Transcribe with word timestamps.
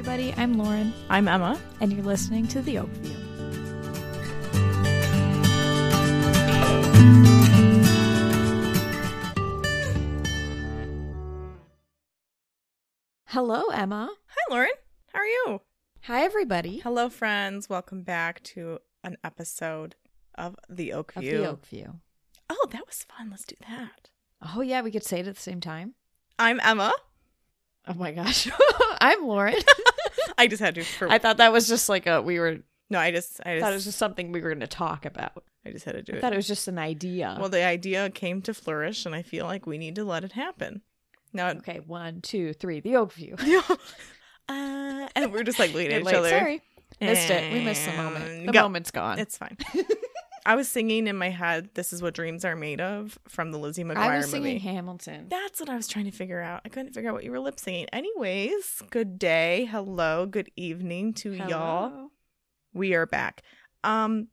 everybody. 0.00 0.32
I'm 0.38 0.56
Lauren, 0.56 0.94
I'm 1.10 1.28
Emma. 1.28 1.60
and 1.82 1.92
you're 1.92 2.02
listening 2.02 2.48
to 2.48 2.62
The 2.62 2.78
Oak 2.78 2.88
View. 2.88 3.14
Hello, 13.26 13.66
Emma. 13.74 14.10
Hi, 14.26 14.40
Lauren. 14.50 14.70
How 15.12 15.18
are 15.18 15.26
you? 15.26 15.60
Hi, 16.04 16.24
everybody. 16.24 16.78
Hello, 16.78 17.10
friends. 17.10 17.68
Welcome 17.68 18.02
back 18.02 18.42
to 18.44 18.78
an 19.04 19.18
episode 19.22 19.96
of 20.34 20.56
The 20.70 20.94
Oak 20.94 21.14
Of 21.14 21.24
View. 21.24 21.42
The 21.42 21.44
Oakview. 21.44 21.96
Oh, 22.48 22.66
that 22.72 22.86
was 22.86 23.04
fun. 23.04 23.28
Let's 23.28 23.44
do 23.44 23.56
that. 23.68 24.08
Oh, 24.56 24.62
yeah, 24.62 24.80
we 24.80 24.92
could 24.92 25.04
say 25.04 25.20
it 25.20 25.26
at 25.26 25.34
the 25.34 25.42
same 25.42 25.60
time. 25.60 25.92
I'm 26.38 26.58
Emma. 26.64 26.94
Oh 27.88 27.94
my 27.94 28.12
gosh. 28.12 28.48
I'm 29.00 29.26
Lauren. 29.26 29.56
I 30.38 30.46
just 30.46 30.60
had 30.60 30.74
to. 30.76 30.82
For, 30.84 31.08
I 31.08 31.18
thought 31.18 31.38
that 31.38 31.52
was 31.52 31.68
just 31.68 31.88
like 31.88 32.06
a, 32.06 32.20
we 32.22 32.38
were, 32.38 32.58
no, 32.90 32.98
I 32.98 33.10
just, 33.10 33.40
I 33.44 33.56
I 33.56 33.60
thought 33.60 33.72
it 33.72 33.76
was 33.76 33.84
just 33.84 33.98
something 33.98 34.32
we 34.32 34.40
were 34.40 34.50
going 34.50 34.60
to 34.60 34.66
talk 34.66 35.04
about. 35.06 35.44
I 35.64 35.70
just 35.70 35.84
had 35.84 35.92
to 35.92 36.02
do 36.02 36.12
it. 36.12 36.16
I 36.16 36.18
it. 36.18 36.20
thought 36.20 36.32
it 36.32 36.36
was 36.36 36.48
just 36.48 36.68
an 36.68 36.78
idea. 36.78 37.36
well, 37.38 37.48
the 37.48 37.62
idea 37.64 38.10
came 38.10 38.42
to 38.42 38.54
flourish, 38.54 39.06
and 39.06 39.14
I 39.14 39.22
feel 39.22 39.46
like 39.46 39.66
we 39.66 39.78
need 39.78 39.94
to 39.96 40.04
let 40.04 40.24
it 40.24 40.32
happen. 40.32 40.82
Now, 41.32 41.50
okay, 41.50 41.80
one, 41.86 42.20
two, 42.20 42.52
three, 42.54 42.80
The 42.80 42.94
Oakview. 42.94 43.38
uh, 44.48 45.08
and 45.14 45.32
we're 45.32 45.44
just 45.44 45.58
like 45.58 45.72
looking 45.72 45.92
at 45.92 45.92
You're 45.92 46.00
each 46.00 46.06
like, 46.06 46.16
other. 46.16 46.30
Sorry. 46.30 46.62
Missed 47.00 47.30
it. 47.30 47.52
We 47.52 47.64
missed 47.64 47.86
the 47.86 47.92
moment. 47.92 48.24
And 48.28 48.48
The 48.48 48.52
go. 48.52 48.62
moment's 48.62 48.90
gone. 48.90 49.18
It's 49.18 49.38
fine. 49.38 49.56
I 50.46 50.56
was 50.56 50.68
singing 50.68 51.06
in 51.06 51.16
my 51.16 51.30
head, 51.30 51.70
"This 51.74 51.92
is 51.92 52.02
what 52.02 52.14
dreams 52.14 52.44
are 52.44 52.56
made 52.56 52.80
of" 52.80 53.18
from 53.28 53.52
the 53.52 53.58
Lizzie 53.58 53.84
McGuire 53.84 53.96
movie. 53.96 54.00
I 54.00 54.16
was 54.16 54.32
movie. 54.32 54.44
singing 54.44 54.60
Hamilton. 54.60 55.26
That's 55.28 55.60
what 55.60 55.68
I 55.68 55.76
was 55.76 55.88
trying 55.88 56.06
to 56.06 56.10
figure 56.10 56.40
out. 56.40 56.62
I 56.64 56.68
couldn't 56.68 56.92
figure 56.92 57.10
out 57.10 57.14
what 57.14 57.24
you 57.24 57.30
were 57.30 57.40
lip 57.40 57.60
singing. 57.60 57.86
Anyways, 57.92 58.82
good 58.90 59.18
day, 59.18 59.68
hello, 59.70 60.26
good 60.26 60.50
evening 60.56 61.12
to 61.14 61.32
y'all. 61.32 62.10
We 62.72 62.94
are 62.94 63.06
back. 63.06 63.42
Um, 63.84 64.28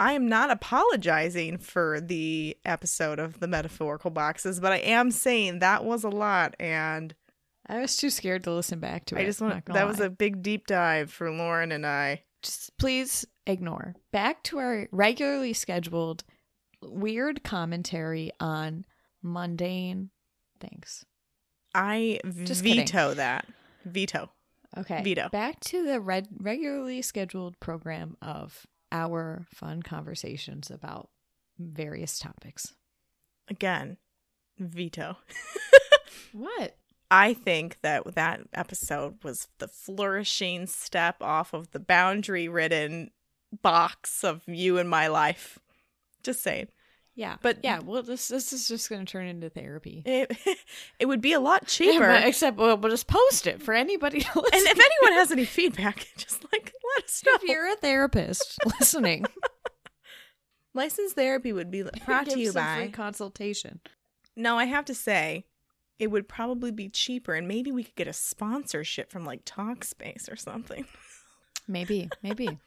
I 0.00 0.12
am 0.12 0.28
not 0.28 0.50
apologizing 0.50 1.58
for 1.58 2.00
the 2.00 2.56
episode 2.64 3.18
of 3.18 3.40
the 3.40 3.48
metaphorical 3.48 4.10
boxes, 4.10 4.60
but 4.60 4.72
I 4.72 4.78
am 4.78 5.10
saying 5.10 5.58
that 5.58 5.84
was 5.84 6.04
a 6.04 6.08
lot, 6.08 6.54
and 6.60 7.14
I 7.66 7.80
was 7.80 7.96
too 7.96 8.10
scared 8.10 8.44
to 8.44 8.52
listen 8.52 8.78
back 8.78 9.06
to 9.06 9.16
it. 9.16 9.22
I 9.22 9.24
just 9.24 9.40
want 9.40 9.66
that 9.66 9.86
was 9.86 10.00
a 10.00 10.08
big 10.08 10.42
deep 10.42 10.66
dive 10.66 11.10
for 11.10 11.30
Lauren 11.30 11.72
and 11.72 11.84
I. 11.84 12.22
Just 12.42 12.76
please 12.78 13.26
ignore. 13.46 13.94
Back 14.12 14.42
to 14.44 14.58
our 14.58 14.88
regularly 14.92 15.52
scheduled 15.52 16.24
weird 16.82 17.42
commentary 17.42 18.30
on 18.38 18.84
mundane 19.22 20.10
things. 20.60 21.04
I 21.74 22.20
Just 22.44 22.62
kidding. 22.62 22.86
veto 22.86 23.14
that. 23.14 23.46
Veto. 23.84 24.30
Okay. 24.76 25.02
Veto. 25.02 25.28
Back 25.30 25.60
to 25.60 25.84
the 25.84 26.00
red, 26.00 26.28
regularly 26.38 27.02
scheduled 27.02 27.58
program 27.60 28.16
of 28.22 28.66
our 28.92 29.46
fun 29.52 29.82
conversations 29.82 30.70
about 30.70 31.08
various 31.58 32.18
topics. 32.18 32.74
Again, 33.48 33.96
veto. 34.58 35.16
What? 36.32 36.76
I 37.10 37.32
think 37.34 37.78
that 37.82 38.14
that 38.14 38.40
episode 38.52 39.24
was 39.24 39.48
the 39.58 39.68
flourishing 39.68 40.66
step 40.66 41.16
off 41.22 41.54
of 41.54 41.70
the 41.70 41.80
boundary 41.80 42.48
ridden 42.48 43.10
box 43.62 44.22
of 44.24 44.42
you 44.46 44.76
and 44.78 44.90
my 44.90 45.06
life. 45.06 45.58
Just 46.22 46.42
saying. 46.42 46.68
Yeah. 47.14 47.36
But- 47.42 47.58
yeah, 47.64 47.80
well 47.80 48.02
this 48.02 48.28
this 48.28 48.52
is 48.52 48.68
just 48.68 48.88
going 48.90 49.04
to 49.04 49.10
turn 49.10 49.26
into 49.26 49.48
therapy. 49.50 50.02
It, 50.06 50.36
it 51.00 51.06
would 51.06 51.20
be 51.20 51.32
a 51.32 51.40
lot 51.40 51.66
cheaper. 51.66 52.04
Yeah, 52.04 52.26
except 52.26 52.56
we'll, 52.58 52.76
we'll 52.76 52.90
just 52.90 53.06
post 53.06 53.46
it 53.46 53.62
for 53.62 53.72
anybody 53.74 54.20
to 54.20 54.40
listen. 54.40 54.50
and 54.58 54.66
if 54.66 54.78
anyone 54.78 55.18
has 55.18 55.32
any 55.32 55.44
feedback, 55.46 56.06
just 56.16 56.44
like 56.52 56.72
let 56.96 57.04
us 57.06 57.22
know. 57.26 57.32
if 57.36 57.42
you're 57.44 57.72
a 57.72 57.76
therapist 57.76 58.58
listening, 58.78 59.24
Licensed 60.74 61.14
therapy 61.16 61.52
would 61.52 61.70
be 61.70 61.82
brought 62.04 62.28
to 62.28 62.38
you 62.38 62.52
by. 62.52 62.90
consultation. 62.92 63.80
No, 64.36 64.56
I 64.58 64.64
have 64.66 64.84
to 64.84 64.94
say, 64.94 65.46
it 65.98 66.08
would 66.08 66.28
probably 66.28 66.70
be 66.70 66.88
cheaper, 66.88 67.34
and 67.34 67.48
maybe 67.48 67.72
we 67.72 67.84
could 67.84 67.96
get 67.96 68.08
a 68.08 68.12
sponsorship 68.12 69.10
from 69.10 69.24
like 69.24 69.44
Talkspace 69.44 70.30
or 70.30 70.36
something. 70.36 70.86
Maybe, 71.70 72.08
maybe. 72.22 72.58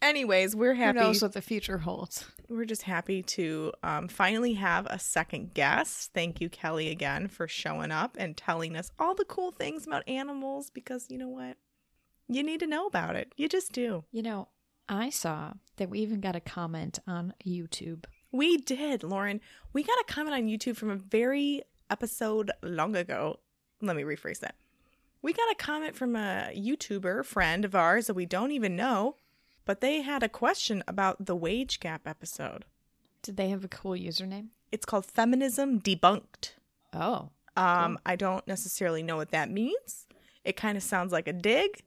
Anyways, 0.00 0.54
we're 0.54 0.74
happy. 0.74 1.00
Who 1.00 1.06
knows 1.06 1.22
what 1.22 1.32
the 1.32 1.42
future 1.42 1.78
holds? 1.78 2.24
We're 2.48 2.66
just 2.66 2.82
happy 2.82 3.24
to 3.24 3.72
um, 3.82 4.06
finally 4.06 4.52
have 4.54 4.86
a 4.86 4.98
second 4.98 5.54
guest. 5.54 6.12
Thank 6.14 6.40
you, 6.40 6.48
Kelly, 6.48 6.88
again 6.90 7.26
for 7.26 7.48
showing 7.48 7.90
up 7.90 8.16
and 8.16 8.36
telling 8.36 8.76
us 8.76 8.92
all 8.96 9.16
the 9.16 9.24
cool 9.24 9.50
things 9.50 9.88
about 9.88 10.08
animals 10.08 10.70
because 10.70 11.06
you 11.10 11.18
know 11.18 11.28
what? 11.28 11.56
You 12.28 12.44
need 12.44 12.60
to 12.60 12.66
know 12.68 12.86
about 12.86 13.16
it. 13.16 13.32
You 13.36 13.48
just 13.48 13.72
do. 13.72 14.04
You 14.12 14.22
know, 14.22 14.48
I 14.88 15.10
saw 15.10 15.54
that 15.78 15.90
we 15.90 15.98
even 15.98 16.20
got 16.20 16.36
a 16.36 16.40
comment 16.40 17.00
on 17.06 17.34
YouTube. 17.44 18.04
We 18.30 18.58
did, 18.58 19.02
Lauren. 19.02 19.40
We 19.72 19.82
got 19.82 19.98
a 20.00 20.12
comment 20.12 20.36
on 20.36 20.46
YouTube 20.46 20.76
from 20.76 20.90
a 20.90 20.96
very 20.96 21.62
episode 21.90 22.50
long 22.62 22.96
ago. 22.96 23.38
Let 23.80 23.96
me 23.96 24.02
rephrase 24.02 24.40
that. 24.40 24.54
We 25.22 25.32
got 25.32 25.50
a 25.50 25.54
comment 25.56 25.96
from 25.96 26.14
a 26.16 26.52
YouTuber 26.56 27.24
friend 27.24 27.64
of 27.64 27.74
ours 27.74 28.06
that 28.06 28.14
we 28.14 28.26
don't 28.26 28.52
even 28.52 28.76
know, 28.76 29.16
but 29.64 29.80
they 29.80 30.02
had 30.02 30.22
a 30.22 30.28
question 30.28 30.82
about 30.86 31.26
the 31.26 31.34
wage 31.36 31.80
gap 31.80 32.06
episode. 32.06 32.64
Did 33.22 33.36
they 33.36 33.48
have 33.48 33.64
a 33.64 33.68
cool 33.68 33.92
username? 33.92 34.48
It's 34.70 34.86
called 34.86 35.06
Feminism 35.06 35.80
Debunked. 35.80 36.52
Oh, 36.92 37.30
Um, 37.56 37.98
I 38.06 38.14
don't 38.14 38.46
necessarily 38.46 39.02
know 39.02 39.16
what 39.16 39.30
that 39.32 39.50
means. 39.50 40.06
It 40.44 40.56
kind 40.56 40.76
of 40.76 40.82
sounds 40.84 41.12
like 41.12 41.26
a 41.26 41.32
dig, 41.32 41.82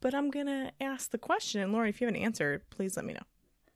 but 0.00 0.14
I'm 0.14 0.30
gonna 0.30 0.70
ask 0.80 1.10
the 1.10 1.18
question. 1.18 1.60
And 1.60 1.72
Lauren, 1.72 1.88
if 1.88 2.00
you 2.00 2.06
have 2.06 2.14
an 2.14 2.22
answer, 2.22 2.62
please 2.70 2.96
let 2.96 3.04
me 3.04 3.14
know. 3.14 3.24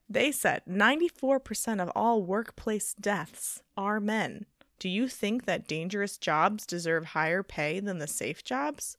They 0.09 0.31
said 0.31 0.63
94% 0.69 1.83
of 1.83 1.91
all 1.97 2.23
workplace 2.23 2.95
deaths 2.95 3.63
are 3.77 3.99
men. 3.99 4.47
Do 4.79 4.89
you 4.89 5.09
think 5.09 5.45
that 5.47 5.67
dangerous 5.69 6.19
jobs 6.19 6.67
deserve 6.67 7.07
higher 7.07 7.43
pay 7.43 7.81
than 7.81 7.99
the 7.99 8.07
safe 8.07 8.43
jobs? 8.45 8.97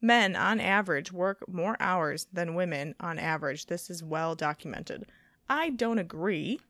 Men, 0.00 0.36
on 0.36 0.60
average, 0.60 1.10
work 1.10 1.48
more 1.48 1.76
hours 1.80 2.26
than 2.32 2.54
women 2.54 2.94
on 3.00 3.18
average. 3.18 3.66
This 3.66 3.88
is 3.90 4.02
well 4.04 4.34
documented. 4.34 5.06
I 5.48 5.70
don't 5.70 5.98
agree. 5.98 6.60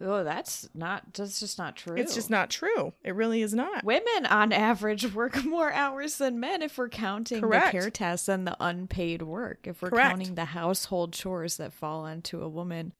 oh, 0.00 0.24
that's 0.24 0.68
not. 0.74 1.14
That's 1.14 1.38
just 1.38 1.56
not 1.56 1.76
true. 1.76 1.96
It's 1.96 2.14
just 2.14 2.30
not 2.30 2.50
true. 2.50 2.92
It 3.04 3.14
really 3.14 3.42
is 3.42 3.54
not. 3.54 3.84
Women, 3.84 4.26
on 4.28 4.52
average, 4.52 5.14
work 5.14 5.44
more 5.44 5.72
hours 5.72 6.18
than 6.18 6.40
men 6.40 6.62
if 6.62 6.76
we're 6.76 6.88
counting 6.88 7.40
Correct. 7.40 7.66
the 7.66 7.78
care 7.78 7.90
tasks 7.90 8.28
and 8.28 8.46
the 8.46 8.56
unpaid 8.58 9.22
work. 9.22 9.60
If 9.68 9.80
we're 9.80 9.90
Correct. 9.90 10.10
counting 10.10 10.34
the 10.34 10.46
household 10.46 11.12
chores 11.12 11.56
that 11.58 11.72
fall 11.72 12.00
onto 12.00 12.42
a 12.42 12.48
woman, 12.48 12.92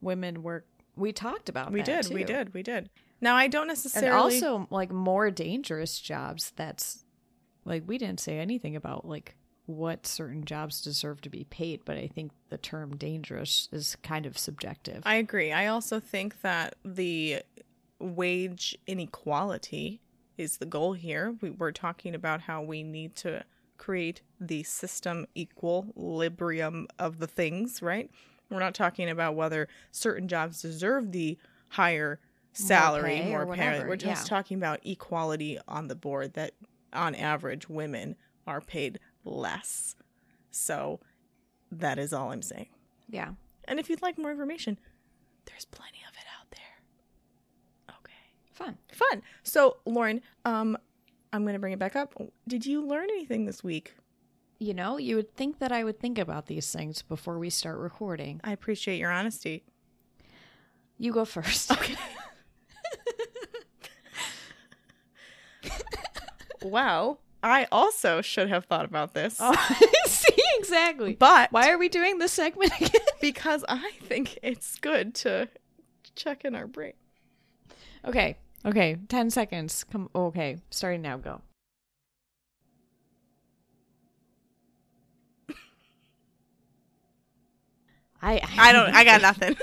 women 0.00 0.42
work. 0.42 0.66
We 0.96 1.12
talked 1.12 1.48
about 1.48 1.70
We 1.70 1.82
did, 1.82 2.08
we 2.12 2.24
did, 2.24 2.52
we 2.52 2.62
did. 2.64 2.90
Now 3.20 3.36
I 3.36 3.48
don't 3.48 3.66
necessarily 3.66 4.36
and 4.36 4.44
also 4.44 4.66
like 4.70 4.90
more 4.90 5.30
dangerous 5.30 6.00
jobs 6.00 6.52
that's 6.56 7.04
like 7.64 7.84
we 7.86 7.98
didn't 7.98 8.20
say 8.20 8.38
anything 8.38 8.76
about 8.76 9.06
like 9.06 9.36
what 9.66 10.06
certain 10.06 10.44
jobs 10.44 10.80
deserve 10.80 11.20
to 11.20 11.28
be 11.28 11.44
paid 11.44 11.80
but 11.84 11.96
i 11.96 12.08
think 12.08 12.32
the 12.48 12.58
term 12.58 12.96
dangerous 12.96 13.68
is 13.70 13.96
kind 14.02 14.26
of 14.26 14.36
subjective 14.36 15.00
I 15.06 15.14
agree. 15.16 15.52
I 15.52 15.66
also 15.68 16.00
think 16.00 16.40
that 16.40 16.74
the 16.84 17.42
wage 18.00 18.76
inequality 18.86 20.00
is 20.36 20.56
the 20.56 20.66
goal 20.66 20.94
here. 20.94 21.36
We, 21.40 21.50
we're 21.50 21.72
talking 21.72 22.14
about 22.14 22.40
how 22.42 22.62
we 22.62 22.82
need 22.82 23.14
to 23.16 23.44
create 23.76 24.22
the 24.40 24.62
system 24.62 25.26
equilibrium 25.36 26.88
of 26.98 27.18
the 27.18 27.26
things, 27.26 27.82
right? 27.82 28.10
We're 28.50 28.58
not 28.58 28.74
talking 28.74 29.08
about 29.08 29.36
whether 29.36 29.68
certain 29.90 30.28
jobs 30.28 30.62
deserve 30.62 31.12
the 31.12 31.38
higher 31.68 32.18
salary, 32.52 33.22
more 33.22 33.42
or 33.42 33.54
pay. 33.54 33.84
We're 33.84 33.96
just 33.96 34.26
yeah. 34.26 34.28
talking 34.36 34.56
about 34.56 34.80
equality 34.84 35.58
on 35.68 35.88
the 35.88 35.94
board 35.94 36.34
that 36.34 36.54
on 36.92 37.14
average 37.14 37.68
women 37.68 38.16
are 38.46 38.60
paid 38.60 38.98
less. 39.24 39.94
So 40.50 41.00
that 41.70 41.98
is 41.98 42.12
all 42.12 42.32
I'm 42.32 42.42
saying. 42.42 42.68
yeah 43.08 43.30
And 43.64 43.78
if 43.78 43.88
you'd 43.88 44.02
like 44.02 44.18
more 44.18 44.30
information, 44.30 44.78
there's 45.46 45.64
plenty 45.66 45.98
of 46.08 46.14
it 46.14 46.24
out 46.38 46.50
there. 46.50 47.94
Okay. 48.00 48.12
fun 48.52 48.78
Fun. 48.92 49.22
So, 49.42 49.76
Lauren, 49.86 50.20
um, 50.44 50.76
I'm 51.32 51.42
going 51.42 51.54
to 51.54 51.60
bring 51.60 51.72
it 51.72 51.78
back 51.78 51.94
up. 51.94 52.14
Did 52.48 52.66
you 52.66 52.84
learn 52.84 53.08
anything 53.10 53.44
this 53.44 53.62
week? 53.62 53.94
you 54.60 54.74
know 54.74 54.98
you 54.98 55.16
would 55.16 55.34
think 55.34 55.58
that 55.58 55.72
i 55.72 55.82
would 55.82 55.98
think 55.98 56.18
about 56.18 56.46
these 56.46 56.70
things 56.70 57.02
before 57.02 57.38
we 57.38 57.50
start 57.50 57.78
recording 57.78 58.40
I 58.44 58.52
appreciate 58.52 58.98
your 58.98 59.10
honesty. 59.10 59.64
you 60.98 61.12
go 61.12 61.24
first 61.24 61.72
okay 61.72 61.96
wow, 66.62 67.18
I 67.42 67.66
also 67.72 68.20
should 68.20 68.48
have 68.48 68.66
thought 68.66 68.84
about 68.84 69.14
this. 69.14 69.36
Oh, 69.40 69.54
see, 70.06 70.34
exactly. 70.58 71.14
But 71.14 71.50
why 71.52 71.70
are 71.70 71.78
we 71.78 71.88
doing 71.88 72.18
this 72.18 72.32
segment 72.32 72.72
again? 72.76 73.00
because 73.20 73.64
I 73.68 73.92
think 74.02 74.38
it's 74.42 74.78
good 74.78 75.14
to 75.16 75.48
check 76.14 76.44
in 76.44 76.54
our 76.54 76.66
brain. 76.66 76.92
Okay. 78.04 78.36
Okay. 78.64 78.96
10 79.08 79.30
seconds. 79.30 79.84
Come 79.84 80.10
okay. 80.14 80.58
Starting 80.70 81.00
now, 81.02 81.16
go. 81.16 81.40
I 88.22 88.34
I, 88.34 88.40
I 88.58 88.72
don't 88.72 88.94
I 88.94 89.04
got 89.04 89.22
nothing. 89.22 89.56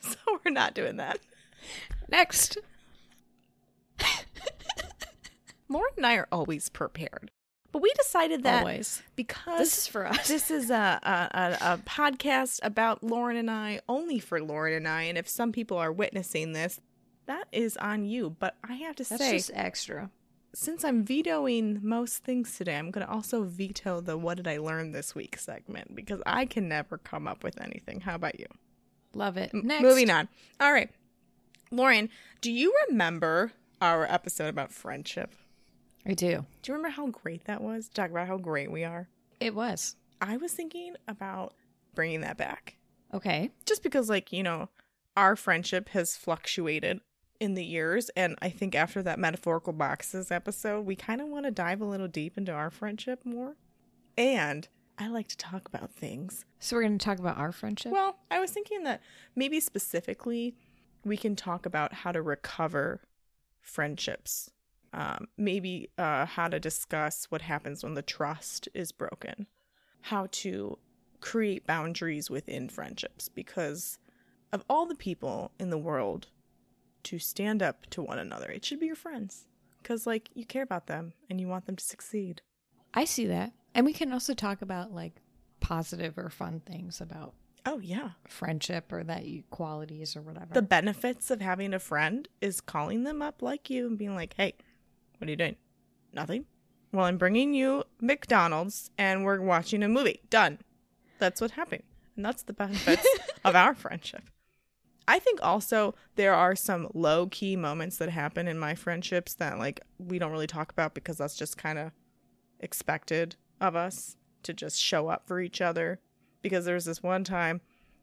so 0.00 0.16
we're 0.44 0.50
not 0.50 0.74
doing 0.74 0.96
that. 0.96 1.20
Next. 2.08 2.58
Lauren 5.68 5.92
and 5.96 6.06
I 6.06 6.16
are 6.16 6.28
always 6.32 6.68
prepared, 6.68 7.30
but 7.72 7.82
we 7.82 7.92
decided 7.96 8.42
that 8.44 8.60
Always. 8.60 9.02
because 9.16 9.58
This 9.58 9.78
is 9.78 9.86
for 9.86 10.06
us. 10.06 10.28
this 10.28 10.50
is 10.50 10.70
a, 10.70 10.98
a, 11.02 11.58
a, 11.74 11.78
podcast 11.78 12.60
about 12.62 13.02
Lauren 13.02 13.36
and 13.36 13.50
I, 13.50 13.80
only 13.88 14.18
for 14.18 14.40
Lauren 14.40 14.74
and 14.74 14.88
I. 14.88 15.02
And 15.02 15.18
if 15.18 15.28
some 15.28 15.52
people 15.52 15.76
are 15.76 15.92
witnessing 15.92 16.52
this, 16.54 16.80
that 17.26 17.46
is 17.52 17.76
on 17.76 18.04
you. 18.06 18.34
But 18.38 18.56
I 18.64 18.74
have 18.76 18.96
to 18.96 19.04
That's 19.04 19.22
say, 19.22 19.32
just 19.36 19.50
extra. 19.52 20.10
since 20.54 20.82
I'm 20.84 21.04
vetoing 21.04 21.80
most 21.82 22.24
things 22.24 22.56
today, 22.56 22.76
I'm 22.76 22.90
going 22.90 23.06
to 23.06 23.12
also 23.12 23.42
veto 23.42 24.00
the 24.00 24.16
"What 24.16 24.38
did 24.38 24.48
I 24.48 24.56
learn 24.56 24.92
this 24.92 25.14
week" 25.14 25.36
segment 25.38 25.94
because 25.94 26.22
I 26.24 26.46
can 26.46 26.68
never 26.68 26.96
come 26.96 27.28
up 27.28 27.44
with 27.44 27.60
anything. 27.60 28.00
How 28.00 28.14
about 28.14 28.40
you? 28.40 28.46
Love 29.12 29.36
it. 29.36 29.52
Next. 29.52 29.82
Moving 29.82 30.08
on. 30.08 30.28
All 30.58 30.72
right, 30.72 30.90
Lauren, 31.70 32.08
do 32.40 32.50
you 32.50 32.74
remember 32.88 33.52
our 33.82 34.06
episode 34.06 34.48
about 34.48 34.72
friendship? 34.72 35.34
I 36.08 36.14
do. 36.14 36.46
Do 36.62 36.72
you 36.72 36.74
remember 36.74 36.88
how 36.94 37.06
great 37.08 37.44
that 37.44 37.60
was? 37.62 37.88
Talk 37.88 38.10
about 38.10 38.26
how 38.28 38.38
great 38.38 38.72
we 38.72 38.82
are. 38.84 39.08
It 39.40 39.54
was. 39.54 39.94
I 40.20 40.36
was 40.38 40.52
thinking 40.52 40.94
about 41.06 41.54
bringing 41.94 42.22
that 42.22 42.36
back. 42.38 42.76
Okay. 43.14 43.50
just 43.66 43.82
because 43.82 44.08
like 44.10 44.32
you 44.32 44.42
know 44.42 44.68
our 45.16 45.34
friendship 45.36 45.88
has 45.90 46.14
fluctuated 46.16 47.00
in 47.40 47.54
the 47.54 47.64
years 47.64 48.10
and 48.16 48.36
i 48.42 48.50
think 48.50 48.74
after 48.74 49.02
that 49.02 49.18
metaphorical 49.18 49.72
boxes 49.72 50.30
episode 50.30 50.82
we 50.82 50.94
kind 50.94 51.20
of 51.22 51.28
want 51.28 51.46
to 51.46 51.50
dive 51.50 51.80
a 51.80 51.84
little 51.86 52.06
deep 52.08 52.36
into 52.36 52.52
our 52.52 52.68
friendship 52.70 53.24
more 53.24 53.56
and 54.18 54.68
i 54.98 55.08
like 55.08 55.26
to 55.28 55.36
talk 55.38 55.66
about 55.68 55.90
things 55.90 56.44
So 56.58 56.76
we're 56.76 56.82
going 56.82 56.98
to 56.98 57.04
talk 57.04 57.18
about 57.18 57.38
our 57.38 57.50
friendship. 57.50 57.92
well 57.92 58.18
i 58.30 58.38
was 58.38 58.50
thinking 58.50 58.82
that 58.84 59.00
maybe 59.34 59.58
specifically 59.58 60.54
we 61.02 61.16
can 61.16 61.34
talk 61.34 61.64
about 61.64 61.94
how 61.94 62.12
to 62.12 62.20
recover 62.20 63.00
friendships 63.62 64.50
um, 64.92 65.28
maybe 65.36 65.90
uh, 65.98 66.26
how 66.26 66.48
to 66.48 66.58
discuss 66.58 67.26
what 67.28 67.42
happens 67.42 67.82
when 67.84 67.94
the 67.94 68.02
trust 68.02 68.68
is 68.74 68.92
broken 68.92 69.46
how 70.02 70.28
to 70.30 70.78
create 71.20 71.66
boundaries 71.66 72.30
within 72.30 72.68
friendships 72.68 73.28
because 73.28 73.98
of 74.52 74.64
all 74.70 74.86
the 74.86 74.94
people 74.94 75.50
in 75.58 75.70
the 75.70 75.78
world 75.78 76.28
to 77.02 77.18
stand 77.18 77.62
up 77.62 77.86
to 77.90 78.02
one 78.02 78.18
another 78.18 78.50
it 78.50 78.64
should 78.64 78.80
be 78.80 78.86
your 78.86 78.94
friends 78.96 79.46
because 79.82 80.06
like 80.06 80.30
you 80.34 80.44
care 80.44 80.62
about 80.62 80.86
them 80.86 81.12
and 81.28 81.40
you 81.40 81.48
want 81.48 81.66
them 81.66 81.76
to 81.76 81.84
succeed 81.84 82.40
I 82.94 83.04
see 83.04 83.26
that. 83.26 83.52
And 83.74 83.86
we 83.86 83.92
can 83.92 84.12
also 84.12 84.34
talk 84.34 84.62
about 84.62 84.92
like 84.92 85.20
positive 85.60 86.16
or 86.18 86.30
fun 86.30 86.60
things 86.60 87.00
about 87.00 87.34
oh 87.66 87.80
yeah 87.80 88.10
friendship 88.28 88.92
or 88.92 89.02
that 89.02 89.24
you 89.24 89.42
qualities 89.50 90.14
or 90.16 90.22
whatever. 90.22 90.54
the 90.54 90.62
benefits 90.62 91.32
of 91.32 91.40
having 91.40 91.74
a 91.74 91.78
friend 91.80 92.28
is 92.40 92.60
calling 92.60 93.02
them 93.02 93.20
up 93.20 93.42
like 93.42 93.68
you 93.68 93.88
and 93.88 93.98
being 93.98 94.14
like 94.14 94.32
hey 94.36 94.54
what 95.18 95.28
are 95.28 95.30
you 95.30 95.36
doing? 95.36 95.56
Nothing. 96.12 96.46
Well 96.92 97.04
i'm 97.04 97.18
bringing 97.18 97.52
you 97.52 97.84
mcdonald's 98.00 98.90
and 98.96 99.24
we're 99.24 99.40
watching 99.40 99.82
a 99.82 99.88
movie. 99.88 100.22
Done. 100.30 100.58
That's 101.18 101.40
what 101.40 101.52
happened. 101.52 101.82
And 102.16 102.24
that's 102.24 102.42
the 102.42 102.52
benefits 102.52 103.06
of 103.44 103.54
our 103.54 103.74
friendship. 103.74 104.22
I 105.06 105.18
think 105.18 105.40
also 105.42 105.94
there 106.16 106.34
are 106.34 106.54
some 106.54 106.88
low 106.94 107.26
key 107.26 107.56
moments 107.56 107.96
that 107.98 108.10
happen 108.10 108.46
in 108.46 108.58
my 108.58 108.74
friendships 108.74 109.34
that 109.34 109.58
like 109.58 109.80
we 109.98 110.18
don't 110.18 110.32
really 110.32 110.46
talk 110.46 110.70
about 110.70 110.94
because 110.94 111.18
that's 111.18 111.36
just 111.36 111.56
kind 111.56 111.78
of 111.78 111.92
expected 112.60 113.36
of 113.60 113.74
us 113.74 114.16
to 114.42 114.52
just 114.52 114.80
show 114.80 115.08
up 115.08 115.26
for 115.26 115.40
each 115.40 115.60
other. 115.60 116.00
Because 116.42 116.64
there 116.64 116.74
was 116.74 116.84
this 116.84 117.02
one 117.02 117.24
time 117.24 117.60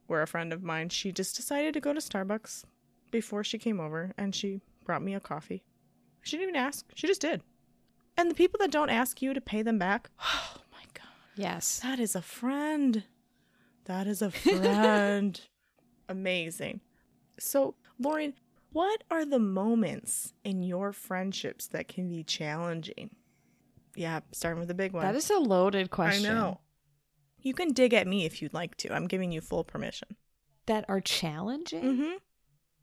where 0.08 0.22
a 0.22 0.28
friend 0.28 0.52
of 0.52 0.64
mine 0.64 0.90
she 0.90 1.12
just 1.12 1.36
decided 1.36 1.74
to 1.74 1.80
go 1.80 1.94
to 1.94 2.00
starbucks 2.00 2.64
before 3.12 3.44
she 3.44 3.58
came 3.58 3.80
over 3.80 4.14
and 4.18 4.36
she 4.36 4.62
brought 4.84 5.02
me 5.02 5.14
a 5.14 5.20
coffee 5.20 5.64
she 6.26 6.38
didn't 6.38 6.50
even 6.50 6.62
ask 6.62 6.86
she 6.96 7.08
just 7.08 7.22
did 7.22 7.42
and 8.18 8.30
the 8.30 8.36
people 8.36 8.58
that 8.60 8.72
don't 8.72 8.90
ask 8.90 9.22
you 9.22 9.34
to 9.34 9.42
pay 9.42 9.62
them 9.62 9.80
back 9.80 10.10
oh 10.20 10.58
my 10.72 10.84
god 10.94 11.08
yes. 11.36 11.80
that 11.80 12.00
is 12.00 12.16
a 12.16 12.22
friend 12.22 13.04
that 13.86 14.08
is 14.08 14.22
a 14.22 14.32
friend 14.32 15.42
amazing 16.10 16.82
so 17.40 17.76
lauren 18.00 18.34
what 18.72 19.04
are 19.10 19.24
the 19.26 19.40
moments 19.40 20.34
in 20.44 20.62
your 20.62 20.92
friendships 20.92 21.68
that 21.68 21.88
can 21.88 22.10
be 22.10 22.24
challenging 22.24 23.16
yeah 23.96 24.20
starting 24.32 24.60
with 24.60 24.68
the 24.68 24.74
big 24.74 24.92
one 24.92 25.04
That 25.04 25.16
is 25.16 25.30
a 25.30 25.38
loaded 25.38 25.90
question. 25.92 26.30
I 26.32 26.34
know. 26.34 26.60
You 27.40 27.54
can 27.54 27.74
dig 27.74 27.94
at 27.94 28.08
me 28.08 28.26
if 28.26 28.42
you'd 28.42 28.54
like 28.54 28.76
to. 28.78 28.92
I'm 28.92 29.08
giving 29.08 29.32
you 29.32 29.40
full 29.40 29.64
permission. 29.64 30.16
That 30.66 30.84
are 30.90 31.00
challenging. 31.00 31.84
Mm-hmm. 31.84 32.14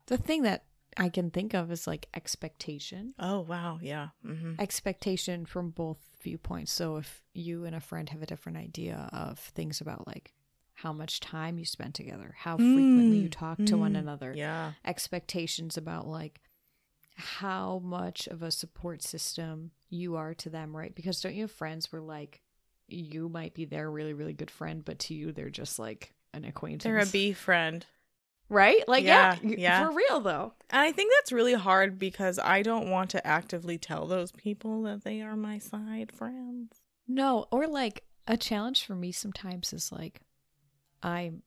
The 0.07 0.17
thing 0.17 0.43
that 0.43 0.65
I 0.97 1.09
can 1.09 1.31
think 1.31 1.55
of 1.55 1.71
is 1.73 1.87
like 1.87 2.09
expectation. 2.15 3.15
Oh 3.19 3.41
wow, 3.41 3.79
yeah. 3.83 4.09
Mm-hmm. 4.27 4.55
Expectation 4.59 5.47
from 5.47 5.71
both 5.71 5.99
viewpoints. 6.23 6.73
So 6.73 6.97
if 6.97 7.23
you 7.33 7.65
and 7.65 7.75
a 7.75 7.81
friend 7.81 8.09
have 8.11 8.23
a 8.23 8.27
different 8.27 8.59
idea 8.59 9.09
of 9.13 9.39
things 9.39 9.81
about 9.81 10.07
like 10.07 10.35
how 10.75 10.93
much 10.93 11.21
time 11.21 11.59
you 11.59 11.65
spend 11.65 11.95
together, 11.95 12.35
how 12.39 12.57
frequently 12.57 13.19
you 13.19 13.29
talk 13.29 13.59
to 13.67 13.77
one 13.77 13.95
another, 13.97 14.35
Yeah. 14.37 14.73
expectations 14.85 15.77
about 15.77 16.07
like 16.07 16.41
how 17.15 17.81
much 17.85 18.27
of 18.27 18.43
a 18.43 18.51
support 18.51 19.03
system 19.03 19.71
you 19.91 20.17
are 20.17 20.35
to 20.35 20.51
them, 20.51 20.75
right? 20.77 20.95
Because 20.95 21.21
don't 21.21 21.35
you 21.35 21.43
have 21.43 21.53
friends 21.53 21.93
where 21.93 22.01
like 22.03 22.41
you 22.89 23.29
might 23.29 23.55
be 23.55 23.65
their 23.65 23.91
really, 23.91 24.13
really 24.15 24.33
good 24.33 24.51
friend, 24.51 24.85
but 24.85 24.99
to 25.01 25.15
you 25.15 25.33
they're 25.33 25.51
just 25.51 25.79
like 25.79 26.15
an 26.35 26.45
acquaintance. 26.45 26.85
They're 26.85 26.99
a 26.99 27.07
B 27.07 27.33
friend. 27.33 27.85
Right? 28.53 28.87
Like 28.87 29.05
yeah, 29.05 29.37
Yeah, 29.43 29.57
yeah. 29.57 29.89
For 29.89 29.95
real 29.97 30.21
though. 30.21 30.53
And 30.71 30.81
I 30.81 30.93
think 30.93 31.13
that's 31.19 31.33
really 31.33 31.55
hard 31.55 31.99
because 31.99 32.39
I 32.39 32.63
don't 32.63 32.91
want 32.91 33.11
to 33.11 33.27
actively 33.27 33.79
tell 33.79 34.07
those 34.07 34.31
people 34.33 34.83
that 34.83 35.05
they 35.05 35.21
are 35.23 35.37
my 35.37 35.59
side 35.59 36.13
friends. 36.13 36.81
No, 37.09 37.47
or 37.51 37.67
like 37.67 38.05
a 38.27 38.37
challenge 38.37 38.85
for 38.85 38.95
me 38.95 39.11
sometimes 39.13 39.73
is 39.73 39.91
like 39.91 40.21
I'm 41.03 41.43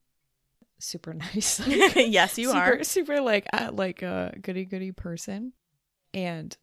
super 0.80 1.14
nice. 1.26 1.60
yes, 1.96 2.38
you 2.38 2.48
super, 2.48 2.60
are. 2.80 2.84
super 2.84 3.22
like 3.22 3.48
uh, 3.54 3.70
like 3.72 4.02
a 4.02 4.36
goody 4.42 4.66
goody 4.66 4.92
person, 4.92 5.54
and 6.14 6.56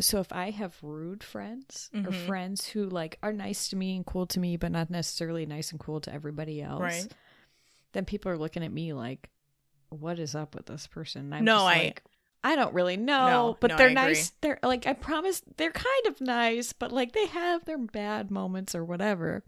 so 0.00 0.20
if 0.20 0.32
I 0.32 0.50
have 0.50 0.76
rude 0.82 1.22
friends 1.22 1.90
or 1.94 2.10
Mhm. 2.12 2.26
friends 2.26 2.66
who 2.68 2.88
like 2.88 3.18
are 3.22 3.32
nice 3.32 3.68
to 3.68 3.76
me 3.76 3.96
and 3.96 4.04
cool 4.04 4.26
to 4.28 4.40
me, 4.40 4.56
but 4.56 4.72
not 4.72 4.90
necessarily 4.90 5.46
nice 5.46 5.70
and 5.70 5.80
cool 5.80 6.00
to 6.02 6.12
everybody 6.12 6.60
else, 6.62 6.80
Right. 6.82 7.12
then 7.92 8.04
people 8.04 8.30
are 8.30 8.36
looking 8.38 8.62
at 8.64 8.72
me 8.72 8.92
like, 8.92 9.30
"What 9.90 10.18
is 10.18 10.34
up 10.34 10.54
with 10.54 10.66
this 10.66 10.86
person?" 10.86 11.32
I'm 11.32 11.44
No, 11.44 11.58
I- 11.58 11.78
like, 11.78 12.02
I 12.44 12.54
don't 12.56 12.74
really 12.74 12.96
know, 12.96 13.26
No, 13.26 13.56
but 13.60 13.70
no, 13.72 13.76
they're 13.76 13.90
nice. 13.90 14.30
They're 14.40 14.58
like 14.62 14.86
I 14.86 14.92
promise 14.92 15.42
they're 15.56 15.72
kind 15.72 16.06
of 16.06 16.20
nice, 16.20 16.72
but 16.72 16.92
like 16.92 17.12
they 17.12 17.26
have 17.26 17.64
their 17.64 17.78
bad 17.78 18.30
moments 18.30 18.74
or 18.74 18.84
whatever. 18.84 19.42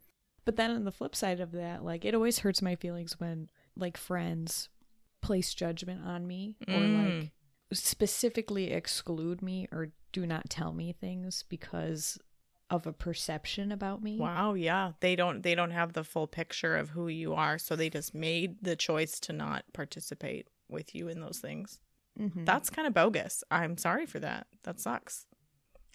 But 0.45 0.57
then 0.57 0.71
on 0.71 0.85
the 0.85 0.91
flip 0.93 1.15
side 1.15 1.41
of 1.41 1.53
that, 1.53 1.85
like 1.85 2.05
it 2.05 2.15
always 2.15 2.41
hurts 2.41 2.61
my 2.63 2.75
feelings 2.75 3.21
when 3.21 3.49
like 3.77 3.97
friends 3.97 4.69
place 5.21 5.53
judgment 5.55 6.05
on 6.05 6.27
me 6.27 6.57
or 6.67 6.75
Mm. 6.75 7.21
like 7.21 7.31
specifically 7.73 8.71
exclude 8.73 9.43
me 9.43 9.69
or 9.73 9.89
do 10.13 10.27
not 10.27 10.49
tell 10.51 10.73
me 10.73 10.93
things 10.93 11.45
because 11.49 12.19
of 12.71 12.87
a 12.87 12.93
perception 12.93 13.73
about 13.73 14.03
me. 14.03 14.19
Wow, 14.19 14.55
yeah. 14.55 14.93
They 15.01 15.17
don't 15.17 15.43
they 15.43 15.55
don't 15.55 15.71
have 15.71 15.93
the 15.95 16.05
full 16.05 16.27
picture 16.27 16.77
of 16.77 16.91
who 16.91 17.09
you 17.09 17.35
are, 17.35 17.59
so 17.59 17.75
they 17.77 17.89
just 17.91 18.15
made 18.15 18.57
the 18.63 18.77
choice 18.77 19.19
to 19.21 19.33
not 19.33 19.65
participate 19.73 20.49
with 20.69 20.95
you 20.95 21.09
in 21.09 21.21
those 21.21 21.39
things. 21.39 21.81
Mhm. 22.19 22.45
That's 22.45 22.69
kind 22.71 22.87
of 22.87 22.95
bogus. 22.95 23.43
I'm 23.51 23.79
sorry 23.79 24.05
for 24.07 24.19
that. 24.21 24.47
That 24.65 24.81
sucks. 24.81 25.27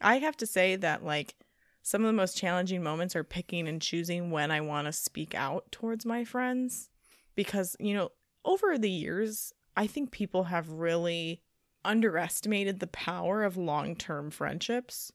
I 0.01 0.17
have 0.19 0.35
to 0.37 0.47
say 0.47 0.75
that 0.77 1.03
like 1.03 1.35
some 1.81 2.01
of 2.01 2.07
the 2.07 2.13
most 2.13 2.37
challenging 2.37 2.81
moments 2.81 3.15
are 3.15 3.23
picking 3.25 3.67
and 3.67 3.81
choosing 3.81 4.31
when 4.31 4.51
I 4.51 4.61
want 4.61 4.87
to 4.87 4.93
speak 4.93 5.35
out 5.35 5.71
towards 5.71 6.05
my 6.05 6.23
friends 6.23 6.89
because, 7.35 7.75
you 7.79 7.93
know, 7.93 8.09
over 8.45 8.77
the 8.77 8.89
years, 8.89 9.53
I 9.75 9.85
think 9.87 10.11
people 10.11 10.45
have 10.45 10.69
really 10.69 11.41
underestimated 11.85 12.79
the 12.79 12.87
power 12.87 13.43
of 13.43 13.57
long-term 13.57 14.31
friendships 14.31 15.11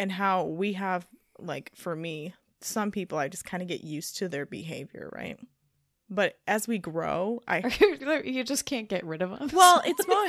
and 0.00 0.10
how 0.10 0.44
we 0.44 0.72
have 0.72 1.06
like 1.38 1.70
for 1.74 1.94
me, 1.94 2.34
some 2.62 2.90
people 2.90 3.18
I 3.18 3.28
just 3.28 3.44
kind 3.44 3.62
of 3.62 3.68
get 3.68 3.84
used 3.84 4.16
to 4.16 4.28
their 4.28 4.46
behavior, 4.46 5.10
right? 5.14 5.38
But 6.08 6.38
as 6.48 6.66
we 6.66 6.78
grow, 6.78 7.42
I 7.46 7.58
you 8.24 8.42
just 8.42 8.64
can't 8.64 8.88
get 8.88 9.04
rid 9.04 9.20
of 9.22 9.38
them. 9.38 9.50
well, 9.54 9.82
it's 9.84 10.08
more. 10.08 10.26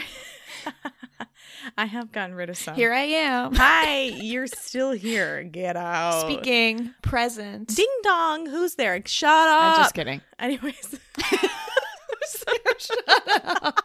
I 1.77 1.85
have 1.85 2.11
gotten 2.11 2.35
rid 2.35 2.49
of 2.49 2.57
some. 2.57 2.75
here 2.75 2.91
I 2.91 3.03
am. 3.03 3.55
Hi, 3.55 4.03
you're 4.03 4.47
still 4.47 4.91
here. 4.91 5.43
Get 5.43 5.77
out. 5.77 6.21
Speaking 6.21 6.93
present. 7.01 7.73
Ding 7.73 7.87
dong. 8.03 8.47
Who's 8.47 8.75
there? 8.75 9.01
Shut 9.05 9.29
up. 9.31 9.77
I'm 9.77 9.79
just 9.83 9.95
kidding. 9.95 10.21
Anyways. 10.37 10.99
Shut 12.77 13.63
up. 13.63 13.79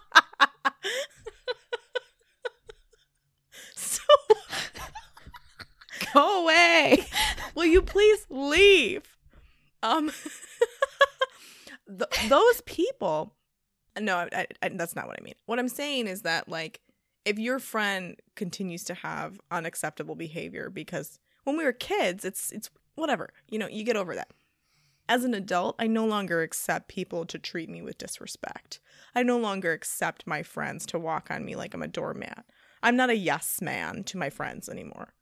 so, 3.76 4.02
Go 6.16 6.42
away. 6.44 7.06
will 7.54 7.66
you 7.66 7.82
please 7.82 8.26
leave? 8.30 9.02
Um. 9.82 10.10
those 12.28 12.60
people 12.62 13.34
no 14.00 14.16
I, 14.32 14.46
I- 14.60 14.70
that's 14.70 14.96
not 14.96 15.06
what 15.06 15.16
i 15.20 15.22
mean 15.22 15.34
what 15.46 15.60
i'm 15.60 15.68
saying 15.68 16.08
is 16.08 16.22
that 16.22 16.48
like 16.48 16.80
if 17.24 17.38
your 17.38 17.60
friend 17.60 18.16
continues 18.34 18.82
to 18.84 18.94
have 18.94 19.40
unacceptable 19.52 20.16
behavior 20.16 20.68
because 20.68 21.20
when 21.44 21.56
we 21.56 21.62
were 21.62 21.72
kids 21.72 22.24
it's 22.24 22.50
it's 22.50 22.70
whatever 22.96 23.30
you 23.48 23.58
know 23.58 23.68
you 23.68 23.84
get 23.84 23.96
over 23.96 24.16
that 24.16 24.30
as 25.08 25.22
an 25.22 25.32
adult 25.32 25.76
i 25.78 25.86
no 25.86 26.04
longer 26.04 26.42
accept 26.42 26.88
people 26.88 27.24
to 27.24 27.38
treat 27.38 27.68
me 27.70 27.80
with 27.82 27.98
disrespect 27.98 28.80
i 29.14 29.22
no 29.22 29.38
longer 29.38 29.70
accept 29.72 30.26
my 30.26 30.42
friends 30.42 30.86
to 30.86 30.98
walk 30.98 31.28
on 31.30 31.44
me 31.44 31.54
like 31.54 31.72
i'm 31.72 31.82
a 31.82 31.88
doormat 31.88 32.44
i'm 32.82 32.96
not 32.96 33.10
a 33.10 33.16
yes 33.16 33.60
man 33.62 34.02
to 34.02 34.18
my 34.18 34.28
friends 34.28 34.68
anymore 34.68 35.14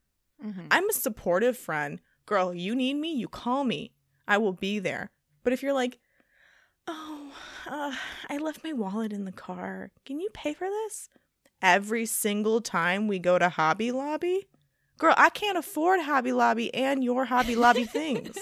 Mhm. 0.45 0.67
I'm 0.71 0.89
a 0.89 0.93
supportive 0.93 1.57
friend. 1.57 2.01
Girl, 2.27 2.55
you 2.55 2.75
need 2.75 2.95
me, 2.95 3.13
you 3.15 3.29
call 3.29 3.65
me. 3.65 3.93
I 4.27 4.39
will 4.39 4.53
be 4.53 4.79
there. 4.79 5.11
But 5.43 5.53
if 5.53 5.63
you're 5.63 5.73
like, 5.73 5.99
oh, 6.87 7.33
uh, 7.67 7.95
I 8.29 8.39
left 8.39 8.65
my 8.65 8.73
wallet 8.73 9.13
in 9.13 9.25
the 9.25 9.33
car. 9.33 9.91
Can 10.05 10.21
you 10.21 10.29
pay 10.33 10.55
for 10.55 10.69
this? 10.69 11.09
Every 11.63 12.07
single 12.07 12.61
time 12.61 13.09
we 13.09 13.19
go 13.19 13.39
to 13.39 13.49
Hobby 13.49 13.91
Lobby? 13.91 14.49
Girl, 14.99 15.15
I 15.17 15.31
can't 15.31 15.59
afford 15.59 16.01
Hobby 16.01 16.33
Lobby 16.33 16.73
and 16.75 17.03
your 17.03 17.27
Hobby 17.27 17.57
Lobby 17.57 17.85
things. 17.85 18.37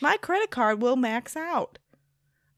My 0.00 0.16
credit 0.16 0.50
card 0.50 0.80
will 0.82 0.96
max 0.96 1.36
out. 1.36 1.78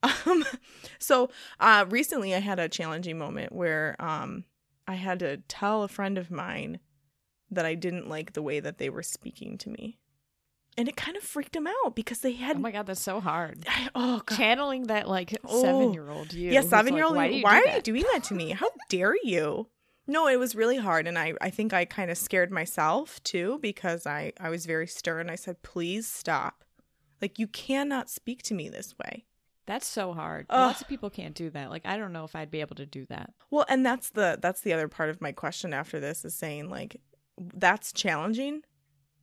Um, 0.03 0.45
so 0.99 1.29
uh, 1.59 1.85
recently 1.89 2.33
I 2.35 2.39
had 2.39 2.59
a 2.59 2.69
challenging 2.69 3.17
moment 3.17 3.53
where 3.53 3.95
um, 3.99 4.45
I 4.87 4.95
had 4.95 5.19
to 5.19 5.37
tell 5.47 5.83
a 5.83 5.87
friend 5.87 6.17
of 6.17 6.29
mine 6.31 6.79
that 7.55 7.65
I 7.65 7.75
didn't 7.75 8.07
like 8.07 8.33
the 8.33 8.41
way 8.41 8.59
that 8.59 8.77
they 8.77 8.89
were 8.89 9.03
speaking 9.03 9.57
to 9.59 9.69
me. 9.69 9.97
And 10.77 10.89
it 10.89 10.97
kind 10.97 11.15
of 11.15 11.23
freaked 11.23 11.55
him 11.55 11.67
out 11.67 11.95
because 11.95 12.19
they 12.19 12.33
had 12.33 12.57
Oh 12.57 12.59
my 12.59 12.71
god, 12.71 12.85
that's 12.85 13.01
so 13.01 13.19
hard. 13.21 13.65
I- 13.67 13.89
oh 13.95 14.21
god. 14.25 14.37
Channeling 14.37 14.83
that 14.87 15.07
like 15.07 15.35
Oh. 15.45 15.61
seven 15.61 15.93
year 15.93 16.09
old 16.09 16.33
you. 16.33 16.51
yeah, 16.51 16.61
seven 16.61 16.95
year 16.95 17.05
old. 17.05 17.15
Like, 17.15 17.31
why, 17.31 17.37
you 17.37 17.43
why 17.43 17.61
are 17.61 17.75
you 17.75 17.81
doing 17.81 18.03
that 18.13 18.23
to 18.25 18.33
me? 18.33 18.51
How 18.51 18.67
dare 18.89 19.15
you? 19.23 19.69
No, 20.07 20.27
it 20.27 20.37
was 20.37 20.53
really 20.53 20.77
hard, 20.77 21.07
and 21.07 21.17
I 21.17 21.33
I 21.41 21.49
think 21.49 21.73
I 21.73 21.85
kind 21.85 22.11
of 22.11 22.17
scared 22.17 22.51
myself 22.51 23.23
too 23.23 23.57
because 23.61 24.05
I 24.05 24.33
I 24.39 24.49
was 24.49 24.65
very 24.65 24.85
stern. 24.85 25.29
I 25.29 25.35
said, 25.35 25.63
please 25.63 26.07
stop. 26.07 26.63
Like 27.21 27.39
you 27.39 27.47
cannot 27.47 28.09
speak 28.09 28.43
to 28.43 28.53
me 28.53 28.67
this 28.69 28.93
way. 28.99 29.25
That's 29.67 29.87
so 29.87 30.13
hard. 30.13 30.45
Ugh. 30.51 30.59
Lots 30.67 30.81
of 30.81 30.87
people 30.87 31.09
can't 31.09 31.33
do 31.33 31.49
that. 31.51 31.69
Like 31.71 31.85
I 31.85 31.97
don't 31.97 32.11
know 32.13 32.25
if 32.25 32.35
I'd 32.35 32.51
be 32.51 32.59
able 32.61 32.75
to 32.75 32.85
do 32.85 33.05
that. 33.07 33.33
Well, 33.49 33.65
and 33.69 33.83
that's 33.85 34.09
the 34.11 34.37
that's 34.41 34.59
the 34.61 34.73
other 34.73 34.89
part 34.89 35.09
of 35.09 35.21
my 35.21 35.31
question 35.31 35.73
after 35.73 35.99
this 36.01 36.25
is 36.25 36.35
saying 36.35 36.69
like 36.69 36.97
that's 37.37 37.91
challenging. 37.91 38.61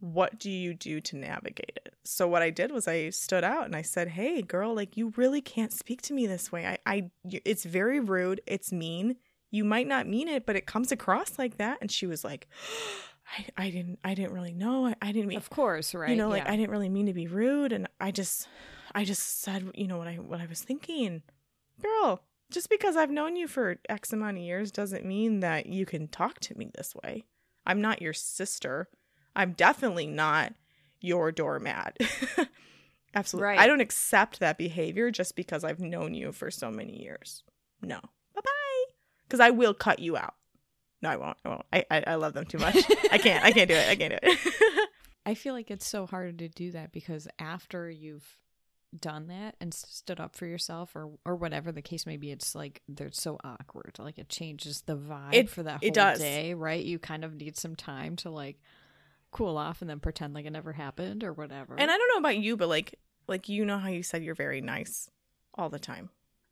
What 0.01 0.39
do 0.39 0.51
you 0.51 0.75
do 0.75 1.01
to 1.01 1.17
navigate 1.17 1.79
it? 1.85 1.95
So 2.05 2.27
what 2.27 2.43
I 2.43 2.51
did 2.51 2.73
was 2.73 2.89
I 2.89 3.11
stood 3.11 3.45
out 3.45 3.67
and 3.67 3.77
I 3.77 3.83
said, 3.83 4.09
"Hey, 4.09 4.43
girl, 4.43 4.75
like 4.75 4.97
you 4.97 5.13
really 5.17 5.41
can't 5.41 5.73
speak 5.73 6.03
to 6.03 6.13
me 6.13 6.27
this 6.27 6.51
way. 6.51 6.67
I 6.67 6.79
I 6.87 7.11
it's 7.25 7.65
very 7.65 8.01
rude. 8.01 8.41
It's 8.47 8.73
mean. 8.73 9.17
You 9.51 9.65
might 9.65 9.87
not 9.87 10.09
mean 10.09 10.29
it, 10.29 10.45
but 10.47 10.57
it 10.57 10.67
comes 10.67 10.91
across 10.91 11.39
like 11.39 11.59
that." 11.59 11.79
And 11.81 11.91
she 11.91 12.07
was 12.07 12.25
like, 12.25 12.49
"I 13.39 13.67
I 13.67 13.71
didn't 13.71 14.01
I 14.03 14.15
didn't 14.15 14.33
really 14.33 14.55
know. 14.55 14.87
I, 14.87 14.97
I 15.01 15.13
didn't 15.13 15.29
mean 15.29 15.39
Of 15.39 15.51
course, 15.51 15.95
right? 15.95 16.11
you 16.11 16.17
know 16.17 16.29
like 16.29 16.45
yeah. 16.45 16.53
i 16.53 16.57
didn't 16.57 16.71
really 16.71 16.89
mean 16.89 17.07
to 17.07 17.13
be 17.13 17.27
rude 17.27 17.73
and 17.73 17.87
i 18.01 18.11
just 18.11 18.49
i 18.95 19.05
just 19.05 19.41
said 19.43 19.71
you 19.75 19.87
know 19.87 19.99
what 19.99 20.09
i 20.09 20.15
what 20.17 20.41
i 20.41 20.47
was 20.47 20.63
thinking 20.63 21.23
girl 21.81 22.23
just 22.51 22.69
because 22.69 22.97
i've 22.97 23.11
known 23.11 23.37
you 23.37 23.47
for 23.49 23.77
x 23.89 24.13
amount 24.13 24.37
of 24.37 24.43
years 24.43 24.71
doesn't 24.71 25.05
mean 25.05 25.41
that 25.41 25.67
you 25.67 25.87
can 25.87 26.09
talk 26.09 26.39
to 26.41 26.57
me 26.57 26.71
this 26.77 26.95
way 27.03 27.25
i'm 27.67 27.81
not 27.81 28.03
your 28.03 28.13
sister. 28.13 28.89
I'm 29.35 29.53
definitely 29.53 30.07
not 30.07 30.53
your 31.01 31.33
doormat. 31.33 31.97
Absolutely. 33.15 33.47
Right. 33.47 33.59
i 33.59 33.67
don't 33.67 33.81
accept 33.81 34.41
that 34.41 34.59
behavior 34.59 35.11
just 35.11 35.37
because 35.37 35.65
i've 35.65 35.81
known 35.81 36.15
you 36.15 36.33
for 36.33 36.51
so 36.51 36.71
many 36.71 37.03
years. 37.03 37.43
No. 37.81 38.01
Bye-bye. 38.35 38.85
Because 39.25 39.41
i 39.41 39.51
will 39.51 39.75
cut 39.75 39.99
you 39.99 40.17
out. 40.17 40.35
No 41.01 41.11
i 41.11 41.17
won't. 41.17 41.37
I 41.45 41.49
won't. 41.49 41.67
I 41.73 41.85
i, 41.91 42.05
I 42.09 42.15
love 42.17 42.35
them 42.35 42.45
too 42.47 42.59
much. 42.59 42.77
I 43.11 43.19
can't. 43.19 43.45
I 43.45 43.53
can't 43.53 43.69
do 43.69 43.75
it. 43.75 43.89
I 43.89 43.97
can't 43.97 44.13
do 44.13 44.19
it. 44.23 44.89
I 45.27 45.35
feel 45.35 45.55
like 45.55 45.71
it's 45.71 45.87
so 45.87 46.07
hard 46.07 46.39
to 46.39 46.49
do 46.49 46.73
that 46.73 46.93
because 46.93 47.29
after 47.39 47.89
you've 47.89 48.37
done 48.99 49.29
that 49.29 49.57
and 49.61 49.73
stood 49.73 50.21
up 50.21 50.37
for 50.37 50.47
yourself 50.47 50.95
or 50.95 51.11
or 51.25 51.35
whatever 51.37 51.73
the 51.73 51.83
case 51.83 52.05
may 52.07 52.17
be, 52.17 52.31
it's 52.31 52.55
like 52.55 52.83
they're 52.89 53.11
so 53.13 53.39
awkward. 53.45 53.97
Like 53.99 54.19
it 54.19 54.29
changes 54.29 54.83
the 54.83 54.97
vibe 54.97 55.35
It- 55.35 55.49
for 55.51 55.63
that 55.63 55.83
it 55.83 55.97
whole 55.97 56.05
does. 56.13 56.19
day, 56.19 56.55
right? 56.55 56.85
You 56.85 56.99
kind 56.99 57.25
of 57.25 57.35
need 57.35 57.57
some 57.57 57.75
time 57.77 58.17
to 58.17 58.31
like 58.31 58.59
cool 59.31 59.57
off 59.57 59.81
and 59.81 59.89
then 59.89 59.99
pretend 59.99 60.35
like 60.35 60.45
it 60.45 60.51
never 60.51 60.73
happened 60.73 61.25
or 61.25 61.33
whatever. 61.33 61.75
And 61.79 61.91
I 61.91 61.97
don't 61.97 62.09
know 62.09 62.19
about 62.29 62.37
you, 62.39 62.57
but 62.57 62.69
like 62.69 62.99
like 63.29 63.49
you 63.49 63.65
know 63.65 63.79
how 63.79 63.89
you 63.89 64.03
said 64.03 64.23
you're 64.23 64.35
very 64.35 64.61
nice 64.61 65.09
all 65.55 65.71
the 65.71 65.79
time. 65.79 66.11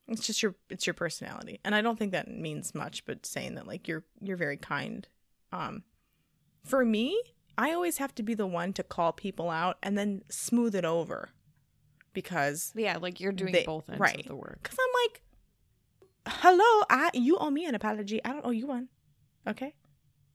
It's 0.09 0.27
just 0.27 0.43
your 0.43 0.55
it's 0.71 0.87
your 0.87 0.95
personality. 0.95 1.61
And 1.65 1.75
I 1.75 1.83
don't 1.83 1.99
think 1.99 2.13
that 2.13 2.29
means 2.29 2.75
much, 2.75 3.05
but 3.05 3.27
saying 3.27 3.55
that 3.57 3.67
like 3.67 3.87
you're 3.87 4.05
you're 4.21 4.37
very 4.39 4.57
kind. 4.57 5.07
Um 5.53 5.85
for 6.65 6.85
me, 6.85 7.21
I 7.59 7.73
always 7.73 7.99
have 7.99 8.15
to 8.17 8.23
be 8.23 8.35
the 8.35 8.47
one 8.47 8.73
to 8.75 8.83
call 8.83 9.13
people 9.13 9.51
out 9.51 9.77
and 9.83 9.97
then 9.99 10.23
smooth 10.31 10.75
it 10.75 10.85
over. 10.85 11.31
Because 12.13 12.73
yeah, 12.75 12.99
like 12.99 13.21
you're 13.21 13.33
doing 13.33 13.53
They- 13.53 13.65
both 13.65 13.89
ends 13.89 14.01
right. 14.01 14.21
of 14.21 14.27
the 14.27 14.37
work. 14.37 14.63
cuz 14.63 14.77
I'm 14.79 14.93
like 15.05 15.23
hello, 16.27 16.85
I 16.91 17.11
you 17.15 17.37
owe 17.39 17.51
me 17.51 17.65
an 17.67 17.75
apology. 17.75 18.23
I 18.25 18.33
don't 18.33 18.45
owe 18.45 18.51
you 18.51 18.67
one. 18.67 18.89
Okay? 19.47 19.75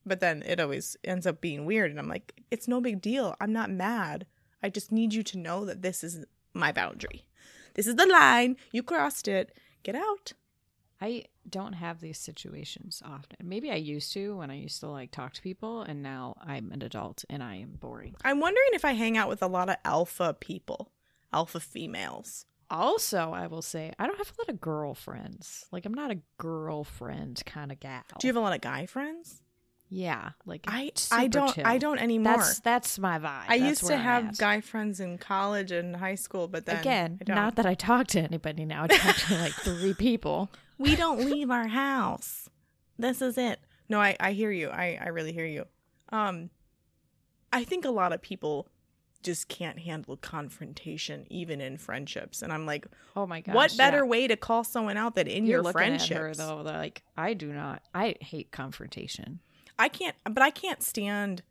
But 0.05 0.19
then 0.19 0.43
it 0.45 0.59
always 0.59 0.97
ends 1.03 1.25
up 1.27 1.41
being 1.41 1.65
weird 1.65 1.91
and 1.91 1.99
I'm 1.99 2.07
like 2.07 2.41
it's 2.51 2.67
no 2.67 2.81
big 2.81 3.01
deal. 3.01 3.35
I'm 3.39 3.53
not 3.53 3.69
mad. 3.69 4.25
I 4.63 4.69
just 4.69 4.91
need 4.91 5.13
you 5.13 5.23
to 5.23 5.37
know 5.37 5.65
that 5.65 5.81
this 5.81 6.03
is 6.03 6.25
my 6.53 6.71
boundary. 6.71 7.27
This 7.75 7.87
is 7.87 7.95
the 7.95 8.05
line. 8.05 8.55
You 8.71 8.83
crossed 8.83 9.27
it. 9.27 9.55
Get 9.83 9.95
out. 9.95 10.33
I 11.01 11.25
don't 11.47 11.73
have 11.73 11.99
these 11.99 12.17
situations 12.17 13.01
often. 13.05 13.37
Maybe 13.43 13.69
I 13.69 13.75
used 13.75 14.13
to 14.13 14.37
when 14.37 14.49
I 14.49 14.55
used 14.55 14.79
to 14.79 14.87
like 14.87 15.11
talk 15.11 15.33
to 15.33 15.41
people, 15.41 15.81
and 15.81 16.01
now 16.01 16.35
I'm 16.41 16.71
an 16.71 16.81
adult 16.81 17.25
and 17.29 17.43
I 17.43 17.55
am 17.57 17.73
boring. 17.79 18.15
I'm 18.23 18.39
wondering 18.39 18.69
if 18.71 18.85
I 18.85 18.93
hang 18.93 19.17
out 19.17 19.27
with 19.29 19.43
a 19.43 19.47
lot 19.47 19.69
of 19.69 19.75
alpha 19.83 20.33
people, 20.39 20.89
alpha 21.35 21.59
females. 21.59 22.45
Also, 22.69 23.31
I 23.31 23.45
will 23.47 23.61
say 23.61 23.91
I 23.99 24.07
don't 24.07 24.17
have 24.17 24.31
a 24.37 24.41
lot 24.41 24.49
of 24.49 24.59
girlfriends. 24.59 25.65
Like 25.71 25.85
I'm 25.85 25.93
not 25.93 26.09
a 26.11 26.19
girlfriend 26.37 27.43
kind 27.45 27.71
of 27.71 27.79
gal. 27.79 28.01
Do 28.19 28.25
you 28.27 28.29
have 28.33 28.37
a 28.37 28.45
lot 28.45 28.55
of 28.55 28.61
guy 28.61 28.85
friends? 28.85 29.41
Yeah, 29.87 30.31
like 30.47 30.63
I 30.67 30.91
I 31.11 31.27
don't 31.27 31.53
chill. 31.53 31.63
I 31.67 31.77
don't 31.77 31.99
anymore. 31.99 32.37
That's 32.37 32.59
that's 32.61 32.97
my 32.97 33.19
vibe. 33.19 33.43
I 33.47 33.59
That's 33.59 33.69
used 33.69 33.85
to 33.85 33.93
I'm 33.93 33.99
have 34.01 34.25
at. 34.29 34.37
guy 34.37 34.61
friends 34.61 34.99
in 34.99 35.19
college 35.19 35.71
and 35.71 35.95
high 35.95 36.15
school, 36.15 36.47
but 36.47 36.65
then 36.65 36.79
Again, 36.79 37.19
not 37.27 37.55
that 37.57 37.67
I 37.67 37.75
talk 37.75 38.07
to 38.07 38.19
anybody 38.19 38.65
now. 38.65 38.83
I 38.83 38.87
talk 38.87 39.15
to 39.27 39.35
like 39.37 39.53
three 39.63 39.93
people. 39.93 40.49
we 40.79 40.95
don't 40.95 41.19
leave 41.23 41.51
our 41.51 41.67
house. 41.67 42.49
This 42.97 43.21
is 43.21 43.37
it. 43.37 43.59
No, 43.87 44.01
I 44.01 44.15
I 44.19 44.31
hear 44.31 44.51
you. 44.51 44.69
I 44.69 44.97
I 44.99 45.09
really 45.09 45.33
hear 45.33 45.45
you. 45.45 45.65
Um, 46.09 46.49
I 47.53 47.63
think 47.63 47.85
a 47.85 47.91
lot 47.91 48.11
of 48.11 48.21
people 48.23 48.67
just 49.25 49.49
can't 49.49 49.79
handle 49.79 50.15
confrontation, 50.15 51.25
even 51.29 51.59
in 51.59 51.77
friendships, 51.77 52.41
and 52.41 52.53
I'm 52.53 52.65
like, 52.65 52.87
Oh 53.15 53.25
my 53.25 53.41
god 53.41 53.55
what 53.55 53.75
better 53.75 53.97
yeah. 53.97 54.03
way 54.03 54.27
to 54.27 54.37
call 54.37 54.63
someone 54.63 54.95
out 54.95 55.15
than 55.15 55.27
in 55.27 55.45
You're 55.45 55.63
your 55.63 55.73
her 55.73 56.33
though. 56.33 56.61
Like 56.61 57.03
I 57.17 57.33
do 57.33 57.51
not. 57.51 57.81
I 57.93 58.15
hate 58.21 58.51
confrontation. 58.51 59.39
I 59.77 59.89
can't, 59.89 60.15
but 60.23 60.41
I 60.41 60.51
can't 60.51 60.81
stand 60.81 61.43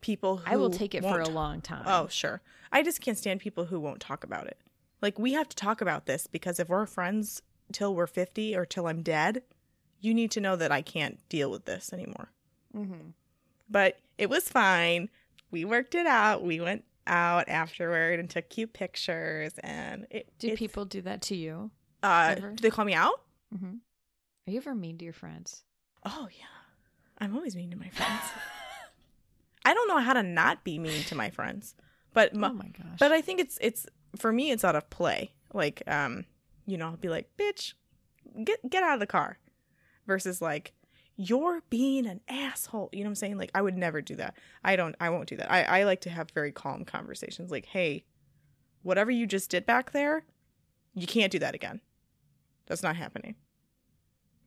people 0.00 0.38
who 0.38 0.52
I 0.52 0.56
will 0.56 0.70
take 0.70 0.94
it 0.94 1.02
for 1.02 1.20
a 1.20 1.28
long 1.28 1.60
time. 1.60 1.84
Oh, 1.86 2.08
sure. 2.08 2.40
I 2.72 2.82
just 2.82 3.00
can't 3.00 3.18
stand 3.18 3.40
people 3.40 3.66
who 3.66 3.78
won't 3.78 4.00
talk 4.00 4.24
about 4.24 4.46
it. 4.46 4.58
Like 5.00 5.18
we 5.18 5.34
have 5.34 5.48
to 5.48 5.56
talk 5.56 5.80
about 5.80 6.06
this 6.06 6.26
because 6.26 6.58
if 6.58 6.68
we're 6.68 6.86
friends 6.86 7.42
till 7.72 7.94
we're 7.94 8.06
50 8.06 8.56
or 8.56 8.64
till 8.64 8.86
I'm 8.86 9.02
dead, 9.02 9.42
you 10.00 10.14
need 10.14 10.30
to 10.32 10.40
know 10.40 10.56
that 10.56 10.72
I 10.72 10.82
can't 10.82 11.18
deal 11.28 11.50
with 11.50 11.64
this 11.66 11.92
anymore. 11.92 12.30
Mm-hmm. 12.74 13.10
But 13.70 13.98
it 14.16 14.30
was 14.30 14.48
fine. 14.48 15.08
We 15.50 15.64
worked 15.64 15.94
it 15.94 16.06
out. 16.06 16.42
We 16.42 16.60
went 16.60 16.84
out 17.08 17.48
afterward 17.48 18.20
and 18.20 18.28
took 18.28 18.48
cute 18.48 18.72
pictures 18.72 19.52
and 19.62 20.06
it 20.10 20.28
Do 20.38 20.56
people 20.56 20.84
do 20.84 21.00
that 21.02 21.22
to 21.22 21.36
you? 21.36 21.70
uh 22.02 22.34
ever? 22.36 22.50
do 22.52 22.62
they 22.62 22.70
call 22.70 22.84
me 22.84 22.94
out? 22.94 23.20
Mm-hmm. 23.54 23.76
Are 24.46 24.50
you 24.50 24.58
ever 24.58 24.74
mean 24.74 24.98
to 24.98 25.04
your 25.04 25.14
friends? 25.14 25.64
Oh 26.04 26.28
yeah. 26.30 26.44
I'm 27.18 27.34
always 27.34 27.56
mean 27.56 27.70
to 27.70 27.76
my 27.76 27.88
friends. 27.88 28.22
I 29.64 29.74
don't 29.74 29.88
know 29.88 29.98
how 29.98 30.12
to 30.12 30.22
not 30.22 30.64
be 30.64 30.78
mean 30.78 31.02
to 31.04 31.14
my 31.14 31.30
friends. 31.30 31.74
But 32.14 32.30
oh 32.34 32.38
my, 32.38 32.48
my 32.52 32.68
gosh! 32.68 32.98
But 32.98 33.12
I 33.12 33.20
think 33.20 33.40
it's 33.40 33.58
it's 33.60 33.86
for 34.16 34.32
me 34.32 34.50
it's 34.50 34.64
out 34.64 34.76
of 34.76 34.88
play. 34.90 35.32
Like 35.52 35.82
um, 35.86 36.24
you 36.66 36.78
know, 36.78 36.86
I'll 36.86 36.96
be 36.96 37.08
like, 37.08 37.28
"Bitch, 37.36 37.74
get 38.44 38.58
get 38.70 38.82
out 38.82 38.94
of 38.94 39.00
the 39.00 39.06
car." 39.06 39.38
Versus 40.06 40.40
like, 40.40 40.72
"You're 41.18 41.60
being 41.68 42.06
an 42.06 42.22
asshole." 42.28 42.88
You 42.92 43.00
know 43.00 43.08
what 43.08 43.10
I'm 43.10 43.14
saying? 43.16 43.36
Like 43.36 43.50
I 43.54 43.60
would 43.60 43.76
never 43.76 44.00
do 44.00 44.16
that. 44.16 44.34
I 44.64 44.76
don't 44.76 44.96
I 44.98 45.10
won't 45.10 45.28
do 45.28 45.36
that. 45.36 45.52
I 45.52 45.80
I 45.80 45.82
like 45.84 46.00
to 46.02 46.10
have 46.10 46.30
very 46.30 46.52
calm 46.52 46.86
conversations 46.86 47.50
like, 47.50 47.66
"Hey, 47.66 48.04
whatever 48.82 49.10
you 49.10 49.26
just 49.26 49.50
did 49.50 49.66
back 49.66 49.90
there, 49.92 50.24
you 50.94 51.06
can't 51.06 51.32
do 51.32 51.38
that 51.40 51.54
again. 51.54 51.82
That's 52.66 52.82
not 52.82 52.96
happening." 52.96 53.34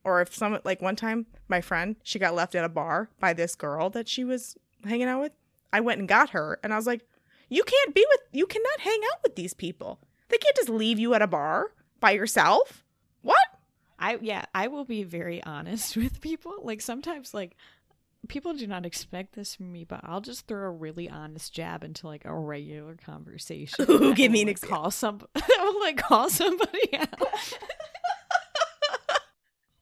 Or 0.04 0.20
if 0.20 0.34
someone 0.34 0.62
like 0.64 0.82
one 0.82 0.96
time 0.96 1.26
my 1.46 1.60
friend, 1.60 1.94
she 2.02 2.18
got 2.18 2.34
left 2.34 2.56
at 2.56 2.64
a 2.64 2.68
bar 2.68 3.10
by 3.20 3.32
this 3.32 3.54
girl 3.54 3.88
that 3.90 4.08
she 4.08 4.24
was 4.24 4.56
hanging 4.84 5.06
out 5.06 5.20
with. 5.20 5.32
I 5.72 5.78
went 5.78 6.00
and 6.00 6.08
got 6.08 6.30
her 6.30 6.58
and 6.64 6.72
I 6.72 6.76
was 6.76 6.88
like, 6.88 7.06
you 7.52 7.62
can't 7.64 7.94
be 7.94 8.04
with 8.08 8.20
you 8.32 8.46
cannot 8.46 8.80
hang 8.80 8.98
out 9.12 9.22
with 9.22 9.36
these 9.36 9.52
people. 9.52 10.00
They 10.28 10.38
can't 10.38 10.56
just 10.56 10.70
leave 10.70 10.98
you 10.98 11.12
at 11.12 11.20
a 11.20 11.26
bar. 11.26 11.72
by 12.00 12.12
yourself? 12.12 12.82
What? 13.20 13.51
I 14.02 14.18
yeah, 14.20 14.44
I 14.54 14.66
will 14.66 14.84
be 14.84 15.04
very 15.04 15.42
honest 15.42 15.96
with 15.96 16.20
people. 16.20 16.54
Like 16.62 16.80
sometimes 16.82 17.32
like 17.32 17.56
people 18.28 18.52
do 18.52 18.66
not 18.66 18.84
expect 18.84 19.34
this 19.34 19.54
from 19.54 19.72
me, 19.72 19.84
but 19.84 20.00
I'll 20.02 20.20
just 20.20 20.46
throw 20.46 20.66
a 20.66 20.70
really 20.70 21.08
honest 21.08 21.54
jab 21.54 21.84
into 21.84 22.06
like 22.06 22.24
a 22.24 22.34
regular 22.34 22.96
conversation. 22.96 23.86
Ooh, 23.88 24.12
give 24.14 24.32
me 24.32 24.42
an 24.42 24.48
like, 24.48 24.56
example. 24.56 24.76
call 24.76 24.90
some 24.90 25.20
I 25.36 25.70
will 25.72 25.80
like 25.80 25.96
call 25.96 26.28
somebody 26.28 26.98
out. 26.98 27.22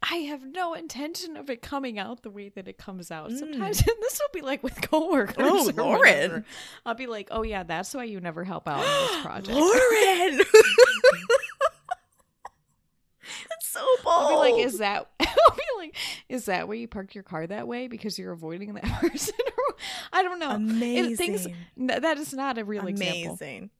I 0.02 0.16
have 0.16 0.42
no 0.44 0.74
intention 0.74 1.36
of 1.36 1.48
it 1.50 1.62
coming 1.62 1.96
out 1.98 2.22
the 2.22 2.30
way 2.30 2.48
that 2.50 2.66
it 2.66 2.76
comes 2.78 3.12
out. 3.12 3.30
Sometimes, 3.30 3.78
and 3.80 3.96
this 4.00 4.18
will 4.20 4.40
be 4.40 4.44
like 4.44 4.60
with 4.62 4.82
coworkers. 4.82 5.36
Mm. 5.36 5.78
Oh, 5.78 5.82
Lauren. 5.82 5.98
whatever. 5.98 6.44
I'll 6.84 6.94
be 6.94 7.06
like, 7.06 7.28
"Oh 7.30 7.42
yeah, 7.42 7.62
that's 7.62 7.94
why 7.94 8.04
you 8.04 8.18
never 8.18 8.42
help 8.42 8.66
out 8.68 8.84
on 8.84 9.06
this 9.06 9.22
project." 9.22 9.56
Lauren. 9.56 10.40
That's 13.48 13.68
so 13.68 13.86
bold. 14.02 14.09
I'll 14.20 14.28
be 14.44 14.52
like, 14.52 14.64
is 14.66 14.78
that? 14.78 15.10
I'll 15.20 15.54
be 15.56 15.62
like, 15.78 15.96
is 16.28 16.44
that 16.46 16.68
why 16.68 16.74
you 16.74 16.88
parked 16.88 17.14
your 17.14 17.24
car 17.24 17.46
that 17.46 17.66
way 17.66 17.88
because 17.88 18.18
you're 18.18 18.32
avoiding 18.32 18.74
that 18.74 18.84
person? 19.00 19.34
I 20.12 20.22
don't 20.22 20.38
know. 20.38 20.50
It- 20.50 20.56
amazing. 20.56 21.16
things 21.16 21.46
that 21.76 22.18
is 22.18 22.32
not 22.34 22.58
a 22.58 22.64
real 22.64 22.86
example. 22.86 23.32
amazing. 23.40 23.70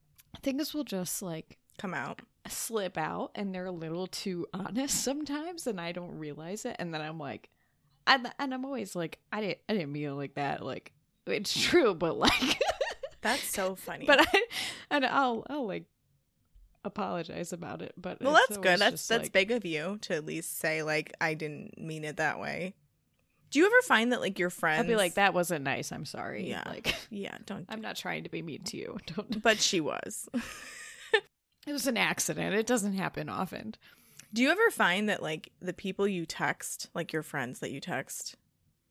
Things 0.42 0.72
will 0.72 0.84
just 0.84 1.22
like 1.22 1.58
Come 1.78 1.92
out. 1.94 2.20
slip 2.48 2.96
out, 2.98 3.30
and 3.34 3.54
they're 3.54 3.66
a 3.66 3.70
little 3.70 4.06
too 4.06 4.46
honest 4.54 5.02
sometimes, 5.04 5.66
and 5.66 5.80
I 5.80 5.92
don't 5.92 6.18
realize 6.18 6.64
it, 6.64 6.76
and 6.78 6.92
then 6.94 7.00
I'm 7.00 7.18
like, 7.18 7.50
and, 8.06 8.30
and 8.38 8.52
I'm 8.54 8.64
always 8.64 8.94
like, 8.96 9.18
I 9.32 9.40
didn't, 9.40 9.58
I 9.68 9.72
didn't 9.74 9.92
mean 9.92 10.06
it 10.08 10.12
like 10.12 10.34
that. 10.34 10.64
Like 10.64 10.92
it's 11.26 11.58
true, 11.60 11.94
but 11.94 12.16
like, 12.18 12.60
That's 13.22 13.44
so 13.44 13.74
funny. 13.76 14.06
but 14.06 14.20
I, 14.20 14.42
and 14.90 15.04
I'll, 15.04 15.44
I'll 15.50 15.66
like 15.66 15.84
apologize 16.84 17.52
about 17.52 17.82
it. 17.82 17.92
But 17.96 18.20
well, 18.20 18.32
that's 18.32 18.56
good. 18.56 18.78
That's 18.78 19.06
that's 19.06 19.24
like- 19.24 19.32
big 19.32 19.50
of 19.50 19.64
you 19.64 19.98
to 20.02 20.14
at 20.14 20.26
least 20.26 20.58
say 20.58 20.82
like 20.82 21.14
I 21.20 21.34
didn't 21.34 21.78
mean 21.78 22.04
it 22.04 22.16
that 22.16 22.40
way. 22.40 22.74
Do 23.50 23.58
you 23.58 23.66
ever 23.66 23.82
find 23.82 24.12
that 24.12 24.20
like 24.20 24.38
your 24.38 24.50
friends? 24.50 24.80
I'll 24.82 24.86
be 24.86 24.94
like, 24.94 25.14
that 25.14 25.34
wasn't 25.34 25.64
nice. 25.64 25.90
I'm 25.90 26.04
sorry. 26.04 26.48
Yeah. 26.48 26.62
Like. 26.66 26.94
Yeah, 27.10 27.36
don't. 27.44 27.66
I'm 27.68 27.80
not 27.80 27.96
trying 27.96 28.22
to 28.22 28.30
be 28.30 28.40
mean 28.40 28.62
to 28.62 28.76
you. 28.76 28.96
Don't. 29.06 29.42
But 29.42 29.60
she 29.60 29.80
was. 29.80 30.28
It 31.66 31.72
was 31.72 31.86
an 31.86 31.96
accident. 31.98 32.54
It 32.54 32.66
doesn't 32.66 32.94
happen 32.94 33.28
often. 33.28 33.74
Do 34.32 34.42
you 34.42 34.50
ever 34.50 34.70
find 34.70 35.08
that 35.08 35.22
like 35.22 35.52
the 35.60 35.72
people 35.72 36.08
you 36.08 36.24
text, 36.24 36.88
like 36.94 37.12
your 37.12 37.22
friends 37.22 37.60
that 37.60 37.70
you 37.70 37.80
text, 37.80 38.36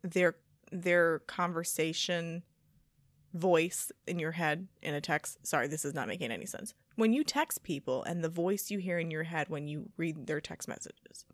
their 0.04 0.36
their 0.72 1.20
conversation 1.20 2.44
voice 3.34 3.92
in 4.06 4.20
your 4.20 4.32
head 4.34 4.68
in 4.82 4.94
a 4.94 5.02
text, 5.02 5.46
sorry, 5.46 5.68
this 5.68 5.84
is 5.84 5.94
not 5.94 6.08
making 6.08 6.32
any 6.32 6.46
sense. 6.46 6.74
When 6.96 7.14
you 7.14 7.24
text 7.24 7.64
people 7.64 8.04
and 8.04 8.24
the 8.24 8.30
voice 8.30 8.70
you 8.72 8.80
hear 8.80 8.98
in 9.00 9.12
your 9.12 9.24
head 9.24 9.50
when 9.50 9.68
you 9.68 9.90
read 9.98 10.28
their 10.28 10.42
text 10.42 10.68
messages. 10.68 11.26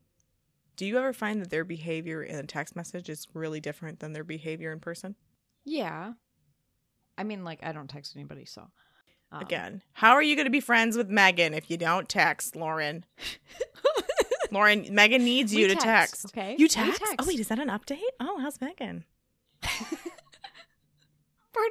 Do 0.76 0.86
you 0.86 0.98
ever 0.98 1.14
find 1.14 1.42
that 1.42 1.50
their 1.50 1.64
behavior 1.64 2.22
in 2.22 2.36
a 2.36 2.44
text 2.44 2.76
message 2.76 3.10
is 3.10 3.28
really 3.34 3.62
different 3.62 4.00
than 4.00 4.14
their 4.14 4.24
behavior 4.26 4.72
in 4.74 4.80
person? 4.80 5.16
Yeah. 5.64 6.14
I 7.18 7.24
mean, 7.24 7.44
like, 7.44 7.60
I 7.64 7.72
don't 7.72 7.90
text 7.90 8.16
anybody, 8.16 8.46
so. 8.46 8.68
um, 9.32 9.42
Again, 9.42 9.82
how 9.94 10.12
are 10.12 10.22
you 10.22 10.36
going 10.36 10.46
to 10.48 10.52
be 10.52 10.60
friends 10.60 10.98
with 10.98 11.10
Megan 11.10 11.54
if 11.54 11.72
you 11.72 11.78
don't 11.78 12.10
text 12.10 12.56
Lauren? 12.58 13.06
Lauren, 14.52 14.94
Megan 14.94 15.24
needs 15.24 15.56
you 15.56 15.68
to 15.70 15.76
text, 15.76 16.26
okay? 16.28 16.56
You 16.60 16.68
text? 16.68 17.00
text. 17.00 17.16
Oh 17.20 17.26
wait, 17.26 17.40
is 17.40 17.48
that 17.48 17.58
an 17.60 17.70
update? 17.70 18.02
Oh, 18.20 18.38
how's 18.40 18.60
Megan? 18.62 19.06
Part 19.62 19.82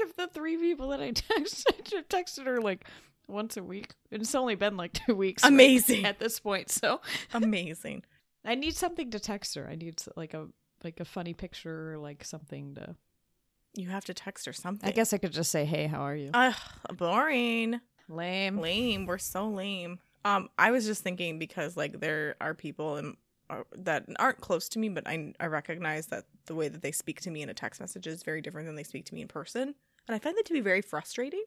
of 0.03 0.17
the 0.17 0.27
three 0.29 0.57
people 0.57 0.89
that 0.89 1.01
I 1.01 1.13
texted, 1.13 1.93
I 1.95 2.03
texted 2.09 2.47
her 2.47 2.61
like 2.61 2.87
once 3.29 3.57
a 3.57 3.63
week. 3.63 3.95
And 4.11 4.23
it's 4.23 4.35
only 4.35 4.55
been 4.55 4.77
like 4.77 4.93
two 5.07 5.15
weeks. 5.15 5.45
Amazing. 5.45 6.05
at 6.05 6.19
this 6.19 6.41
point, 6.41 6.71
so 6.71 7.01
Amazing. 7.35 8.05
I 8.45 8.55
need 8.55 8.75
something 8.77 9.11
to 9.11 9.19
text 9.21 9.55
her. 9.55 9.69
I 9.71 9.75
need 9.75 10.01
like 10.17 10.35
a 10.35 10.49
like 10.83 11.01
a 11.01 11.05
funny 11.05 11.33
picture 11.35 11.93
or 11.95 11.99
like 11.99 12.25
something 12.25 12.75
to. 12.75 12.97
You 13.75 13.89
have 13.89 14.05
to 14.05 14.15
text 14.15 14.47
her 14.47 14.53
something. 14.53 14.89
I 14.89 14.93
guess 14.93 15.13
I 15.13 15.19
could 15.19 15.33
just 15.33 15.51
say, 15.51 15.65
"Hey, 15.65 15.87
how 15.87 16.01
are 16.01 16.15
you?" 16.15 16.31
Ugh, 16.35 16.55
boring. 16.97 17.81
Lame. 18.09 18.59
Lame. 18.59 19.07
We're 19.07 19.19
so 19.19 19.49
lame. 19.49 19.99
Um, 20.25 20.49
I 20.59 20.71
was 20.71 20.87
just 20.87 21.03
thinking 21.03 21.39
because 21.39 21.77
like 21.77 22.01
there 22.01 22.37
are 22.41 22.55
people 22.55 22.97
in, 22.99 23.17
uh, 23.51 23.63
that 23.77 24.05
aren't 24.19 24.41
close 24.41 24.69
to 24.71 24.79
me, 24.79 24.91
but 24.91 25.07
I 25.07 25.33
I 25.41 25.47
recognize 25.47 26.07
that 26.09 26.25
the 26.47 26.55
way 26.55 26.69
that 26.69 26.83
they 26.83 26.93
speak 26.93 27.21
to 27.23 27.31
me 27.31 27.43
in 27.43 27.49
a 27.49 27.55
text 27.55 27.81
message 27.81 28.07
is 28.07 28.23
very 28.23 28.41
different 28.41 28.67
than 28.67 28.77
they 28.77 28.85
speak 28.85 29.07
to 29.07 29.15
me 29.15 29.23
in 29.23 29.29
person, 29.29 29.75
and 30.07 30.15
I 30.15 30.19
find 30.19 30.37
that 30.37 30.45
to 30.47 30.53
be 30.53 30.61
very 30.61 30.83
frustrating 30.83 31.45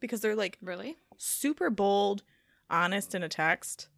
because 0.00 0.20
they're 0.20 0.36
like 0.36 0.58
Really? 0.62 0.96
super 1.16 1.70
bold, 1.70 2.22
honest 2.70 3.14
in 3.14 3.22
a 3.22 3.28
text, 3.28 3.88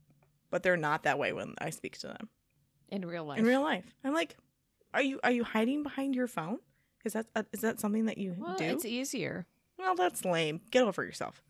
but 0.50 0.62
they're 0.62 0.76
not 0.76 1.02
that 1.04 1.18
way 1.18 1.32
when 1.32 1.54
I 1.58 1.70
speak 1.70 1.98
to 1.98 2.08
them 2.08 2.28
In 2.88 3.04
real 3.04 3.24
life. 3.24 3.38
in 3.38 3.44
real 3.44 3.62
life. 3.62 3.84
I'm 4.04 4.14
like, 4.14 4.36
are 4.94 5.02
you 5.02 5.20
are 5.22 5.30
you 5.32 5.44
hiding 5.44 5.82
behind 5.82 6.14
your 6.14 6.26
phone? 6.28 6.58
Is 7.04 7.12
that 7.12 7.26
uh, 7.34 7.42
is 7.52 7.60
that 7.60 7.80
something 7.80 8.06
that 8.06 8.18
you 8.18 8.34
Well, 8.38 8.56
do? 8.56 8.64
it's 8.64 8.84
easier. 8.84 9.46
Well, 9.78 9.94
that's 9.94 10.24
lame. 10.24 10.60
Get 10.70 10.82
over 10.84 11.04
yourself. 11.04 11.42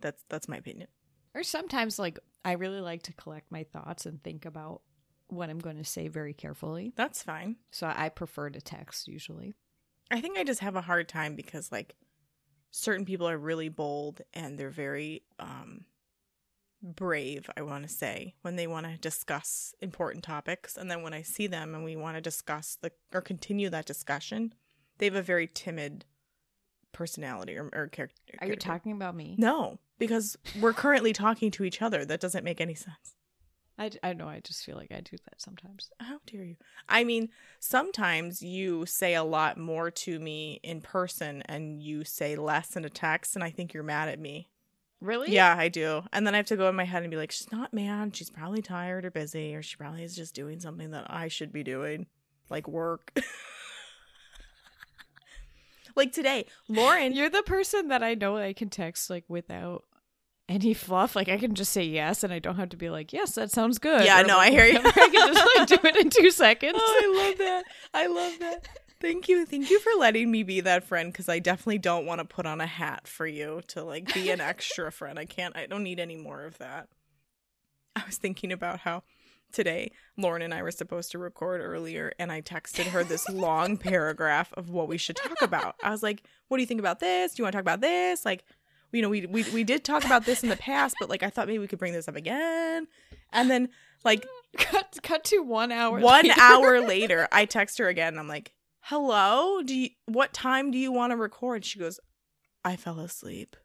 That's 0.00 0.22
that's 0.28 0.48
my 0.48 0.56
opinion. 0.56 0.88
Or 1.34 1.42
sometimes, 1.42 1.98
like, 1.98 2.18
I 2.44 2.52
really 2.52 2.80
like 2.80 3.02
to 3.04 3.12
collect 3.12 3.50
my 3.52 3.64
thoughts 3.64 4.06
and 4.06 4.22
think 4.22 4.46
about 4.46 4.80
what 5.28 5.50
I'm 5.50 5.58
going 5.58 5.76
to 5.76 5.84
say 5.84 6.08
very 6.08 6.32
carefully. 6.32 6.92
That's 6.96 7.22
fine. 7.22 7.56
So 7.70 7.92
I 7.94 8.08
prefer 8.08 8.48
to 8.50 8.60
text 8.60 9.06
usually. 9.08 9.54
I 10.10 10.20
think 10.20 10.38
I 10.38 10.44
just 10.44 10.60
have 10.60 10.76
a 10.76 10.80
hard 10.80 11.08
time 11.08 11.34
because 11.34 11.72
like 11.72 11.94
certain 12.76 13.06
people 13.06 13.26
are 13.26 13.38
really 13.38 13.70
bold 13.70 14.20
and 14.34 14.58
they're 14.58 14.68
very 14.68 15.22
um 15.38 15.86
brave, 16.82 17.48
I 17.56 17.62
want 17.62 17.84
to 17.84 17.88
say, 17.88 18.34
when 18.42 18.56
they 18.56 18.66
want 18.66 18.86
to 18.86 18.98
discuss 18.98 19.74
important 19.80 20.22
topics 20.22 20.76
and 20.76 20.90
then 20.90 21.02
when 21.02 21.14
I 21.14 21.22
see 21.22 21.46
them 21.46 21.74
and 21.74 21.82
we 21.82 21.96
want 21.96 22.16
to 22.16 22.20
discuss 22.20 22.76
the 22.80 22.92
or 23.14 23.22
continue 23.22 23.70
that 23.70 23.86
discussion, 23.86 24.52
they 24.98 25.06
have 25.06 25.14
a 25.14 25.22
very 25.22 25.48
timid 25.52 26.04
personality 26.92 27.56
or, 27.56 27.70
or 27.72 27.88
character. 27.88 28.14
Are 28.40 28.46
you 28.46 28.56
talking 28.56 28.92
about 28.92 29.16
me? 29.16 29.36
No, 29.38 29.78
because 29.98 30.36
we're 30.60 30.74
currently 30.74 31.14
talking 31.14 31.50
to 31.52 31.64
each 31.64 31.80
other. 31.80 32.04
That 32.04 32.20
doesn't 32.20 32.44
make 32.44 32.60
any 32.60 32.74
sense. 32.74 33.15
I, 33.78 33.90
I 34.02 34.12
know. 34.14 34.28
I 34.28 34.40
just 34.40 34.64
feel 34.64 34.76
like 34.76 34.90
I 34.90 35.00
do 35.00 35.16
that 35.24 35.40
sometimes. 35.40 35.90
How 36.00 36.18
dare 36.26 36.44
you? 36.44 36.56
I 36.88 37.04
mean, 37.04 37.28
sometimes 37.60 38.42
you 38.42 38.86
say 38.86 39.14
a 39.14 39.22
lot 39.22 39.58
more 39.58 39.90
to 39.90 40.18
me 40.18 40.60
in 40.62 40.80
person 40.80 41.42
and 41.42 41.82
you 41.82 42.04
say 42.04 42.36
less 42.36 42.76
in 42.76 42.84
a 42.84 42.90
text, 42.90 43.34
and 43.34 43.44
I 43.44 43.50
think 43.50 43.74
you're 43.74 43.82
mad 43.82 44.08
at 44.08 44.18
me. 44.18 44.48
Really? 45.00 45.30
Yeah, 45.30 45.54
I 45.56 45.68
do. 45.68 46.02
And 46.12 46.26
then 46.26 46.34
I 46.34 46.38
have 46.38 46.46
to 46.46 46.56
go 46.56 46.68
in 46.68 46.74
my 46.74 46.84
head 46.84 47.02
and 47.02 47.10
be 47.10 47.18
like, 47.18 47.30
she's 47.30 47.52
not 47.52 47.74
mad. 47.74 48.16
She's 48.16 48.30
probably 48.30 48.62
tired 48.62 49.04
or 49.04 49.10
busy, 49.10 49.54
or 49.54 49.62
she 49.62 49.76
probably 49.76 50.02
is 50.02 50.16
just 50.16 50.34
doing 50.34 50.58
something 50.58 50.92
that 50.92 51.06
I 51.10 51.28
should 51.28 51.52
be 51.52 51.62
doing, 51.62 52.06
like 52.48 52.66
work. 52.66 53.12
like 55.96 56.12
today, 56.12 56.46
Lauren. 56.66 57.12
You're 57.12 57.28
the 57.28 57.42
person 57.42 57.88
that 57.88 58.02
I 58.02 58.14
know 58.14 58.38
I 58.38 58.54
can 58.54 58.70
text 58.70 59.10
like 59.10 59.24
without 59.28 59.84
any 60.48 60.74
fluff. 60.74 61.16
Like 61.16 61.28
I 61.28 61.38
can 61.38 61.54
just 61.54 61.72
say 61.72 61.84
yes, 61.84 62.22
and 62.24 62.32
I 62.32 62.38
don't 62.38 62.56
have 62.56 62.70
to 62.70 62.76
be 62.76 62.90
like, 62.90 63.12
yes, 63.12 63.34
that 63.34 63.50
sounds 63.50 63.78
good. 63.78 64.04
Yeah, 64.04 64.22
Or, 64.22 64.26
no, 64.26 64.36
like, 64.36 64.48
I 64.48 64.50
hear 64.50 64.66
you. 64.72 64.78
I 64.78 64.90
can 64.90 65.34
just 65.34 65.56
like 65.56 65.66
do 65.68 65.88
it 65.88 65.96
in 65.96 66.10
two 66.10 66.30
seconds. 66.30 66.78
Oh, 66.78 67.00
I 67.04 67.26
love 67.28 67.38
that. 67.38 67.64
I 67.94 68.06
love 68.06 68.38
that. 68.40 68.68
Thank 69.00 69.28
you. 69.28 69.44
Thank 69.44 69.70
you 69.70 69.78
for 69.80 69.92
letting 69.98 70.30
me 70.30 70.42
be 70.42 70.60
that 70.62 70.84
friend 70.84 71.12
because 71.12 71.28
I 71.28 71.38
definitely 71.38 71.78
don't 71.78 72.06
want 72.06 72.20
to 72.20 72.24
put 72.24 72.46
on 72.46 72.60
a 72.62 72.66
hat 72.66 73.06
for 73.06 73.26
you 73.26 73.60
to 73.68 73.84
like 73.84 74.12
be 74.14 74.30
an 74.30 74.40
extra 74.40 74.90
friend. 74.92 75.18
I 75.18 75.26
can't, 75.26 75.54
I 75.56 75.66
don't 75.66 75.82
need 75.82 76.00
any 76.00 76.16
more 76.16 76.44
of 76.44 76.56
that. 76.58 76.88
I 77.94 78.02
was 78.06 78.16
thinking 78.16 78.52
about 78.52 78.80
how 78.80 79.02
today 79.52 79.90
Lauren 80.16 80.42
and 80.42 80.52
I 80.54 80.62
were 80.62 80.70
supposed 80.70 81.10
to 81.12 81.18
record 81.18 81.60
earlier 81.60 82.12
and 82.18 82.32
I 82.32 82.40
texted 82.40 82.86
her 82.86 83.04
this 83.04 83.28
long 83.28 83.76
paragraph 83.76 84.52
of 84.54 84.70
what 84.70 84.88
we 84.88 84.96
should 84.96 85.16
talk 85.16 85.42
about. 85.42 85.76
I 85.82 85.90
was 85.90 86.02
like, 86.02 86.22
what 86.48 86.56
do 86.56 86.62
you 86.62 86.66
think 86.66 86.80
about 86.80 87.00
this? 87.00 87.34
Do 87.34 87.40
you 87.40 87.44
want 87.44 87.52
to 87.52 87.56
talk 87.58 87.64
about 87.64 87.80
this? 87.82 88.24
Like, 88.24 88.44
you 88.96 89.02
know, 89.02 89.08
we, 89.08 89.26
we, 89.26 89.44
we 89.50 89.64
did 89.64 89.84
talk 89.84 90.04
about 90.04 90.24
this 90.24 90.42
in 90.42 90.48
the 90.48 90.56
past, 90.56 90.96
but 90.98 91.08
like 91.08 91.22
I 91.22 91.30
thought 91.30 91.46
maybe 91.46 91.58
we 91.58 91.68
could 91.68 91.78
bring 91.78 91.92
this 91.92 92.08
up 92.08 92.16
again. 92.16 92.88
And 93.32 93.50
then 93.50 93.68
like 94.04 94.26
cut 94.56 94.98
cut 95.02 95.24
to 95.24 95.40
one 95.40 95.70
hour. 95.70 96.00
one 96.00 96.26
later. 96.26 96.40
hour 96.40 96.80
later, 96.86 97.28
I 97.30 97.44
text 97.44 97.78
her 97.78 97.88
again. 97.88 98.18
I'm 98.18 98.28
like, 98.28 98.52
"Hello, 98.80 99.62
do 99.62 99.74
you, 99.74 99.90
what 100.06 100.32
time 100.32 100.70
do 100.70 100.78
you 100.78 100.90
want 100.92 101.10
to 101.10 101.16
record?" 101.16 101.64
She 101.64 101.78
goes, 101.78 102.00
"I 102.64 102.76
fell 102.76 103.00
asleep. 103.00 103.56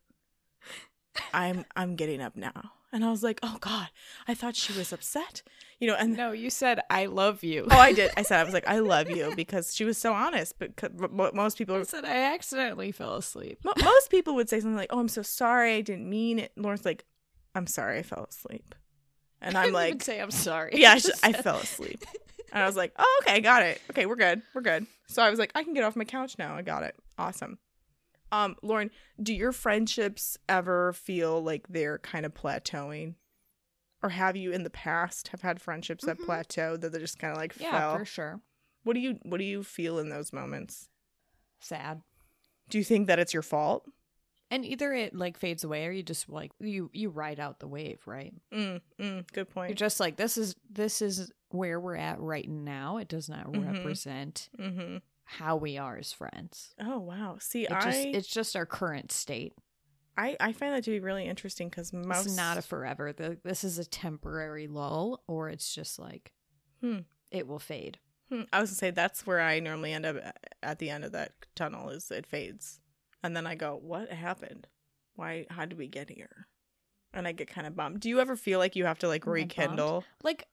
I'm 1.34 1.66
I'm 1.76 1.96
getting 1.96 2.22
up 2.22 2.36
now." 2.36 2.72
And 2.94 3.06
I 3.06 3.10
was 3.12 3.24
like, 3.24 3.40
"Oh 3.42 3.58
God, 3.62 3.88
I 4.28 4.34
thought 4.34 4.56
she 4.56 4.74
was 4.74 4.92
upset." 4.92 5.44
You 5.80 5.88
know, 5.88 5.96
and 5.96 6.16
No, 6.16 6.32
you 6.32 6.50
said 6.50 6.82
I 6.90 7.06
love 7.08 7.44
you. 7.44 7.66
oh, 7.72 7.78
I 7.78 7.94
did. 8.00 8.12
I 8.18 8.22
said 8.24 8.40
I 8.40 8.44
was 8.44 8.54
like, 8.54 8.68
"I 8.68 8.80
love 8.80 9.10
you" 9.10 9.34
because 9.36 9.74
she 9.76 9.84
was 9.86 9.98
so 9.98 10.14
honest. 10.14 10.56
But 10.60 10.72
most 11.34 11.58
people, 11.58 11.76
I 11.76 11.84
said 11.84 12.06
I 12.06 12.34
accidentally 12.34 12.92
fell 12.92 13.16
asleep. 13.16 13.60
most 13.64 14.10
people 14.12 14.36
would 14.36 14.50
say 14.50 14.60
something 14.60 14.76
like, 14.76 14.90
"Oh, 14.92 15.00
I'm 15.00 15.08
so 15.08 15.22
sorry, 15.22 15.76
I 15.76 15.82
didn't 15.82 16.10
mean 16.10 16.38
it." 16.40 16.52
Lauren's 16.58 16.86
like, 16.86 17.06
"I'm 17.56 17.66
sorry, 17.68 18.00
I 18.00 18.04
fell 18.04 18.28
asleep," 18.30 18.76
and 19.42 19.58
I'm 19.58 19.72
like, 19.74 20.04
say 20.04 20.20
I'm 20.22 20.30
sorry. 20.32 20.72
yeah, 20.76 20.92
I, 20.94 20.98
sh- 21.00 21.20
I 21.24 21.32
fell 21.34 21.58
asleep. 21.58 22.04
And 22.54 22.62
I 22.62 22.66
was 22.66 22.76
like, 22.76 22.92
oh, 23.00 23.22
okay, 23.24 23.40
got 23.40 23.64
it. 23.64 23.82
Okay, 23.92 24.06
we're 24.06 24.18
good. 24.18 24.42
We're 24.54 24.60
good. 24.60 24.86
So 25.08 25.24
I 25.24 25.30
was 25.30 25.40
like, 25.40 25.54
I 25.56 25.64
can 25.64 25.74
get 25.74 25.86
off 25.86 25.96
my 25.96 26.04
couch 26.04 26.36
now. 26.38 26.54
I 26.54 26.62
got 26.64 26.84
it. 26.84 26.96
Awesome. 27.18 27.58
Um, 28.32 28.56
Lauren, 28.62 28.92
do 29.22 29.34
your 29.34 29.52
friendships 29.52 30.38
ever 30.48 30.94
feel 30.94 31.42
like 31.44 31.68
they're 31.68 32.00
kind 32.00 32.26
of 32.26 32.34
plateauing? 32.34 33.16
or 34.04 34.10
have 34.10 34.36
you 34.36 34.52
in 34.52 34.64
the 34.64 34.70
past 34.72 35.28
have 35.28 35.42
had 35.42 35.62
friendships 35.62 36.04
that 36.06 36.18
Mhm. 36.18 36.26
plateaued 36.26 36.82
that 36.82 36.92
they 36.92 36.98
just 36.98 37.20
kind 37.20 37.32
of 37.32 37.38
like 37.38 37.56
Yeah, 37.60 37.70
fell? 37.70 38.00
for 38.00 38.06
sure. 38.06 38.42
What 38.82 38.94
do 38.94 39.00
you 39.00 39.20
what 39.22 39.38
do 39.38 39.44
you 39.44 39.62
feel 39.62 40.00
in 40.00 40.10
those 40.10 40.34
moments? 40.34 40.90
Sad. 41.60 42.02
Do 42.70 42.80
you 42.80 42.84
think 42.84 43.06
that 43.06 43.20
it's 43.20 43.32
your 43.32 43.44
fault? 43.44 43.86
And 44.50 44.66
either 44.66 44.92
it 44.92 45.16
like 45.16 45.38
fades 45.38 45.64
away 45.64 45.86
or 45.86 45.92
you 45.92 46.02
just 46.02 46.30
like 46.30 46.52
you 46.60 46.90
you 46.94 47.12
ride 47.12 47.40
out 47.40 47.60
the 47.60 47.68
wave, 47.68 48.02
right? 48.08 48.34
Mm, 48.52 48.82
mm, 49.00 49.32
good 49.34 49.50
point. 49.52 49.70
You're 49.70 49.76
just 49.76 50.00
like 50.00 50.16
this 50.18 50.36
is 50.36 50.56
this 50.68 51.00
is 51.00 51.32
where 51.50 51.80
we're 51.80 51.96
at 51.96 52.20
right 52.20 52.50
now. 52.50 52.98
It 52.98 53.08
does 53.08 53.30
not 53.30 53.46
Mhm. 53.46 53.64
represent 53.68 54.50
hmm 54.58 54.98
how 55.38 55.56
we 55.56 55.78
are 55.78 55.98
as 55.98 56.12
friends. 56.12 56.74
Oh 56.80 57.00
wow. 57.00 57.38
See, 57.40 57.64
It 57.66 57.72
I, 57.72 57.80
just 57.80 58.06
it's 58.14 58.28
just 58.28 58.56
our 58.56 58.66
current 58.66 59.12
state. 59.12 59.54
I 60.18 60.36
I 60.40 60.52
find 60.52 60.74
that 60.74 60.84
to 60.84 60.92
be 60.92 61.00
really 61.00 61.26
interesting 61.26 61.70
because 61.70 61.94
most 61.94 62.26
It's 62.26 62.36
not 62.36 62.58
a 62.58 62.62
forever. 62.62 63.14
The, 63.14 63.38
this 63.44 63.64
is 63.64 63.80
a 63.80 63.86
temporary 63.86 64.68
lull, 64.68 65.24
or 65.28 65.50
it's 65.50 65.74
just 65.74 65.98
like 66.00 66.32
Hmm. 66.82 67.00
it 67.32 67.48
will 67.48 67.60
fade. 67.60 68.00
Hmm, 68.30 68.42
I 68.52 68.60
was 68.60 68.70
gonna 68.72 68.76
say 68.78 68.92
that's 68.92 69.26
where 69.26 69.42
I 69.42 69.60
normally 69.60 69.94
end 69.94 70.06
up 70.06 70.18
at 70.64 70.80
the 70.80 70.90
end 70.90 71.04
of 71.06 71.12
that 71.14 71.34
tunnel 71.56 71.90
is 71.90 72.12
it 72.12 72.26
fades, 72.26 72.80
and 73.24 73.36
then 73.36 73.48
I 73.48 73.56
go, 73.56 73.76
"What 73.82 74.10
happened? 74.12 74.68
Why? 75.16 75.46
How 75.50 75.66
did 75.66 75.78
we 75.78 75.88
get 75.88 76.10
here?" 76.10 76.48
And 77.14 77.28
I 77.28 77.32
get 77.34 77.48
kind 77.50 77.68
of 77.68 77.76
bummed. 77.76 78.00
Do 78.02 78.10
you 78.10 78.20
ever 78.22 78.36
feel 78.38 78.58
like 78.60 78.76
you 78.76 78.86
have 78.86 79.00
to 79.00 79.08
like 79.08 79.24
Am 79.26 79.30
I 79.32 79.36
bummed? 79.36 79.50
rekindle? 79.52 80.04
Like, 80.24 80.48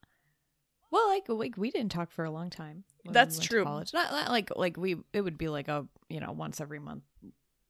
well, 0.90 1.08
like 1.08 1.28
like 1.28 1.56
we 1.56 1.70
didn't 1.70 1.92
talk 1.92 2.10
for 2.10 2.24
a 2.24 2.30
long 2.30 2.50
time. 2.50 2.84
That's 3.12 3.38
true. 3.38 3.64
college. 3.64 3.92
Not, 3.92 4.10
not 4.10 4.28
like 4.30 4.50
like 4.56 4.76
we. 4.76 4.96
It 5.12 5.20
would 5.22 5.38
be 5.38 5.48
like 5.48 5.68
a 5.68 5.86
you 6.08 6.20
know 6.20 6.32
once 6.32 6.60
every 6.60 6.78
month, 6.78 7.02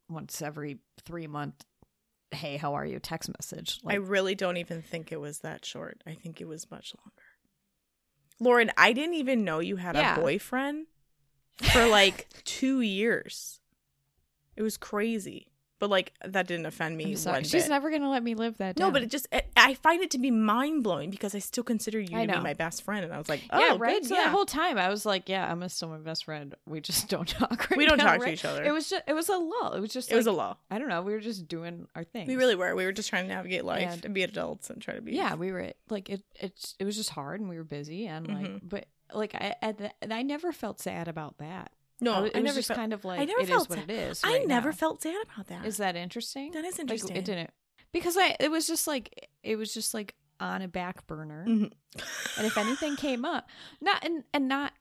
once 0.09 0.41
every 0.43 0.79
three 1.05 1.27
month. 1.27 1.65
Hey, 2.31 2.57
how 2.59 2.75
are 2.75 2.85
you? 2.85 2.99
Text 2.99 3.31
message. 3.41 3.81
I 3.87 3.95
really 3.95 4.35
don't 4.35 4.59
even 4.59 4.83
think 4.83 5.13
it 5.13 5.21
was 5.21 5.39
that 5.41 5.65
short. 5.65 6.03
I 6.07 6.13
think 6.15 6.41
it 6.41 6.49
was 6.49 6.71
much 6.71 6.95
longer. 7.03 7.23
Lauren, 8.41 8.71
I 8.77 8.93
didn't 8.93 9.15
even 9.15 9.45
know 9.45 9.59
you 9.61 9.77
had 9.77 9.97
Yeah. 9.97 10.17
a 10.17 10.21
boyfriend 10.21 10.87
for 11.73 11.87
like 11.87 12.29
two 12.45 12.81
years. 12.81 13.61
It 14.57 14.63
was 14.63 14.77
crazy, 14.77 15.48
but 15.79 15.91
like 15.91 16.13
that 16.25 16.47
didn't 16.47 16.67
offend 16.67 16.97
me 16.97 17.11
I'm 17.13 17.17
sorry. 17.17 17.35
one 17.37 17.45
She's 17.45 17.65
bit. 17.65 17.69
never 17.71 17.91
gonna 17.91 18.11
let 18.11 18.23
me 18.23 18.35
live 18.35 18.57
that. 18.59 18.77
Day. 18.77 18.83
No, 18.85 18.91
but 18.91 19.03
it 19.03 19.11
just 19.11 19.27
I- 19.33 19.43
I 19.57 19.75
find 19.75 20.03
it 20.03 20.11
to 20.13 20.19
be 20.19 20.31
mind 20.31 20.83
blowing 20.85 21.11
because 21.11 21.35
I 21.35 21.41
still 21.41 21.65
consider 21.65 21.99
you 22.01 22.17
I 22.17 22.27
to 22.27 22.33
be 22.33 22.39
my 22.41 22.55
best 22.55 22.83
friend, 22.83 23.05
and 23.05 23.13
I 23.13 23.19
was 23.19 23.29
like, 23.29 23.43
oh, 23.51 23.59
yeah, 23.59 23.77
right. 23.79 24.01
good, 24.01 24.07
so 24.07 24.15
yeah. 24.15 24.25
that 24.25 24.31
whole 24.31 24.47
time, 24.47 24.79
I 24.79 24.89
was 24.89 25.05
like, 25.05 25.29
yeah, 25.29 25.51
I'm 25.51 25.69
still 25.69 25.89
my 25.89 25.99
best 25.99 26.25
friend. 26.25 26.55
We 26.67 26.81
just 26.81 27.09
don't 27.11 27.29
talk. 27.29 27.69
Right 27.71 27.77
we 27.77 27.85
don't 27.87 27.99
now, 27.99 28.05
talk 28.13 28.21
to 28.23 28.33
each 28.33 28.45
other. 28.45 28.63
It 28.65 28.73
was 28.73 28.89
just 28.89 29.03
it 29.07 29.13
was 29.15 29.29
a 29.29 29.37
lull. 29.37 29.73
It 29.75 29.81
was 29.81 29.93
just 29.93 30.11
it 30.11 30.17
was 30.17 30.27
a 30.27 30.31
like, 30.33 30.39
law. 30.39 30.57
I 30.71 30.79
don't 30.79 30.89
know. 30.89 31.03
We 31.03 31.13
were 31.13 31.21
just 31.21 31.49
doing 31.49 31.87
our 31.95 32.05
thing. 32.05 32.27
We 32.29 32.37
really 32.37 32.55
were. 32.55 32.75
We 32.75 32.85
were 32.85 32.93
just 32.93 33.09
trying 33.11 33.25
to 33.29 33.35
navigate 33.35 33.65
life 33.65 33.89
And- 33.93 34.05
and, 34.05 34.15
be 34.15 34.23
adults 34.23 34.71
and 34.71 34.81
try 34.81 34.95
to 34.95 35.03
be. 35.03 35.13
yeah 35.13 35.35
we 35.35 35.53
were 35.53 35.73
like 35.91 36.09
it 36.09 36.23
it's 36.37 36.75
it 36.79 36.85
was 36.85 36.97
just 36.97 37.11
hard 37.11 37.41
and 37.41 37.49
we 37.49 37.57
were 37.57 37.65
busy 37.65 38.07
and 38.07 38.27
like 38.29 38.47
Mhm. 38.47 38.61
but 38.63 38.87
like 39.13 39.35
i 39.35 39.55
the, 39.73 39.91
i 40.15 40.23
never 40.23 40.53
felt 40.53 40.81
sad 40.81 41.09
about 41.09 41.39
that 41.39 41.73
No, 42.01 42.13
I, 42.13 42.17
I, 42.17 42.21
was- 42.21 42.31
it 42.31 42.35
was 42.37 42.45
never 42.45 42.57
just 42.59 42.69
felt. 42.69 42.79
kind 42.79 42.93
of 42.93 43.05
like 43.05 43.21
I 43.21 43.25
never 43.25 43.41
it 43.41 43.45
is 43.45 43.49
felt 43.51 43.69
what 43.71 43.79
sad. 43.81 43.91
it 43.91 43.95
is 43.95 44.23
I 44.25 44.29
right 44.39 44.47
never 44.49 44.69
now. 44.71 44.75
felt 44.77 45.03
sad 45.03 45.17
about 45.35 45.47
that. 45.49 45.65
is 45.67 45.77
that 45.79 45.97
interesting 45.97 46.53
that 46.53 46.65
is 46.65 46.75
like 46.75 46.81
interesting? 46.81 47.17
it 47.17 47.25
didn't 47.25 47.51
because 47.93 48.17
i 48.17 48.37
it 48.39 48.51
was 48.51 48.67
just 48.67 48.87
like 48.87 49.29
it 49.43 49.57
was 49.57 49.73
just 49.75 49.95
like 49.95 50.15
on 50.41 50.63
a 50.63 50.69
back 50.69 51.07
burner 51.07 51.45
Mhm. 51.49 51.73
and 52.37 52.47
if 52.47 52.57
anything 52.57 52.95
came 52.97 53.25
up 53.25 53.49
not 53.81 54.05
and 54.05 54.23
and 54.33 54.47
not 54.47 54.73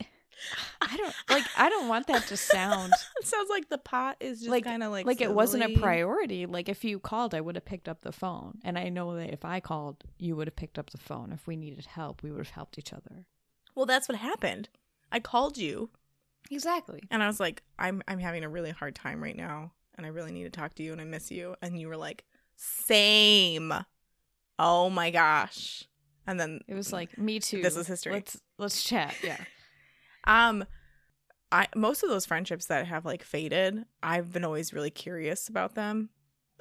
i 0.81 0.95
don't 0.95 1.15
like 1.29 1.43
i 1.57 1.67
don't 1.69 1.87
want 1.87 2.05
that 2.07 2.27
to 2.27 2.37
sound 2.37 2.93
it 3.19 3.25
sounds 3.25 3.49
like 3.49 3.67
the 3.69 3.77
pot 3.79 4.17
is 4.19 4.39
just 4.39 4.51
Like- 4.51 4.65
kind 4.65 4.83
of 4.83 4.91
like 4.91 5.07
like 5.07 5.21
it 5.21 5.33
wasn't 5.33 5.63
a 5.63 5.79
priority 5.79 6.45
like 6.45 6.69
if 6.69 6.83
you 6.83 6.99
called 6.99 7.33
i 7.33 7.41
would 7.41 7.55
have 7.55 7.65
picked 7.65 7.89
up 7.89 8.01
the 8.01 8.11
phone 8.11 8.59
and 8.63 8.77
i 8.77 8.89
know 8.89 9.15
that 9.15 9.31
if 9.33 9.43
i 9.43 9.59
called 9.59 10.03
you 10.19 10.35
would 10.35 10.45
have 10.47 10.55
picked 10.55 10.77
up 10.77 10.91
the 10.91 10.99
phone 10.99 11.31
if 11.31 11.47
we 11.47 11.55
needed 11.55 11.85
help 11.87 12.21
we 12.21 12.29
would 12.29 12.45
have 12.45 12.49
helped 12.51 12.77
each 12.77 12.93
other 12.93 13.25
Well, 13.73 13.85
that's 13.87 14.07
what 14.09 14.17
happened. 14.17 14.69
I 15.11 15.19
called 15.21 15.57
you 15.57 15.89
exactly 16.51 17.01
and 17.11 17.21
I 17.23 17.27
was 17.27 17.39
like, 17.39 17.61
I'm 17.77 18.01
I'm 18.07 18.19
having 18.19 18.43
a 18.43 18.49
really 18.49 18.71
hard 18.71 18.95
time 18.95 19.21
right 19.23 19.35
now, 19.35 19.73
and 19.95 20.05
I 20.05 20.09
really 20.09 20.31
need 20.31 20.43
to 20.43 20.49
talk 20.49 20.73
to 20.75 20.83
you, 20.83 20.91
and 20.91 21.01
I 21.01 21.03
miss 21.05 21.31
you. 21.31 21.55
And 21.61 21.79
you 21.79 21.87
were 21.87 21.97
like, 21.97 22.23
same. 22.55 23.73
Oh 24.59 24.89
my 24.89 25.11
gosh. 25.11 25.83
And 26.25 26.39
then 26.39 26.61
It 26.67 26.73
was 26.73 26.91
like 26.91 27.17
me 27.17 27.39
too. 27.39 27.61
This 27.61 27.77
is 27.77 27.87
history. 27.87 28.13
Let's 28.13 28.41
let's 28.57 28.83
chat. 28.83 29.15
Yeah. 29.23 29.37
Um, 30.25 30.65
I 31.53 31.67
most 31.73 32.03
of 32.03 32.09
those 32.09 32.25
friendships 32.25 32.65
that 32.65 32.85
have 32.87 33.05
like 33.05 33.23
faded, 33.23 33.85
I've 34.03 34.33
been 34.33 34.43
always 34.43 34.73
really 34.73 34.89
curious 34.89 35.47
about 35.47 35.73
them. 35.73 36.09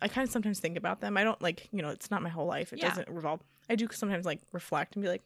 I 0.00 0.06
kind 0.06 0.24
of 0.24 0.30
sometimes 0.30 0.60
think 0.60 0.76
about 0.78 1.00
them. 1.00 1.16
I 1.16 1.24
don't 1.24 1.42
like, 1.42 1.68
you 1.72 1.82
know, 1.82 1.88
it's 1.88 2.08
not 2.08 2.22
my 2.22 2.28
whole 2.28 2.46
life. 2.46 2.72
It 2.72 2.78
Yeah. 2.78 2.90
doesn't 2.90 3.08
revolve. 3.08 3.40
I 3.68 3.74
do 3.74 3.88
sometimes 3.90 4.24
like 4.24 4.40
reflect 4.52 4.94
and 4.94 5.02
be 5.02 5.08
like, 5.08 5.22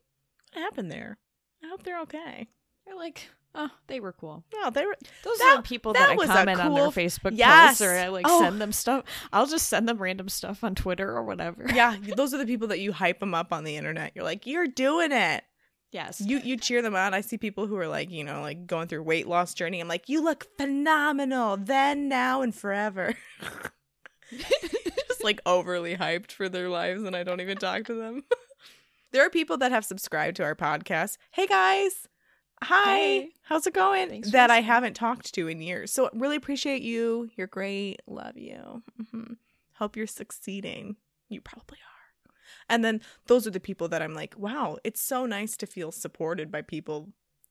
what 0.55 0.63
happened 0.63 0.91
there? 0.91 1.19
I 1.63 1.69
hope 1.69 1.83
they're 1.83 2.01
okay. 2.03 2.49
They're 2.87 2.97
like, 2.97 3.29
oh, 3.55 3.71
they 3.87 4.01
were 4.01 4.13
cool. 4.13 4.45
No, 4.55 4.71
they 4.71 4.85
were. 4.87 4.97
Those 5.25 5.39
That- 5.39 5.55
are 5.55 5.57
the 5.59 5.63
people 5.63 5.93
that 5.95 6.17
that, 6.17 6.21
I 6.21 6.27
comment 6.27 6.61
on 6.61 6.75
their 6.75 6.89
Facebook 6.89 7.33
Yes. 7.35 7.79
posts, 7.79 7.83
or 7.83 7.93
I 7.93 8.09
like 8.09 8.27
Oh. 8.29 8.41
send 8.43 8.61
them 8.61 8.73
stuff. 8.73 9.05
I'll 9.33 9.47
just 9.47 9.69
send 9.69 9.89
them 9.89 9.99
random 9.99 10.29
stuff 10.29 10.63
on 10.65 10.75
Twitter 10.75 11.09
or 11.11 11.23
whatever. 11.23 11.65
Yeah, 11.75 11.97
those 12.17 12.33
are 12.35 12.39
the 12.39 12.47
people 12.47 12.69
that 12.69 12.81
you 12.81 12.93
hype 12.93 13.21
them 13.21 13.35
up 13.35 13.53
on 13.53 13.65
the 13.65 13.77
internet. 13.77 14.13
You're 14.15 14.25
like, 14.25 14.47
you're 14.47 14.67
doing 14.67 15.13
it. 15.13 15.45
Yes. 15.93 16.21
You 16.21 16.39
you 16.39 16.57
cheer 16.57 16.83
them 16.83 16.95
on. 16.95 17.15
I 17.15 17.21
see 17.21 17.37
people 17.37 17.67
who 17.67 17.77
are 17.77 17.89
like, 17.89 18.11
you 18.13 18.23
know, 18.23 18.43
like 18.43 18.67
going 18.69 18.87
through 18.87 19.03
weight 19.03 19.27
loss 19.27 19.55
journey. 19.55 19.81
I'm 19.81 19.89
like, 19.89 20.09
you 20.09 20.23
look 20.23 20.47
phenomenal 20.57 21.57
then, 21.57 22.09
now, 22.09 22.43
and 22.43 22.55
forever. 22.55 23.15
Just 25.09 25.25
like 25.25 25.41
overly 25.45 25.97
hyped 25.97 26.31
for 26.33 26.49
their 26.49 26.69
lives, 26.69 27.03
and 27.03 27.17
I 27.17 27.25
don't 27.25 27.41
even 27.41 27.59
talk 27.59 27.85
to 27.87 27.95
them. 27.95 28.23
there 29.13 29.27
are 29.27 29.31
people 29.31 29.57
that 29.59 29.73
have 29.73 29.85
subscribed 29.85 30.37
to 30.37 30.45
our 30.45 30.55
podcast. 30.55 31.17
Hey 31.33 31.49
guys, 31.49 32.07
hi, 32.63 32.95
Hey. 32.95 33.29
how's 33.43 33.67
it 33.67 33.75
going? 33.75 34.09
Thanks 34.09 34.31
that 34.33 34.51
I 34.51 34.61
haven't 34.61 34.95
talked 34.95 35.33
to 35.35 35.49
in 35.49 35.61
years. 35.63 35.93
So 35.93 36.11
really 36.13 36.37
appreciate 36.37 36.83
you. 36.83 37.31
You're 37.37 37.47
great. 37.47 38.01
Love 38.07 38.37
you. 38.37 38.83
hmm 39.11 39.35
Hope 39.75 39.97
you're 39.97 40.07
succeeding. 40.07 40.97
You 41.29 41.41
probably 41.41 41.79
are. 41.79 42.33
And 42.69 42.85
then 42.85 43.01
those 43.27 43.47
are 43.47 43.51
the 43.51 43.61
people 43.61 43.89
that 43.89 44.03
I'm 44.03 44.15
like, 44.15 44.35
wow, 44.39 44.77
it's 44.85 45.01
so 45.01 45.25
nice 45.27 45.57
to 45.57 45.67
feel 45.67 45.91
supported 45.91 46.51
by 46.53 46.63
people, 46.63 47.09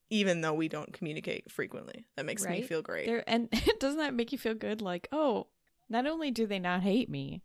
even 0.10 0.42
though 0.42 0.54
we 0.54 0.68
don't 0.70 0.94
communicate 0.94 1.52
frequently. 1.52 2.06
That 2.16 2.26
makes 2.26 2.46
me 2.46 2.62
feel 2.62 2.82
great. 2.82 3.08
They're, 3.08 3.24
and 3.28 3.50
doesn't 3.80 3.98
that 4.00 4.14
make 4.14 4.32
you 4.32 4.38
feel 4.38 4.54
good? 4.54 4.82
Like, 4.82 5.08
oh, 5.12 5.48
not 5.90 6.06
only 6.06 6.30
do 6.32 6.46
they 6.46 6.60
not 6.60 6.84
hate 6.84 7.10
me, 7.10 7.42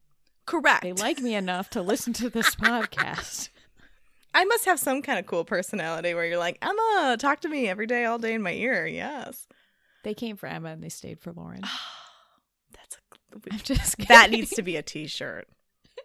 Correct. 0.46 0.82
they 0.82 0.92
like 0.92 1.20
me 1.20 1.34
enough 1.34 1.70
to 1.70 1.80
listen 1.82 2.12
to 2.14 2.28
this 2.28 2.54
podcast. 2.56 3.48
I 4.34 4.44
must 4.44 4.64
have 4.64 4.80
some 4.80 5.00
kind 5.00 5.18
of 5.18 5.26
cool 5.26 5.44
personality 5.44 6.12
where 6.12 6.24
you're 6.26 6.38
like, 6.38 6.58
Emma, 6.60 7.16
talk 7.18 7.40
to 7.42 7.48
me 7.48 7.68
every 7.68 7.86
day, 7.86 8.04
all 8.04 8.18
day 8.18 8.34
in 8.34 8.42
my 8.42 8.52
ear. 8.52 8.86
Yes. 8.86 9.46
They 10.02 10.12
came 10.12 10.36
for 10.36 10.46
Emma 10.48 10.70
and 10.70 10.82
they 10.82 10.88
stayed 10.88 11.20
for 11.20 11.32
Lauren. 11.32 11.62
That's 12.72 12.98
I'm 13.50 13.58
just 13.58 13.96
kidding. 13.96 14.06
that 14.08 14.30
needs 14.30 14.50
to 14.50 14.62
be 14.62 14.76
a 14.76 14.82
t-shirt. 14.82 15.48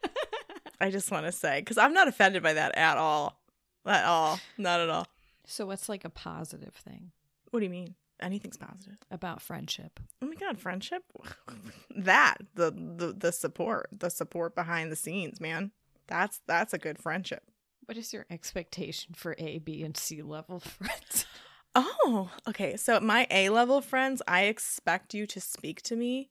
I 0.81 0.91
just 0.91 1.11
want 1.11 1.25
to 1.25 1.31
say 1.31 1.61
cuz 1.63 1.77
I'm 1.77 1.93
not 1.93 2.07
offended 2.07 2.43
by 2.43 2.53
that 2.53 2.77
at 2.77 2.97
all. 2.97 3.41
At 3.85 4.05
all. 4.05 4.39
Not 4.57 4.79
at 4.79 4.89
all. 4.89 5.07
So 5.45 5.65
what's 5.65 5.89
like 5.89 6.05
a 6.05 6.09
positive 6.09 6.75
thing 6.75 7.11
What 7.49 7.59
do 7.59 7.65
you 7.65 7.71
mean? 7.71 7.95
Anything's 8.21 8.57
positive. 8.57 8.97
about 9.09 9.41
friendship? 9.41 9.99
Oh 10.21 10.27
my 10.27 10.35
god, 10.35 10.59
friendship. 10.59 11.03
that 11.95 12.37
the, 12.53 12.69
the 12.71 13.13
the 13.17 13.31
support, 13.31 13.89
the 13.97 14.09
support 14.09 14.55
behind 14.55 14.91
the 14.91 14.95
scenes, 14.97 15.39
man. 15.41 15.71
That's 16.07 16.41
that's 16.45 16.73
a 16.73 16.77
good 16.77 16.99
friendship. 16.99 17.48
What 17.89 17.97
is 17.97 18.13
your 18.13 18.27
expectation 18.29 19.15
for 19.15 19.33
A, 19.39 19.57
B, 19.57 19.81
and 19.81 19.97
C 19.97 20.21
level 20.21 20.59
friends? 20.59 21.25
Oh, 21.73 22.29
okay. 22.47 22.77
So 22.77 22.99
my 22.99 23.25
A 23.31 23.49
level 23.49 23.81
friends, 23.81 24.21
I 24.27 24.43
expect 24.43 25.15
you 25.15 25.25
to 25.25 25.41
speak 25.41 25.81
to 25.81 25.95
me. 25.95 26.29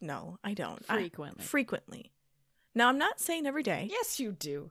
No, 0.00 0.40
I 0.42 0.54
don't. 0.54 0.84
I- 0.88 0.96
Frequently. 0.96 1.44
frequently. 1.44 2.12
Now 2.74 2.88
I'm 2.88 2.98
not 2.98 3.20
saying 3.20 3.46
every 3.46 3.62
day. 3.62 3.86
yes, 3.88 4.18
you 4.18 4.32
do. 4.32 4.70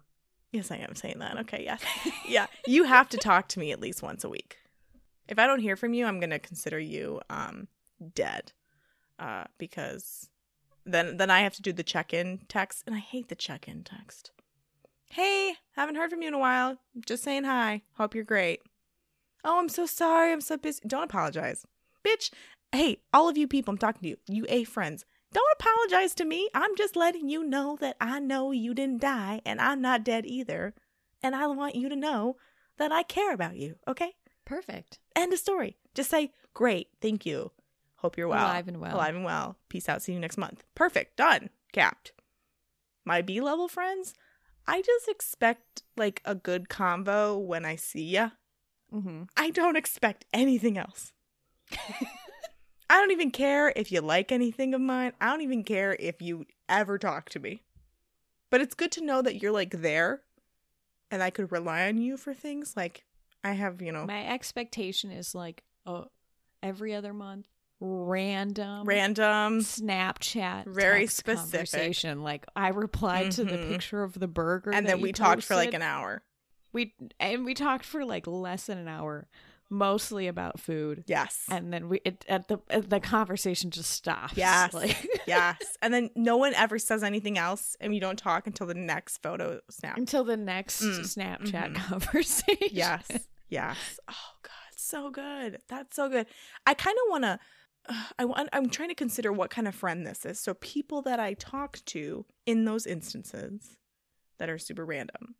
Yes, 0.52 0.71
I 0.71 0.76
am 0.76 0.93
saying 0.93 1.19
that. 1.19 1.38
Okay, 1.38 1.63
yes. 1.63 1.82
yeah. 2.28 2.47
You 2.65 2.84
have 2.84 3.08
to 3.08 3.17
talk 3.17 3.47
to 3.50 3.60
me 3.60 3.71
at 3.71 3.80
least 3.80 4.04
once 4.04 4.26
a 4.26 4.30
week. 4.30 4.58
If 5.30 5.39
I 5.39 5.47
don't 5.47 5.62
hear 5.62 5.78
from 5.78 5.93
you, 5.93 6.06
I'm 6.06 6.19
gonna 6.19 6.38
consider 6.38 6.78
you 6.80 7.21
um 7.30 7.69
dead. 8.13 8.52
Uh 9.17 9.45
because 9.58 10.30
then 10.86 11.15
then 11.15 11.32
I 11.32 11.39
have 11.43 11.54
to 11.56 11.62
do 11.62 11.71
the 11.71 11.82
check-in 11.82 12.41
text 12.50 12.84
and 12.86 12.93
I 12.93 13.00
hate 13.00 13.30
the 13.30 13.36
check-in 13.36 13.86
text. 13.86 14.32
Hey, 15.10 15.54
haven't 15.82 15.96
heard 15.96 16.10
from 16.10 16.22
you 16.22 16.28
in 16.28 16.34
a 16.34 16.40
while. 16.40 16.78
Just 17.06 17.24
saying 17.24 17.44
hi. 17.44 17.82
Hope 17.94 18.16
you're 18.16 18.24
great. 18.24 18.62
Oh, 19.44 19.60
I'm 19.60 19.70
so 19.70 19.86
sorry. 19.86 20.32
I'm 20.32 20.42
so 20.42 20.58
busy. 20.58 20.82
Don't 20.86 21.04
apologize. 21.04 21.66
Bitch. 22.06 22.32
Hey, 22.72 22.98
all 23.13 23.30
of 23.30 23.38
you 23.38 23.48
people 23.48 23.72
I'm 23.72 23.78
talking 23.78 24.02
to 24.02 24.10
you, 24.10 24.18
you 24.28 24.46
A 24.50 24.66
friends. 24.66 25.06
Don't 25.32 25.46
apologize 25.60 26.13
to 26.16 26.26
me. 26.26 26.50
I'm 26.54 26.76
just 26.76 26.96
letting 26.96 27.30
you 27.30 27.44
know 27.44 27.78
that 27.80 27.96
I 28.02 28.20
know 28.20 28.52
you 28.52 28.74
didn't 28.74 29.02
die 29.02 29.42
and 29.46 29.62
I'm 29.62 29.82
not 29.82 30.04
dead 30.04 30.26
either. 30.26 30.74
And 31.24 31.36
I 31.36 31.48
want 31.48 31.76
you 31.76 31.90
to 31.90 31.96
know 31.96 32.36
that 32.78 32.92
I 32.92 33.04
care 33.04 33.34
about 33.34 33.56
you, 33.56 33.76
okay? 33.88 34.16
Perfect. 34.46 35.00
End 35.16 35.34
of 35.34 35.40
story. 35.40 35.78
Just 35.94 36.10
say, 36.10 36.32
great, 36.54 36.90
thank 37.02 37.26
you. 37.26 37.52
Hope 37.98 38.18
you're 38.18 38.28
well. 38.28 38.46
Alive 38.46 38.68
and 38.68 38.80
well. 38.80 38.96
Alive 38.96 39.16
and 39.16 39.26
well. 39.26 39.58
Peace 39.70 39.90
out. 39.90 40.02
See 40.02 40.13
you 40.13 40.20
next 40.20 40.38
month. 40.38 40.63
Perfect. 40.76 41.18
Done. 41.18 41.50
Capped. 41.74 42.12
My 43.06 43.22
B 43.22 43.42
level 43.42 43.68
friends, 43.68 44.13
I 44.67 44.82
just 44.82 45.08
expect 45.08 45.84
like 45.95 46.21
a 46.25 46.36
good 46.36 46.69
convo 46.69 47.39
when 47.39 47.65
I 47.65 47.75
see 47.75 48.03
ya. 48.06 48.32
Mm-hmm. 48.93 49.23
I 49.36 49.49
don't 49.49 49.77
expect 49.77 50.25
anything 50.34 50.77
else. 50.77 51.13
I 52.89 52.95
don't 52.99 53.12
even 53.12 53.32
care 53.32 53.73
if 53.75 53.91
you 53.91 54.01
like 54.01 54.32
anything 54.32 54.73
of 54.73 54.82
mine. 54.82 55.13
I 55.19 55.27
don't 55.27 55.41
even 55.41 55.63
care 55.63 55.95
if 55.99 56.21
you 56.21 56.45
ever 56.69 56.97
talk 56.97 57.30
to 57.30 57.39
me. 57.39 57.63
But 58.49 58.62
it's 58.62 58.75
good 58.75 58.91
to 58.93 59.03
know 59.03 59.21
that 59.21 59.41
you're 59.41 59.51
like 59.51 59.82
there 59.82 60.21
and 61.12 61.21
I 61.21 61.30
could 61.30 61.51
rely 61.51 61.88
on 61.88 61.97
you 61.97 62.17
for 62.17 62.34
things 62.34 62.75
like 62.77 63.03
I 63.43 63.53
have, 63.53 63.82
you 63.82 63.91
know, 63.91 64.06
My 64.06 64.25
expectation 64.27 65.12
is 65.12 65.36
like 65.36 65.63
oh, 65.86 66.08
every 66.62 66.93
other 66.93 67.13
month, 67.13 67.47
random, 67.80 68.86
random 68.88 69.60
Snapchat, 69.62 70.66
Very 70.68 71.08
specific. 71.08 71.52
conversation. 71.52 72.24
Like 72.24 72.46
I 72.56 72.70
replied 72.70 73.32
to 73.32 73.44
the 73.44 73.58
Mhm. 73.58 73.70
picture 73.70 74.04
of 74.04 74.20
the 74.20 74.28
burger, 74.28 74.72
and 74.72 74.88
then 74.88 75.02
we 75.02 75.12
talked 75.12 75.44
for 75.44 75.56
like 75.56 75.74
an 75.74 75.82
hour. 75.82 76.24
We 76.74 76.94
and 77.20 77.46
we 77.46 77.54
talked 77.54 77.86
for 77.86 78.06
like 78.06 78.28
less 78.28 78.66
than 78.66 78.78
an 78.78 78.88
hour, 78.88 79.28
mostly 79.70 80.28
about 80.28 80.60
food. 80.60 81.04
Yes. 81.08 81.44
And 81.50 81.72
then 81.72 81.88
we 81.90 82.02
it, 82.06 82.26
at 82.28 82.48
the 82.48 82.60
at 82.70 82.90
the 82.90 83.00
conversation 83.00 83.72
just 83.72 83.90
stops. 83.92 84.36
Yes. 84.36 84.74
like 84.74 84.96
yes. 85.28 85.58
And 85.82 85.94
then 85.94 86.10
no 86.16 86.38
one 86.38 86.54
ever 86.56 86.78
says 86.80 87.04
anything 87.04 87.38
else 87.38 87.76
and 87.80 87.92
we 87.92 88.00
don't 88.00 88.18
talk 88.20 88.48
until 88.48 88.68
the 88.68 88.74
next 88.74 89.22
photo 89.24 89.60
snap. 89.70 89.98
until 89.98 90.24
the 90.24 90.38
next 90.38 90.82
Mm, 90.82 91.00
Snapchat 91.02 91.74
mhm. 91.74 91.76
conversation. 91.90 92.70
Yes. 92.72 93.08
Yes. 93.50 94.00
Oh 94.10 94.32
god, 94.44 94.52
so 94.76 95.10
good. 95.10 95.60
That's 95.70 95.96
so 95.96 96.10
good. 96.10 96.28
I 96.66 96.74
kind 96.74 96.98
of 97.06 97.10
want 97.12 97.24
to 97.24 97.40
I 98.19 98.26
want 98.26 98.50
I'm 98.54 98.69
trying 98.69 98.89
to 98.89 98.95
consider 98.95 99.32
what 99.32 99.50
kind 99.50 99.67
of 99.67 99.76
friend 99.76 100.06
this 100.06 100.26
is. 100.26 100.39
So 100.39 100.54
people 100.56 101.02
that 101.04 101.19
I 101.19 101.34
talk 101.34 101.80
to 101.88 102.26
in 102.45 102.65
those 102.65 102.86
instances 102.86 103.78
that 104.39 104.50
are 104.50 104.58
super 104.58 104.86
random, 104.86 105.36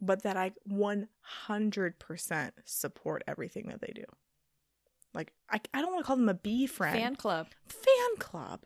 but 0.00 0.22
that 0.22 0.36
I 0.36 0.52
100% 0.70 2.50
support 2.64 3.24
everything 3.26 3.66
that 3.68 3.80
they 3.80 3.92
do. 3.94 4.04
Like 5.14 5.32
I 5.50 5.60
I 5.72 5.80
don't 5.80 5.92
want 5.92 6.04
to 6.04 6.06
call 6.06 6.16
them 6.16 6.28
a 6.28 6.34
B 6.34 6.66
friend. 6.66 6.96
fan 6.96 7.16
club, 7.16 7.48
fan 7.68 8.16
club. 8.18 8.60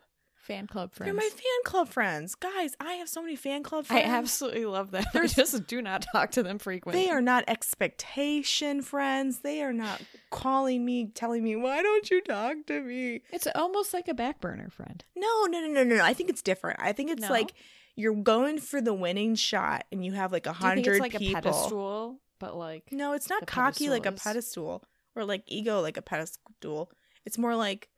Fan 0.49 0.65
club 0.67 0.91
friends. 0.93 1.05
They're 1.07 1.13
my 1.13 1.29
fan 1.29 1.63
club 1.63 1.89
friends. 1.89 2.33
Guys, 2.35 2.75
I 2.79 2.93
have 2.93 3.07
so 3.07 3.21
many 3.21 3.35
fan 3.35 3.61
club 3.61 3.85
friends. 3.85 4.03
I 4.05 4.09
absolutely 4.09 4.65
love 4.65 4.89
them. 4.91 5.05
I 5.13 5.27
just 5.27 5.67
do 5.67 5.81
not 5.81 6.05
talk 6.11 6.31
to 6.31 6.43
them 6.43 6.57
frequently. 6.57 7.03
They 7.03 7.11
are 7.11 7.21
not 7.21 7.43
expectation 7.47 8.81
friends. 8.81 9.39
They 9.39 9.61
are 9.61 9.73
not 9.73 10.01
calling 10.31 10.83
me, 10.83 11.11
telling 11.13 11.43
me, 11.43 11.55
why 11.55 11.81
don't 11.81 12.09
you 12.09 12.21
talk 12.21 12.57
to 12.67 12.81
me? 12.81 13.21
It's 13.31 13.47
almost 13.53 13.93
like 13.93 14.07
a 14.07 14.13
back 14.13 14.39
burner 14.41 14.69
friend. 14.69 15.03
No, 15.15 15.45
no, 15.49 15.59
no, 15.61 15.83
no, 15.83 15.95
no. 15.95 16.03
I 16.03 16.13
think 16.13 16.29
it's 16.29 16.41
different. 16.41 16.79
I 16.81 16.93
think 16.93 17.11
it's 17.11 17.21
No? 17.21 17.29
like 17.29 17.53
you're 17.95 18.15
going 18.15 18.59
for 18.59 18.81
the 18.81 18.93
winning 18.93 19.35
shot 19.35 19.85
and 19.91 20.03
you 20.03 20.13
have 20.13 20.31
like 20.31 20.47
a 20.47 20.53
hundred 20.53 20.93
it's 20.93 20.99
like 20.99 21.11
people. 21.17 21.37
a 21.37 21.41
pedestal, 21.41 22.19
but 22.39 22.55
like 22.55 22.91
No, 22.91 23.13
it's 23.13 23.29
not 23.29 23.45
cocky 23.45 23.89
like 23.89 24.05
a 24.05 24.11
pedestal 24.11 24.83
or 25.15 25.25
like 25.25 25.43
ego 25.45 25.81
like 25.81 25.97
a 25.97 26.01
pedestal. 26.01 26.91
It's 27.25 27.37
more 27.37 27.55
like, 27.55 27.89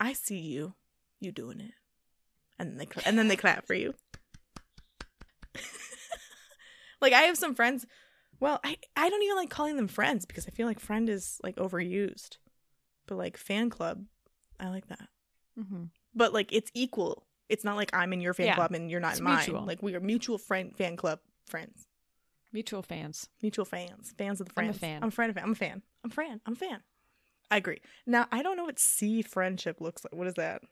I 0.00 0.12
see 0.14 0.38
you, 0.38 0.74
you 1.20 1.32
doing 1.32 1.60
it, 1.60 1.72
and 2.58 2.70
then 2.70 2.76
they 2.78 2.86
cla- 2.86 3.02
and 3.06 3.18
then 3.18 3.28
they 3.28 3.36
clap 3.36 3.66
for 3.66 3.74
you. 3.74 3.94
like 7.00 7.12
I 7.12 7.22
have 7.22 7.36
some 7.38 7.54
friends. 7.54 7.86
Well, 8.40 8.60
I 8.64 8.76
I 8.96 9.08
don't 9.08 9.22
even 9.22 9.36
like 9.36 9.50
calling 9.50 9.76
them 9.76 9.88
friends 9.88 10.26
because 10.26 10.46
I 10.46 10.50
feel 10.50 10.66
like 10.66 10.80
friend 10.80 11.08
is 11.08 11.40
like 11.42 11.56
overused, 11.56 12.38
but 13.06 13.16
like 13.16 13.36
fan 13.36 13.70
club, 13.70 14.04
I 14.58 14.68
like 14.68 14.86
that. 14.88 15.08
mhm. 15.58 15.90
But 16.14 16.32
like 16.32 16.52
it's 16.52 16.70
equal. 16.74 17.26
It's 17.48 17.64
not 17.64 17.76
like 17.76 17.90
I'm 17.94 18.12
in 18.12 18.20
your 18.20 18.34
fan 18.34 18.46
Yeah. 18.46 18.54
club 18.54 18.72
and 18.72 18.90
you're 18.90 19.00
not 19.00 19.10
It's 19.12 19.18
in 19.18 19.24
mine. 19.24 19.36
mutual. 19.38 19.64
Like 19.66 19.82
we 19.82 19.94
are 19.94 20.00
mutual 20.00 20.38
friend 20.38 20.74
fan 20.76 20.96
club 20.96 21.20
friends. 21.46 21.86
mutual 22.52 22.82
fans. 22.82 23.28
Mutual 23.42 23.64
fans, 23.64 24.14
fans 24.16 24.40
of 24.40 24.48
the 24.48 24.52
I'm 24.56 24.64
a 24.64 24.72
friends. 24.72 24.78
fan. 24.78 25.02
I'm 25.02 25.08
a 25.08 25.12
friend 25.12 25.30
of. 25.30 25.38
I'm 25.42 25.52
a 25.52 25.54
fan. 25.54 25.82
I'm 26.04 26.10
a 26.10 26.14
fan. 26.14 26.40
I'm 26.46 26.52
a 26.54 26.56
fan. 26.56 26.82
I 27.50 27.56
agree. 27.58 27.80
Now 28.06 28.26
I 28.32 28.42
don't 28.42 28.56
know 28.56 28.64
what 28.64 28.78
C 28.78 29.22
friendship 29.22 29.80
looks 29.80 30.02
like. 30.04 30.14
What 30.14 30.26
is 30.26 30.34
that? 30.34 30.62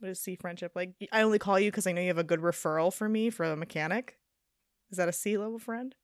What 0.00 0.10
is 0.10 0.20
C 0.20 0.36
friendship 0.36 0.72
like? 0.74 0.92
I 1.12 1.22
only 1.22 1.38
call 1.38 1.58
you 1.58 1.70
because 1.70 1.86
I 1.86 1.92
know 1.92 2.00
you 2.00 2.08
have 2.08 2.18
a 2.18 2.24
good 2.24 2.40
referral 2.40 2.92
for 2.92 3.08
me 3.08 3.30
for 3.30 3.44
a 3.44 3.56
mechanic. 3.56 4.18
Is 4.90 4.98
that 4.98 5.08
a 5.08 5.12
C 5.12 5.36
level 5.38 5.58
friend? 5.58 5.94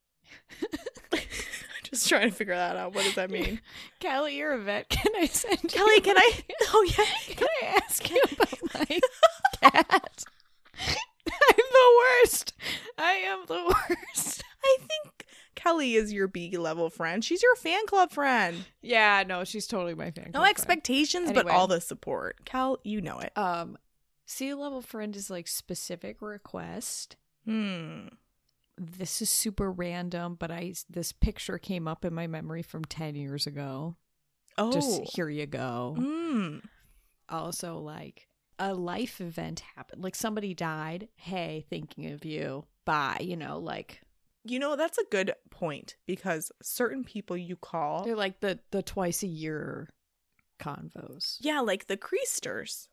Just 1.83 2.09
trying 2.09 2.31
to 2.31 2.35
figure 2.35 2.55
that 2.55 2.77
out. 2.77 2.95
What 2.95 3.05
does 3.05 3.15
that 3.17 3.31
mean? 3.31 3.61
Kelly, 3.99 4.37
you're 4.37 4.53
a 4.53 4.59
vet. 4.59 4.89
Can 4.91 5.13
I 5.17 5.27
send 5.27 5.63
you 5.63 5.69
Kelly, 5.69 6.01
can 6.01 6.17
I? 6.17 6.33
Oh 6.73 6.87
yeah. 6.97 7.35
Can 7.35 7.49
I 7.63 7.67
ask 7.85 8.09
you 8.09 8.23
about 8.33 8.59
my 8.75 9.01
cat? 9.61 10.25
I'm 10.79 11.57
the 11.57 12.03
worst. 12.23 12.53
I 12.97 13.13
am 13.13 13.45
the 13.47 13.75
worst. 13.89 14.45
I 14.65 14.77
think 14.79 15.20
Kelly 15.61 15.95
is 15.95 16.13
your 16.13 16.27
B 16.27 16.57
level 16.57 16.89
friend. 16.89 17.23
She's 17.23 17.43
your 17.43 17.55
fan 17.55 17.85
club 17.87 18.13
friend. 18.13 18.65
Yeah, 18.81 19.25
no, 19.27 19.45
she's 19.45 19.67
totally 19.67 19.95
my 19.95 20.11
fan. 20.11 20.31
No 20.33 20.45
expectations, 20.45 21.33
but 21.33 21.49
all 21.51 21.67
the 21.67 21.81
support. 21.81 22.45
Cal, 22.47 22.79
you 22.83 23.03
know 23.03 23.19
it. 23.19 23.37
Um, 23.37 23.77
C 24.25 24.55
level 24.55 24.81
friend 24.81 25.15
is 25.15 25.29
like 25.29 25.47
specific 25.47 26.23
request. 26.23 27.17
Hmm. 27.45 28.09
This 28.79 29.21
is 29.21 29.29
super 29.29 29.71
random, 29.71 30.37
but 30.39 30.51
I 30.51 30.73
this 30.89 31.13
picture 31.13 31.59
came 31.59 31.87
up 31.87 32.07
in 32.07 32.15
my 32.15 32.27
memory 32.27 32.63
from 32.63 32.85
ten 32.87 33.15
years 33.15 33.47
ago. 33.47 33.97
Oh. 34.57 34.73
Just 34.73 35.15
here 35.15 35.29
you 35.29 35.45
go. 35.45 35.95
Hmm. 35.99 36.59
Also, 37.29 37.79
like 37.79 38.29
a 38.59 38.73
life 38.73 39.21
event 39.21 39.63
happened, 39.77 40.03
like 40.03 40.15
somebody 40.15 40.55
died. 40.55 41.09
Hey, 41.17 41.67
thinking 41.69 42.11
of 42.13 42.25
you. 42.25 42.65
Bye. 42.87 43.19
You 43.21 43.37
know, 43.37 43.59
like 43.59 44.01
You 44.45 44.59
know, 44.59 44.75
that's 44.77 44.97
a 44.99 45.05
good 45.11 45.33
point 45.51 45.97
because 46.07 46.51
certain 46.63 47.05
people 47.05 47.37
you 47.37 47.57
call, 47.57 48.05
they're 48.05 48.17
like 48.17 48.41
the 48.41 48.59
the 48.71 48.83
twice 48.83 49.23
a 49.23 49.27
year 49.27 49.89
convos. 50.59 51.37
yeah, 51.41 51.61
like 51.61 51.87
the 51.87 51.97
creasters, 51.97 52.89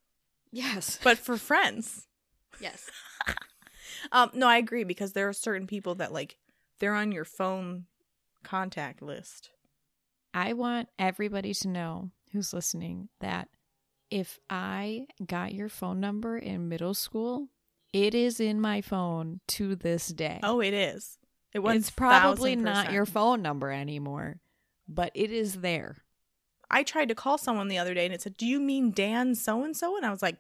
Yes. 0.52 1.00
but 1.04 1.18
for 1.18 1.38
friends. 1.38 2.08
yes. 2.60 2.90
Um, 4.12 4.30
no, 4.34 4.48
I 4.48 4.58
agree 4.58 4.84
because 4.84 5.14
there 5.14 5.28
are 5.30 5.34
certain 5.34 5.66
people 5.66 5.96
that 5.96 6.12
like 6.14 6.38
they're 6.80 6.94
on 6.94 7.12
your 7.12 7.24
phone 7.26 7.86
contact 8.44 9.02
list. 9.02 9.50
I 10.34 10.54
want 10.54 10.90
everybody 11.00 11.54
to 11.56 11.68
know 11.70 12.12
who's 12.32 12.54
listening 12.54 13.10
that 13.22 13.48
if 14.12 14.40
I 14.50 15.08
got 15.26 15.54
your 15.54 15.70
phone 15.70 16.00
number 16.00 16.38
in 16.38 16.70
middle 16.70 16.94
school, 16.94 17.48
it 17.94 18.14
is 18.14 18.40
in 18.40 18.60
my 18.62 18.82
phone 18.82 19.40
to 19.50 19.76
this 19.76 20.10
day. 20.10 20.42
Oh, 20.44 20.60
it 20.62 20.74
is. 20.74 21.18
It 21.58 21.64
was 21.64 21.76
it's 21.76 21.90
probably 21.90 22.56
not 22.56 22.92
your 22.92 23.08
phone 23.08 23.42
number 23.42 23.72
anymore, 23.72 24.40
but 24.88 25.12
it 25.16 25.32
is 25.32 25.62
there. 25.62 26.04
I 26.70 26.84
tried 26.84 27.08
to 27.08 27.16
call 27.16 27.40
someone 27.40 27.68
the 27.68 27.80
other 27.80 27.96
day 27.96 28.06
and 28.06 28.14
it 28.14 28.22
said, 28.22 28.38
"Do 28.38 28.46
you 28.46 28.60
mean 28.60 28.92
Dan 28.92 29.34
so 29.34 29.64
and 29.64 29.76
so?" 29.76 29.98
And 29.98 30.06
I 30.06 30.12
was 30.12 30.22
like, 30.22 30.38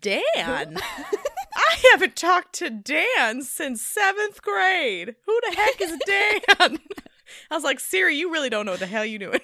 "Dan." 0.00 0.78
I 1.54 1.76
haven't 1.92 2.16
talked 2.16 2.54
to 2.54 2.70
Dan 2.70 3.42
since 3.42 3.82
seventh 3.82 4.40
grade. 4.40 5.16
Who 5.26 5.40
the 5.50 5.54
heck 5.54 5.80
is 5.82 5.98
Dan? 6.06 6.78
I 7.50 7.54
was 7.54 7.62
like, 7.62 7.78
Siri, 7.78 8.16
you 8.16 8.32
really 8.32 8.48
don't 8.48 8.64
know 8.64 8.72
what 8.72 8.80
the 8.80 8.86
hell 8.86 9.04
you 9.04 9.18
doing. 9.18 9.40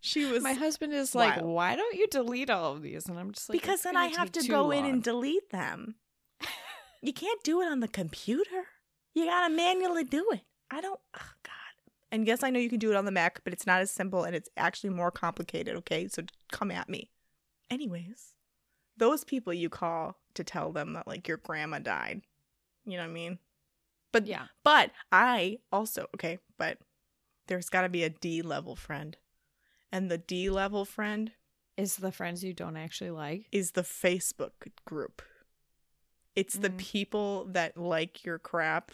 she 0.00 0.24
was 0.24 0.42
My 0.42 0.54
husband 0.54 0.94
is 0.94 1.14
like, 1.14 1.42
"Why 1.42 1.76
don't 1.76 1.94
you 1.94 2.06
delete 2.06 2.48
all 2.48 2.72
of 2.72 2.80
these?" 2.80 3.06
And 3.06 3.18
I'm 3.18 3.32
just 3.32 3.50
like, 3.50 3.60
because 3.60 3.82
then 3.82 3.98
I 3.98 4.06
have 4.06 4.32
to 4.32 4.48
go 4.48 4.70
in 4.70 4.86
and 4.86 5.02
delete 5.02 5.50
them. 5.50 5.96
you 7.02 7.12
can't 7.12 7.44
do 7.44 7.60
it 7.60 7.66
on 7.66 7.80
the 7.80 7.88
computer. 7.88 8.64
You 9.14 9.26
gotta 9.26 9.52
manually 9.54 10.04
do 10.04 10.26
it. 10.32 10.42
I 10.70 10.80
don't. 10.80 11.00
Oh 11.16 11.30
God. 11.42 11.52
And 12.12 12.26
yes, 12.26 12.42
I 12.42 12.50
know 12.50 12.58
you 12.58 12.68
can 12.68 12.78
do 12.78 12.90
it 12.90 12.96
on 12.96 13.04
the 13.04 13.12
Mac, 13.12 13.42
but 13.44 13.52
it's 13.52 13.66
not 13.66 13.80
as 13.80 13.90
simple 13.90 14.24
and 14.24 14.34
it's 14.34 14.48
actually 14.56 14.90
more 14.90 15.10
complicated. 15.10 15.76
Okay, 15.76 16.08
so 16.08 16.22
come 16.50 16.70
at 16.70 16.88
me. 16.88 17.10
Anyways, 17.70 18.34
those 18.96 19.24
people 19.24 19.52
you 19.52 19.68
call 19.68 20.16
to 20.34 20.44
tell 20.44 20.72
them 20.72 20.92
that 20.94 21.06
like 21.06 21.28
your 21.28 21.36
grandma 21.38 21.78
died. 21.78 22.22
You 22.84 22.96
know 22.96 23.04
what 23.04 23.10
I 23.10 23.14
mean? 23.14 23.38
But 24.12 24.26
yeah, 24.26 24.46
but 24.64 24.90
I 25.12 25.58
also, 25.72 26.06
okay, 26.14 26.38
but 26.58 26.78
there's 27.46 27.68
got 27.68 27.82
to 27.82 27.88
be 27.88 28.02
a 28.04 28.10
D 28.10 28.42
level 28.42 28.74
friend. 28.74 29.16
And 29.92 30.10
the 30.10 30.18
D 30.18 30.50
level 30.50 30.84
friend 30.84 31.32
is 31.76 31.96
the 31.96 32.12
friends 32.12 32.44
you 32.44 32.52
don't 32.52 32.76
actually 32.76 33.10
like. 33.10 33.46
is 33.52 33.72
the 33.72 33.82
Facebook 33.82 34.50
group. 34.84 35.22
It's 36.36 36.54
the 36.54 36.70
Mm. 36.70 36.78
people 36.78 37.44
that 37.46 37.76
like 37.76 38.24
your 38.24 38.38
crap. 38.38 38.92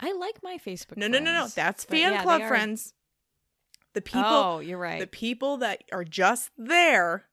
I 0.00 0.12
like 0.12 0.42
my 0.42 0.58
Facebook. 0.58 0.96
No, 0.96 1.06
no, 1.08 1.18
no, 1.18 1.32
no. 1.32 1.48
That's 1.48 1.84
fan 1.84 2.12
yeah, 2.12 2.22
club 2.22 2.42
are- 2.42 2.48
friends. 2.48 2.92
The 3.94 4.02
people 4.02 4.24
oh, 4.26 4.58
you're 4.58 4.76
right. 4.78 5.00
the 5.00 5.06
people 5.06 5.56
that 5.58 5.82
are 5.90 6.04
just 6.04 6.50
there 6.58 7.26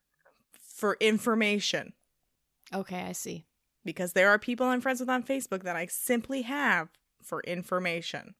for 0.61 0.95
information. 1.01 1.93
okay, 2.73 3.01
I 3.01 3.11
see. 3.11 3.45
Because 3.83 4.13
there 4.13 4.29
are 4.29 4.39
people 4.39 4.65
I'm 4.67 4.79
friends 4.79 5.01
with 5.01 5.09
on 5.09 5.23
Facebook 5.23 5.63
that 5.63 5.75
I 5.75 5.87
simply 5.87 6.43
have 6.43 6.87
for 7.21 7.41
information. 7.41 8.35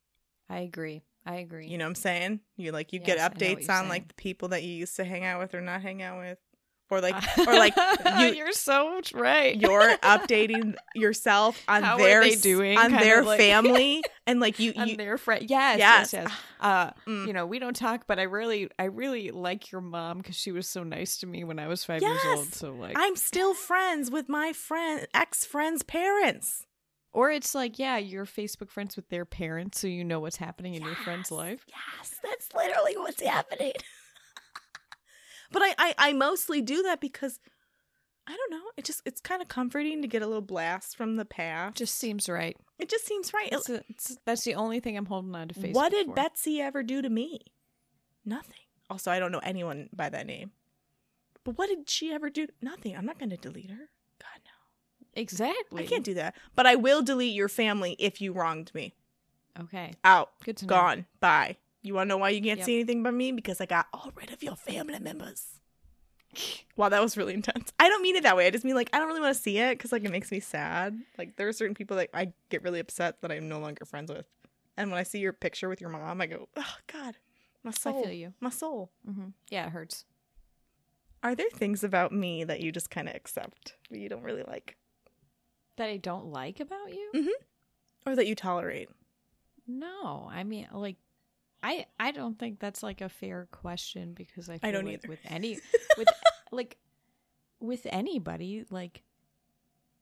I 0.50 0.60
agree. 0.60 1.04
I 1.26 1.36
agree. 1.36 1.68
You 1.68 1.78
know 1.78 1.84
what 1.86 1.90
I'm 1.90 1.96
saying? 1.96 2.40
You 2.56 2.72
like 2.72 2.94
you 2.94 3.00
Yes, 3.00 3.08
get 3.08 3.18
I 3.18 3.22
know 3.22 3.24
what 3.26 3.38
updates 3.60 3.70
on 3.70 3.90
like 3.90 4.08
the 4.08 4.14
people 4.14 4.48
that 4.50 4.64
you 4.64 4.74
used 4.74 4.96
to 4.96 5.04
hang 5.04 5.26
out 5.26 5.40
with 5.42 5.54
or 5.54 5.60
not 5.62 5.82
hang 5.82 6.02
out 6.02 6.20
with. 6.20 6.38
Or 6.94 7.02
like 7.02 7.16
or 7.40 7.54
like 7.54 7.76
you 8.20 8.26
you're 8.36 8.52
so 8.52 9.02
right. 9.14 9.56
you're 9.60 9.98
updating 10.04 10.76
yourself 10.96 11.62
on 11.68 11.84
How 11.84 11.96
are 11.96 11.98
their 11.98 12.36
doing? 12.36 12.78
on 12.78 12.92
their 12.92 13.24
like- 13.24 13.40
family 13.40 14.04
and 14.28 14.40
like 14.40 14.60
you, 14.60 14.74
and 14.76 14.90
you 14.92 14.98
their 14.98 15.18
friend. 15.18 15.50
Yes, 15.50 15.80
Yes. 15.80 16.14
yes, 16.14 16.24
yes. 16.26 16.32
Uh, 16.64 16.92
Mm. 17.06 17.28
you 17.28 17.34
know, 17.34 17.46
we 17.46 17.60
don't 17.60 17.76
talk, 17.76 18.06
but 18.08 18.20
I 18.20 18.24
really, 18.24 18.70
I 18.80 18.86
really 18.86 19.32
like 19.32 19.70
your 19.74 19.82
mom 19.82 20.20
because 20.20 20.38
she 20.38 20.54
was 20.54 20.66
so 20.70 20.82
nice 20.84 21.18
to 21.18 21.28
me 21.28 21.44
when 21.44 21.60
I 21.60 21.68
was 21.68 21.84
five 21.84 22.02
years 22.02 22.22
old. 22.28 22.54
So 22.54 22.72
like, 22.72 22.96
I'm 22.98 23.18
still 23.18 23.54
friends 23.54 24.10
with 24.10 24.30
my 24.30 24.54
friend 24.54 25.06
ex 25.14 25.44
friend's 25.46 25.84
parents. 25.84 26.66
or 27.12 27.32
it's 27.32 27.54
like, 27.54 27.78
yeah, 27.80 27.98
you're 27.98 28.26
Facebook 28.26 28.70
friends 28.72 28.96
with 28.96 29.10
their 29.10 29.26
parents, 29.26 29.80
so 29.82 29.88
you 29.88 30.06
know 30.06 30.22
what's 30.22 30.38
happening 30.38 30.76
in 30.76 30.84
your 30.84 30.96
friend's 30.96 31.32
life. 31.32 31.66
Yes, 31.68 32.16
that's 32.24 32.48
literally 32.56 32.96
what's 32.98 33.22
happening. 33.22 33.74
But 35.54 35.62
I, 35.62 35.76
I 35.78 35.96
I 35.98 36.14
mostly 36.14 36.62
do 36.62 36.84
that 36.84 37.00
because 37.00 37.40
I 38.28 38.36
don't 38.36 38.52
know. 38.52 38.70
It 38.78 38.86
just 38.86 39.02
it's 39.06 39.22
kind 39.22 39.42
of 39.42 39.48
comforting 39.48 40.02
to 40.02 40.08
get 40.08 40.22
a 40.22 40.28
little 40.28 40.42
blast 40.42 40.96
from 40.96 41.16
the 41.16 41.26
past. 41.26 41.78
Just 41.78 41.96
seems 41.96 42.30
right. 42.30 42.58
it 42.80 42.90
just 42.90 43.06
seems 43.06 43.34
right. 43.34 43.50
It's 43.52 43.70
a, 43.70 43.84
it's, 43.90 44.18
that's 44.26 44.44
the 44.44 44.56
only 44.56 44.80
thing 44.80 44.98
I'm 44.98 45.06
holding 45.06 45.36
on 45.36 45.50
to 45.50 45.56
Facebook. 45.56 45.74
what 45.74 45.92
did 45.92 46.08
for. 46.08 46.14
Betsy 46.14 46.62
ever 46.62 46.84
do 46.84 47.02
to 47.02 47.10
me? 47.10 47.40
Nothing. 48.26 48.56
Also, 48.90 49.12
I 49.12 49.20
don't 49.20 49.32
know 49.32 49.42
anyone 49.44 49.90
by 49.94 50.10
that 50.10 50.26
name. 50.26 50.52
But 51.44 51.58
what 51.58 51.68
did 51.68 51.90
she 51.90 52.14
ever 52.14 52.30
do? 52.30 52.48
Nothing. 52.62 52.96
I'm 52.96 53.06
not 53.06 53.20
going 53.20 53.32
to 53.32 53.38
delete 53.38 53.70
her. 53.70 53.90
God 54.20 54.40
no. 54.46 55.22
exactly? 55.22 55.84
I 55.84 55.88
can't 55.88 56.04
do 56.04 56.14
that. 56.14 56.36
But 56.56 56.66
I 56.66 56.76
will 56.76 57.02
delete 57.02 57.34
your 57.34 57.50
family 57.50 57.96
if 58.00 58.22
you 58.22 58.32
wronged 58.32 58.74
me. 58.74 58.94
Okay, 59.60 59.94
Out. 60.04 60.32
good 60.44 60.58
to 60.58 60.66
know. 60.66 60.70
Gone. 60.70 61.06
Bye. 61.20 61.58
You 61.84 61.94
want 61.94 62.08
to 62.08 62.10
know 62.10 62.18
why 62.18 62.30
you 62.30 62.42
can't 62.42 62.58
Yep. 62.60 62.66
see 62.66 62.76
anything 62.76 63.04
but 63.04 63.14
me? 63.14 63.32
Because 63.32 63.60
I 63.62 63.66
got 63.68 63.88
all 63.94 64.12
rid 64.16 64.32
of 64.32 64.42
your 64.42 64.56
family 64.56 65.00
members. 65.00 65.46
Wow, 66.76 66.90
that 66.90 67.00
was 67.04 67.16
really 67.16 67.36
intense. 67.36 67.72
I 67.78 67.88
don't 67.90 68.02
mean 68.02 68.16
it 68.16 68.24
that 68.24 68.36
way. 68.36 68.48
I 68.48 68.50
just 68.50 68.66
mean 68.66 68.74
like 68.74 68.90
I 68.92 68.98
don't 68.98 69.08
really 69.08 69.20
want 69.22 69.36
to 69.36 69.40
see 69.42 69.60
it 69.60 69.78
because 69.78 69.92
like 69.92 70.04
it 70.04 70.10
makes 70.10 70.32
me 70.32 70.40
sad. 70.40 70.98
Like 71.16 71.36
there 71.36 71.48
are 71.48 71.54
certain 71.54 71.76
people 71.76 71.98
that 71.98 72.10
I 72.12 72.34
get 72.50 72.64
really 72.64 72.80
upset 72.80 73.22
that 73.22 73.32
I'm 73.32 73.48
no 73.48 73.60
longer 73.60 73.86
friends 73.86 74.12
with, 74.12 74.26
and 74.76 74.90
when 74.90 75.00
I 75.00 75.04
see 75.04 75.20
your 75.20 75.32
picture 75.34 75.70
with 75.70 75.80
your 75.80 75.92
mom, 75.92 76.20
I 76.22 76.26
go, 76.26 76.50
oh 76.58 76.76
God, 76.92 77.18
my 77.64 77.70
soul, 77.70 78.00
I 78.00 78.04
feel 78.06 78.12
you. 78.14 78.34
my 78.40 78.50
soul. 78.50 78.90
Mm-hmm. 79.08 79.28
Yeah, 79.52 79.68
it 79.68 79.74
hurts. 79.74 80.06
Are 81.22 81.36
there 81.36 81.52
things 81.54 81.84
about 81.84 82.12
me 82.12 82.44
that 82.46 82.62
you 82.62 82.72
just 82.72 82.90
kind 82.90 83.08
of 83.08 83.14
accept, 83.14 83.76
but 83.92 84.00
you 84.00 84.10
don't 84.10 84.24
really 84.24 84.44
like, 84.48 84.76
That 85.78 85.90
I 85.90 85.98
don't 85.98 86.26
like 86.34 86.60
about 86.60 86.90
you. 86.92 87.12
Mm. 87.14 87.24
Hmm. 87.26 88.10
Or 88.10 88.16
that 88.16 88.26
you 88.26 88.34
tolerate? 88.34 88.90
No, 89.68 90.28
I 90.32 90.44
mean, 90.44 90.68
like, 90.74 90.98
I 91.64 91.86
I 92.00 92.12
don't 92.12 92.38
think 92.38 92.60
that's 92.60 92.84
like 92.84 93.02
a 93.02 93.10
fair 93.10 93.48
question 93.52 94.14
because 94.14 94.50
I 94.50 94.58
feel 94.58 94.72
don't 94.74 94.86
like 94.86 94.96
either. 94.96 95.08
with 95.08 95.20
any 95.26 95.58
with 95.98 96.08
like 96.52 96.78
with 97.60 97.88
anybody 97.90 98.66
like 98.70 99.02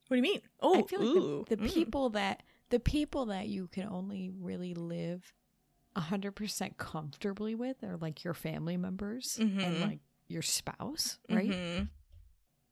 What 0.08 0.16
do 0.16 0.18
you 0.18 0.24
mean? 0.24 0.42
Oh, 0.60 0.80
I 0.80 0.88
feel 0.88 1.00
like 1.00 1.10
ooh, 1.10 1.46
the, 1.48 1.56
the 1.56 1.64
mm. 1.64 1.74
people 1.74 2.10
that 2.12 2.44
the 2.70 2.80
people 2.80 3.28
that 3.28 3.48
you 3.48 3.68
can 3.68 3.88
only 3.88 4.32
really 4.40 4.74
live 4.74 5.34
a 5.96 6.00
hundred 6.02 6.32
percent 6.36 6.78
comfortably 6.78 7.54
with 7.54 7.84
are 7.84 7.98
like 7.98 8.24
your 8.24 8.34
family 8.34 8.78
members 8.78 9.38
and 9.38 9.60
Mhm. 9.60 9.82
like 9.82 10.00
your 10.28 10.42
spouse, 10.42 11.20
right? 11.30 11.50
Mhm. 11.52 11.90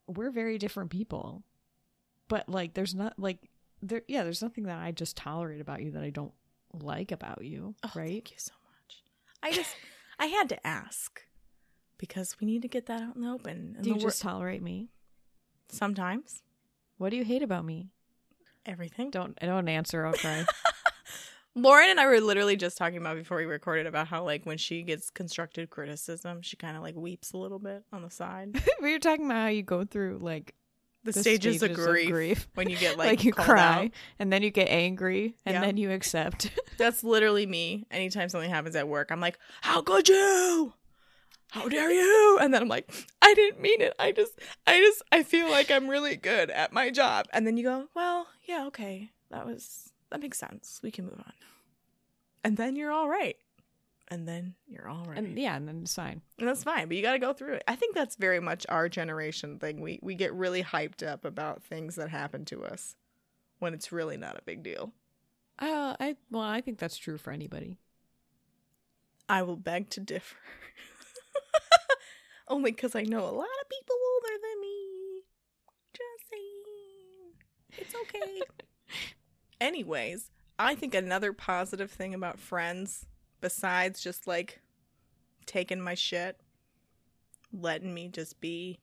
We're 0.08 0.32
very 0.32 0.58
different 0.58 0.90
people, 0.90 1.44
but 2.30 2.48
like, 2.50 2.74
there's 2.74 2.96
not 2.96 3.20
like 3.20 3.50
there. 3.82 4.02
Yeah, 4.08 4.24
there's 4.24 4.42
nothing 4.42 4.64
that 4.64 4.80
I 4.80 4.92
just 4.92 5.16
tolerate 5.18 5.60
about 5.62 5.84
you 5.84 5.92
that 5.92 6.02
I 6.04 6.10
don't 6.10 6.34
like 6.74 7.12
about 7.12 7.44
you, 7.44 7.76
Oh, 7.84 7.92
right? 7.94 8.08
Thank 8.10 8.32
you 8.32 8.38
so. 8.40 8.54
I 9.44 9.52
just, 9.52 9.76
I 10.20 10.26
had 10.28 10.50
to 10.50 10.68
ask 10.68 11.22
because 11.98 12.36
we 12.40 12.48
need 12.48 12.62
to 12.64 12.68
get 12.68 12.86
that 12.88 13.02
out 13.02 13.16
in 13.16 13.22
the 13.24 13.30
open. 13.30 13.74
And 13.76 13.84
Do 13.84 13.90
you 13.90 13.96
the 13.96 14.02
wor- 14.04 14.10
just 14.10 14.22
tolerate 14.22 14.62
me? 14.62 14.90
sometimes 15.72 16.42
What 16.98 17.10
do 17.12 17.16
you 17.18 17.24
hate 17.24 17.44
about 17.44 17.64
me? 17.66 17.90
everything? 18.66 19.10
Don't 19.10 19.38
I 19.42 19.46
don't 19.46 19.68
answer. 19.70 20.06
I'll 20.06 20.14
cry. 20.14 20.46
Lauren 21.56 21.90
and 21.90 22.00
I 22.00 22.06
were 22.06 22.22
literally 22.22 22.56
just 22.56 22.78
talking 22.78 22.98
about 23.00 23.18
before 23.18 23.38
we 23.38 23.46
recorded 23.46 23.88
about 23.88 24.08
how 24.08 24.24
like 24.24 24.46
when 24.46 24.58
she 24.58 24.84
gets 24.84 25.10
constructive 25.10 25.70
criticism, 25.70 26.42
she 26.42 26.56
kind 26.58 26.78
of 26.78 26.84
like 26.84 26.96
weeps 26.96 27.34
a 27.34 27.38
little 27.38 27.60
bit 27.60 27.84
on 27.92 28.02
the 28.04 28.12
side. 28.12 28.62
we 28.82 28.92
were 28.94 29.00
talking 29.00 29.26
about 29.26 29.42
how 29.42 29.48
you 29.48 29.64
go 29.64 29.84
through 29.84 30.20
like 30.22 30.54
The, 31.14 31.20
the 31.20 31.22
stages, 31.22 31.62
of, 31.64 31.74
grief 31.74 32.48
when 32.56 32.66
when 32.66 32.70
you 32.74 32.80
get 32.80 32.98
like, 32.98 33.08
like, 33.08 33.24
you 33.24 33.34
cry 33.34 33.86
out. 33.86 33.92
and 34.20 34.32
then 34.32 34.44
you 34.44 34.50
get 34.52 34.70
angry 34.70 35.36
and 35.46 35.54
Yeah. 35.56 35.62
then 35.62 35.78
you 35.78 35.92
accept. 35.92 36.52
That's 36.78 37.04
literally 37.04 37.46
me. 37.46 37.86
Anytime 37.92 38.30
something 38.30 38.50
happens 38.50 38.76
at 38.76 38.88
work, 38.88 39.12
I'm 39.12 39.20
like, 39.20 39.38
"How 39.62 39.82
could 39.82 40.08
you? 40.10 40.74
How 41.52 41.68
dare 41.68 41.92
you?" 41.92 42.38
And 42.42 42.54
then 42.54 42.62
I'm 42.62 42.68
like, 42.68 42.90
"I 43.22 43.34
didn't 43.34 43.62
mean 43.62 43.82
it. 43.82 43.94
I 44.00 44.12
just, 44.12 44.34
I 44.68 44.80
just, 44.80 45.02
I 45.12 45.24
feel 45.24 45.50
like 45.50 45.72
I'm 45.72 45.88
really 45.88 46.16
good 46.16 46.50
at 46.52 46.72
my 46.74 46.90
job." 46.90 47.28
And 47.34 47.46
then 47.48 47.58
you 47.58 47.64
go, 47.64 47.88
"Well, 47.96 48.28
yeah, 48.46 48.66
okay, 48.68 49.12
that 49.32 49.46
was 49.46 49.92
that 50.12 50.22
makes 50.22 50.38
sense. 50.38 50.80
We 50.84 50.92
can 50.92 51.06
move 51.06 51.20
on." 51.20 51.34
And 52.44 52.56
then 52.56 52.76
you're 52.76 52.92
all 52.92 53.10
right. 53.10 53.36
And 54.12 54.28
then 54.28 54.56
you're 54.68 54.88
all 54.88 55.06
right. 55.06 55.18
and 55.20 55.38
yeah, 55.38 55.56
and 55.56 55.68
then 55.68 55.82
it's 55.84 55.94
fine. 55.94 56.22
And 56.40 56.48
that's 56.48 56.64
fine, 56.64 56.88
but 56.88 56.98
you 56.98 57.04
got 57.04 57.14
to 57.14 57.20
go 57.20 57.32
through 57.32 57.54
it. 57.54 57.64
I 57.68 57.76
think 57.76 57.94
that's 57.94 58.16
very 58.16 58.40
much 58.40 58.66
our 58.68 58.90
generation 58.90 59.60
thing. 59.60 59.82
We 59.82 60.00
we 60.02 60.16
get 60.16 60.34
really 60.34 60.64
hyped 60.64 61.08
up 61.08 61.26
about 61.26 61.62
things 61.62 61.96
that 61.96 62.10
happen 62.10 62.44
to 62.46 62.64
us 62.64 62.96
when 63.60 63.74
it's 63.74 63.92
really 63.92 64.18
not 64.18 64.38
a 64.38 64.42
big 64.42 64.64
deal. 64.64 64.94
Uh, 65.60 65.96
I 66.00 66.16
well, 66.32 66.42
I 66.42 66.62
think 66.62 66.80
that's 66.80 66.98
true 66.98 67.18
for 67.18 67.32
anybody. 67.32 67.78
I 69.28 69.44
will 69.44 69.58
beg 69.58 69.90
to 69.92 70.00
differ. 70.00 70.38
Only 72.48 72.72
because 72.72 72.96
I 72.96 73.04
know 73.04 73.20
a 73.20 73.30
lot 73.30 73.46
of 73.62 73.70
people 73.70 73.96
older 74.16 74.42
than 74.42 74.62
me. 74.62 75.22
Just 75.94 76.30
saying. 76.32 77.34
It's 77.78 77.94
okay. 77.96 78.42
Anyways, 79.62 80.32
I 80.58 80.74
think 80.74 80.96
another 80.96 81.32
positive 81.32 81.92
thing 81.92 82.16
about 82.16 82.40
friends, 82.40 83.06
besides 83.42 84.02
just 84.02 84.28
like 84.28 84.62
taking 85.46 85.82
my 85.82 85.96
shit, 85.96 86.40
letting 87.52 87.94
me 87.94 88.08
just 88.08 88.40
be, 88.40 88.80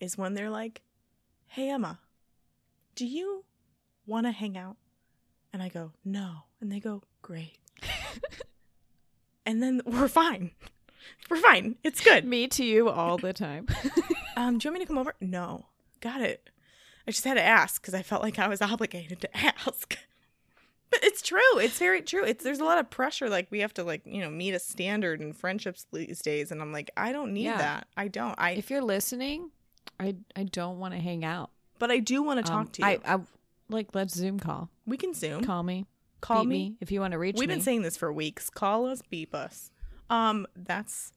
is 0.00 0.16
when 0.18 0.34
they're 0.34 0.50
like, 0.50 0.82
hey, 1.46 1.70
Emma, 1.70 2.00
do 2.94 3.06
you 3.06 3.44
want 4.06 4.26
to 4.26 4.32
hang 4.32 4.56
out? 4.56 4.76
And 5.52 5.62
I 5.62 5.68
go, 5.68 5.92
no. 6.04 6.44
And 6.60 6.70
they 6.70 6.80
go, 6.80 7.02
great 7.22 7.58
and 9.46 9.62
then 9.62 9.80
we're 9.84 10.08
fine. 10.08 10.50
We're 11.30 11.36
fine. 11.38 11.76
It's 11.82 12.00
good. 12.00 12.24
Me 12.24 12.46
to 12.48 12.64
you 12.64 12.88
all 12.88 13.18
the 13.18 13.32
time. 13.32 13.66
Um, 14.38 14.58
do 14.58 14.68
you 14.68 14.70
want 14.70 14.80
me 14.80 14.84
to 14.84 14.88
come 14.88 14.98
over? 14.98 15.14
No. 15.18 15.64
Got 16.02 16.20
it. 16.20 16.50
I 17.08 17.10
just 17.10 17.24
had 17.24 17.34
to 17.34 17.42
ask 17.42 17.80
because 17.80 17.94
I 17.94 18.02
felt 18.02 18.22
like 18.22 18.38
I 18.38 18.48
was 18.48 18.60
obligated 18.60 19.18
to 19.22 19.34
ask. 19.34 19.96
But 20.90 21.00
it's 21.02 21.22
true. 21.22 21.58
It's 21.58 21.78
very 21.78 22.02
true. 22.02 22.24
It's 22.24 22.42
there's 22.44 22.60
a 22.60 22.64
lot 22.64 22.78
of 22.78 22.88
pressure. 22.90 23.28
Like 23.28 23.48
we 23.50 23.60
have 23.60 23.74
to 23.74 23.84
like 23.84 24.02
you 24.04 24.20
know 24.20 24.30
meet 24.30 24.54
a 24.54 24.58
standard 24.58 25.20
in 25.20 25.32
friendships 25.32 25.86
these 25.92 26.20
days, 26.22 26.50
and 26.52 26.60
I'm 26.62 26.72
like 26.72 26.90
I 26.96 27.12
don't 27.12 27.32
need 27.32 27.44
Yeah. 27.44 27.58
that. 27.58 27.88
I 27.96 28.08
don't. 28.08 28.34
I 28.38 28.50
if 28.52 28.70
you're 28.70 28.82
listening, 28.82 29.50
I 29.98 30.16
I 30.36 30.44
don't 30.44 30.78
want 30.78 30.94
to 30.94 31.00
hang 31.00 31.24
out. 31.24 31.50
but 31.78 31.90
I 31.90 31.98
do 31.98 32.22
want 32.22 32.38
to 32.44 32.50
talk 32.50 32.60
Um, 32.60 32.68
to 32.68 32.82
you. 32.82 32.88
I, 32.88 32.98
I 33.14 33.18
like 33.68 33.88
let's 33.94 34.14
Zoom 34.14 34.38
call. 34.38 34.70
we 34.86 34.96
can 34.96 35.12
zoom. 35.14 35.42
Call 35.44 35.62
me. 35.62 35.86
Call 36.20 36.42
beep 36.44 36.48
me. 36.48 36.76
if 36.80 36.90
you 36.90 37.00
want 37.00 37.12
to 37.12 37.18
reach 37.18 37.34
me. 37.34 37.40
We've 37.40 37.48
me. 37.48 37.56
been 37.56 37.62
saying 37.62 37.82
this 37.82 37.96
for 37.96 38.12
weeks. 38.12 38.48
Call 38.48 38.86
us, 38.86 39.02
beep 39.10 39.34
us. 39.34 39.70
Um, 40.08 40.46
that's 40.56 41.12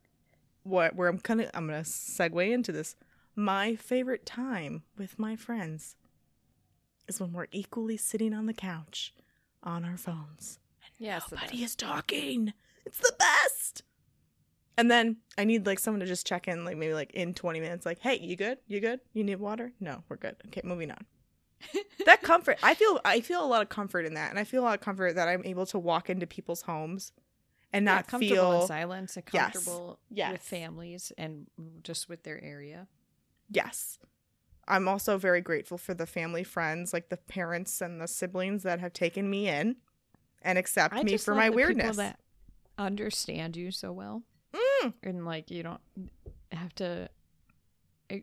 what 0.63 0.95
where 0.95 1.08
I'm 1.08 1.17
gonna 1.17 1.49
I'm 1.53 1.67
gonna 1.67 1.82
segue 1.82 2.51
into 2.51 2.71
this. 2.71 2.95
My 3.36 3.75
favorite 3.75 4.25
time 4.25 4.84
with 4.97 5.17
my 5.17 5.36
friends 5.36 5.95
is 7.08 7.19
when 7.19 7.32
we're 7.34 7.47
equally 7.51 7.97
sitting 7.97 8.34
on 8.34 8.45
the 8.45 8.53
couch 8.53 9.13
on 9.63 9.86
our 9.86 9.98
phones. 9.98 10.60
yes, 10.98 11.26
the 11.26 11.36
Nobody 11.36 11.63
is 11.63 11.76
talking. 11.76 12.53
It's 12.86 12.97
the 12.99 13.14
best. 13.20 13.84
And 14.78 14.89
then 14.89 15.18
I 15.38 15.43
need 15.43 15.66
like 15.66 15.80
someone 15.80 15.99
to 15.99 16.05
just 16.05 16.26
check 16.26 16.47
in, 16.47 16.64
like 16.66 16.78
maybe 16.78 16.93
like 16.93 17.12
in 17.14 17.34
20 17.34 17.60
minutes, 17.60 17.86
like, 17.86 17.99
hey, 17.99 18.18
you 18.20 18.36
good? 18.36 18.60
You 18.68 18.80
good? 18.80 19.01
You 19.14 19.24
need 19.24 19.36
water? 19.39 19.74
No, 19.80 20.03
we're 20.07 20.16
good. 20.16 20.38
Okay, 20.47 20.62
moving 20.64 20.91
on. 20.91 21.05
that 22.05 22.22
comfort, 22.22 22.57
I 22.64 22.74
feel, 22.74 22.99
I 23.03 23.20
feel 23.20 23.43
a 23.43 23.47
lot 23.47 23.62
of 23.62 23.68
comfort 23.68 24.05
in 24.05 24.14
that, 24.14 24.30
and 24.30 24.39
I 24.39 24.45
feel 24.45 24.62
a 24.62 24.66
lot 24.66 24.76
of 24.76 24.82
comfort 24.82 25.16
that 25.16 25.28
I'm 25.28 25.43
able 25.43 25.66
to 25.68 25.78
walk 25.80 26.10
into 26.10 26.26
people's 26.26 26.62
homes 26.62 27.12
and 27.74 27.86
yeah, 27.86 27.95
not 27.95 28.07
comfortable 28.07 28.36
feel 28.51 28.62
in 28.62 28.68
silence 28.68 29.18
and 29.18 29.26
Yes. 29.34 29.51
comfortable 29.53 29.99
Yes. 30.10 30.32
with 30.32 30.41
families 30.41 31.12
and 31.18 31.47
just 31.84 32.07
with 32.07 32.24
their 32.24 32.41
area. 32.41 32.88
Yes. 33.51 33.99
I'm 34.70 34.88
also 34.88 35.17
very 35.17 35.41
grateful 35.41 35.78
for 35.78 35.93
the 35.93 36.05
family 36.05 36.43
friends, 36.43 36.93
like 36.93 37.09
the 37.09 37.17
parents 37.17 37.82
and 37.82 37.99
the 37.99 38.07
siblings 38.07 38.63
that 38.63 38.80
have 38.80 38.93
taken 38.93 39.30
me 39.30 39.47
in 39.49 39.76
and 40.43 40.57
accept 40.57 40.93
I 40.93 41.03
me 41.03 41.17
for 41.17 41.34
my 41.36 41.49
weirdness. 41.49 41.97
that 41.97 42.20
understand 42.78 43.57
you 43.57 43.72
so 43.72 43.91
well, 43.91 44.24
Mm. 44.53 44.93
and 45.03 45.26
like 45.26 45.51
you 45.51 45.63
don't 45.63 45.82
have 46.51 46.74
to, 46.76 47.09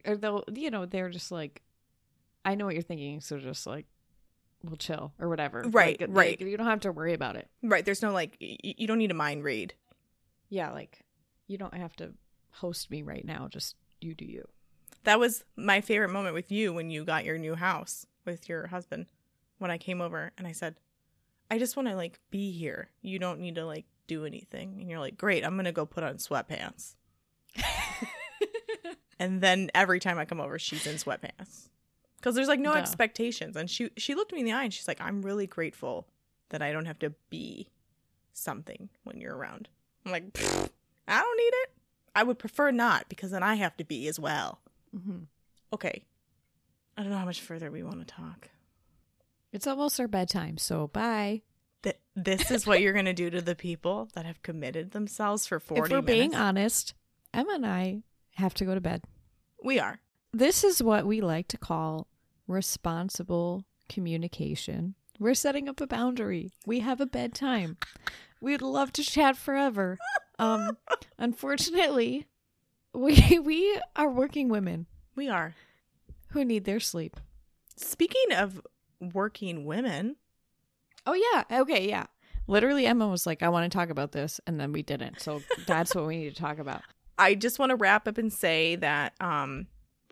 or 0.06 0.16
they'll 0.16 0.44
you 0.54 0.70
know 0.70 0.86
they're 0.86 1.10
just 1.10 1.30
like, 1.30 1.62
I 2.44 2.54
know 2.54 2.64
what 2.66 2.74
you're 2.74 2.82
thinking, 2.82 3.20
so 3.20 3.38
just 3.38 3.66
like, 3.66 3.86
we'll 4.62 4.76
chill 4.76 5.12
or 5.18 5.28
whatever. 5.28 5.62
Right, 5.68 6.00
Like, 6.00 6.10
right. 6.12 6.40
You 6.40 6.56
don't 6.56 6.66
have 6.66 6.80
to 6.80 6.92
worry 6.92 7.12
about 7.12 7.36
it. 7.36 7.48
Right. 7.62 7.84
There's 7.84 8.02
no 8.02 8.12
like, 8.12 8.36
y- 8.40 8.56
you 8.62 8.86
don't 8.86 8.98
need 8.98 9.10
a 9.10 9.14
mind 9.14 9.44
read. 9.44 9.74
Yeah, 10.48 10.70
like 10.72 11.00
you 11.48 11.58
don't 11.58 11.74
have 11.74 11.94
to 11.96 12.12
host 12.52 12.90
me 12.90 13.02
right 13.02 13.24
now. 13.24 13.48
Just 13.48 13.74
you 14.00 14.14
do 14.14 14.24
you. 14.24 14.46
That 15.06 15.20
was 15.20 15.44
my 15.54 15.80
favorite 15.80 16.10
moment 16.10 16.34
with 16.34 16.50
you 16.50 16.72
when 16.72 16.90
you 16.90 17.04
got 17.04 17.24
your 17.24 17.38
new 17.38 17.54
house 17.54 18.06
with 18.24 18.48
your 18.48 18.66
husband. 18.66 19.06
When 19.58 19.70
I 19.70 19.78
came 19.78 20.00
over 20.00 20.32
and 20.36 20.48
I 20.48 20.52
said, 20.52 20.74
I 21.48 21.60
just 21.60 21.76
want 21.76 21.86
to 21.86 21.94
like 21.94 22.18
be 22.30 22.50
here. 22.50 22.90
You 23.02 23.20
don't 23.20 23.38
need 23.38 23.54
to 23.54 23.64
like 23.64 23.84
do 24.08 24.24
anything. 24.24 24.78
And 24.80 24.90
you're 24.90 24.98
like, 24.98 25.16
great, 25.16 25.44
I'm 25.44 25.54
going 25.54 25.64
to 25.66 25.72
go 25.72 25.86
put 25.86 26.02
on 26.02 26.16
sweatpants. 26.16 26.96
and 29.20 29.40
then 29.40 29.70
every 29.76 30.00
time 30.00 30.18
I 30.18 30.24
come 30.24 30.40
over, 30.40 30.58
she's 30.58 30.88
in 30.88 30.96
sweatpants. 30.96 31.68
Because 32.16 32.34
there's 32.34 32.48
like 32.48 32.58
no 32.58 32.72
Duh. 32.72 32.80
expectations. 32.80 33.54
And 33.54 33.70
she 33.70 33.90
she 33.96 34.16
looked 34.16 34.32
me 34.32 34.40
in 34.40 34.44
the 34.44 34.52
eye 34.52 34.64
and 34.64 34.74
she's 34.74 34.88
like, 34.88 35.00
I'm 35.00 35.22
really 35.22 35.46
grateful 35.46 36.08
that 36.48 36.62
I 36.62 36.72
don't 36.72 36.86
have 36.86 36.98
to 36.98 37.14
be 37.30 37.70
something 38.32 38.88
when 39.04 39.20
you're 39.20 39.36
around. 39.36 39.68
I'm 40.04 40.10
like, 40.10 40.24
I 41.06 41.20
don't 41.20 41.36
need 41.36 41.54
it. 41.62 41.70
I 42.16 42.24
would 42.24 42.40
prefer 42.40 42.72
not 42.72 43.08
because 43.08 43.30
then 43.30 43.44
I 43.44 43.54
have 43.54 43.76
to 43.76 43.84
be 43.84 44.08
as 44.08 44.18
well. 44.18 44.58
Hmm 44.92 45.24
Okay. 45.72 46.04
I 46.96 47.02
don't 47.02 47.10
know 47.10 47.18
how 47.18 47.24
much 47.24 47.40
further 47.40 47.70
we 47.70 47.82
want 47.82 47.98
to 48.00 48.06
talk. 48.06 48.48
It's 49.52 49.66
almost 49.66 49.98
our 50.00 50.08
bedtime, 50.08 50.58
so 50.58 50.86
bye. 50.88 51.42
Th- 51.82 51.98
this 52.14 52.50
is 52.50 52.66
what 52.66 52.80
you're 52.80 52.92
going 52.92 53.04
to 53.04 53.12
do 53.12 53.30
to 53.30 53.40
the 53.42 53.54
people 53.54 54.08
that 54.14 54.24
have 54.26 54.42
committed 54.42 54.90
themselves 54.92 55.46
for 55.46 55.60
40 55.60 55.80
if 55.80 55.90
we're 55.90 56.02
minutes. 56.02 56.06
being 56.06 56.34
honest, 56.34 56.94
Emma 57.34 57.52
and 57.54 57.66
I 57.66 58.02
have 58.36 58.54
to 58.54 58.64
go 58.64 58.74
to 58.74 58.80
bed. 58.80 59.02
we 59.62 59.78
are. 59.78 60.00
This 60.32 60.64
is 60.64 60.82
what 60.82 61.06
we 61.06 61.20
like 61.20 61.48
to 61.48 61.58
call 61.58 62.06
responsible 62.46 63.64
communication. 63.88 64.94
We're 65.18 65.34
setting 65.34 65.68
up 65.68 65.80
a 65.80 65.86
boundary. 65.86 66.52
We 66.66 66.80
have 66.80 67.00
a 67.00 67.06
bedtime. 67.06 67.78
We'd 68.40 68.60
love 68.62 68.92
to 68.92 69.02
chat 69.02 69.36
forever. 69.36 69.96
Um, 70.38 70.76
unfortunately, 71.18 72.26
we 72.96 73.38
we 73.42 73.80
are 73.94 74.10
working 74.10 74.48
women 74.48 74.86
We 75.14 75.28
are. 75.28 75.54
who 76.30 76.44
need 76.44 76.64
their 76.64 76.80
sleep. 76.80 77.16
Speaking 77.76 78.32
of 78.34 78.60
working 79.12 79.64
women, 79.64 80.16
Oh 81.08 81.14
yeah, 81.14 81.60
okay, 81.60 81.88
yeah. 81.88 82.06
Literally, 82.48 82.86
Emma 82.86 83.06
was 83.08 83.26
like, 83.26 83.42
"I 83.42 83.48
want 83.48 83.70
to 83.70 83.76
talk 83.76 83.90
about 83.90 84.12
this," 84.12 84.40
and 84.46 84.58
then 84.58 84.72
we 84.72 84.82
didn't. 84.82 85.20
So 85.20 85.42
that's 85.66 85.94
what 85.94 86.06
we 86.06 86.16
need 86.16 86.34
to 86.34 86.40
talk 86.40 86.58
about. 86.58 86.82
I 87.18 87.34
just 87.34 87.58
want 87.58 87.70
to 87.70 87.76
wrap 87.76 88.06
up 88.08 88.18
and 88.18 88.32
say 88.32 88.76
that 88.76 89.14
um 89.20 89.66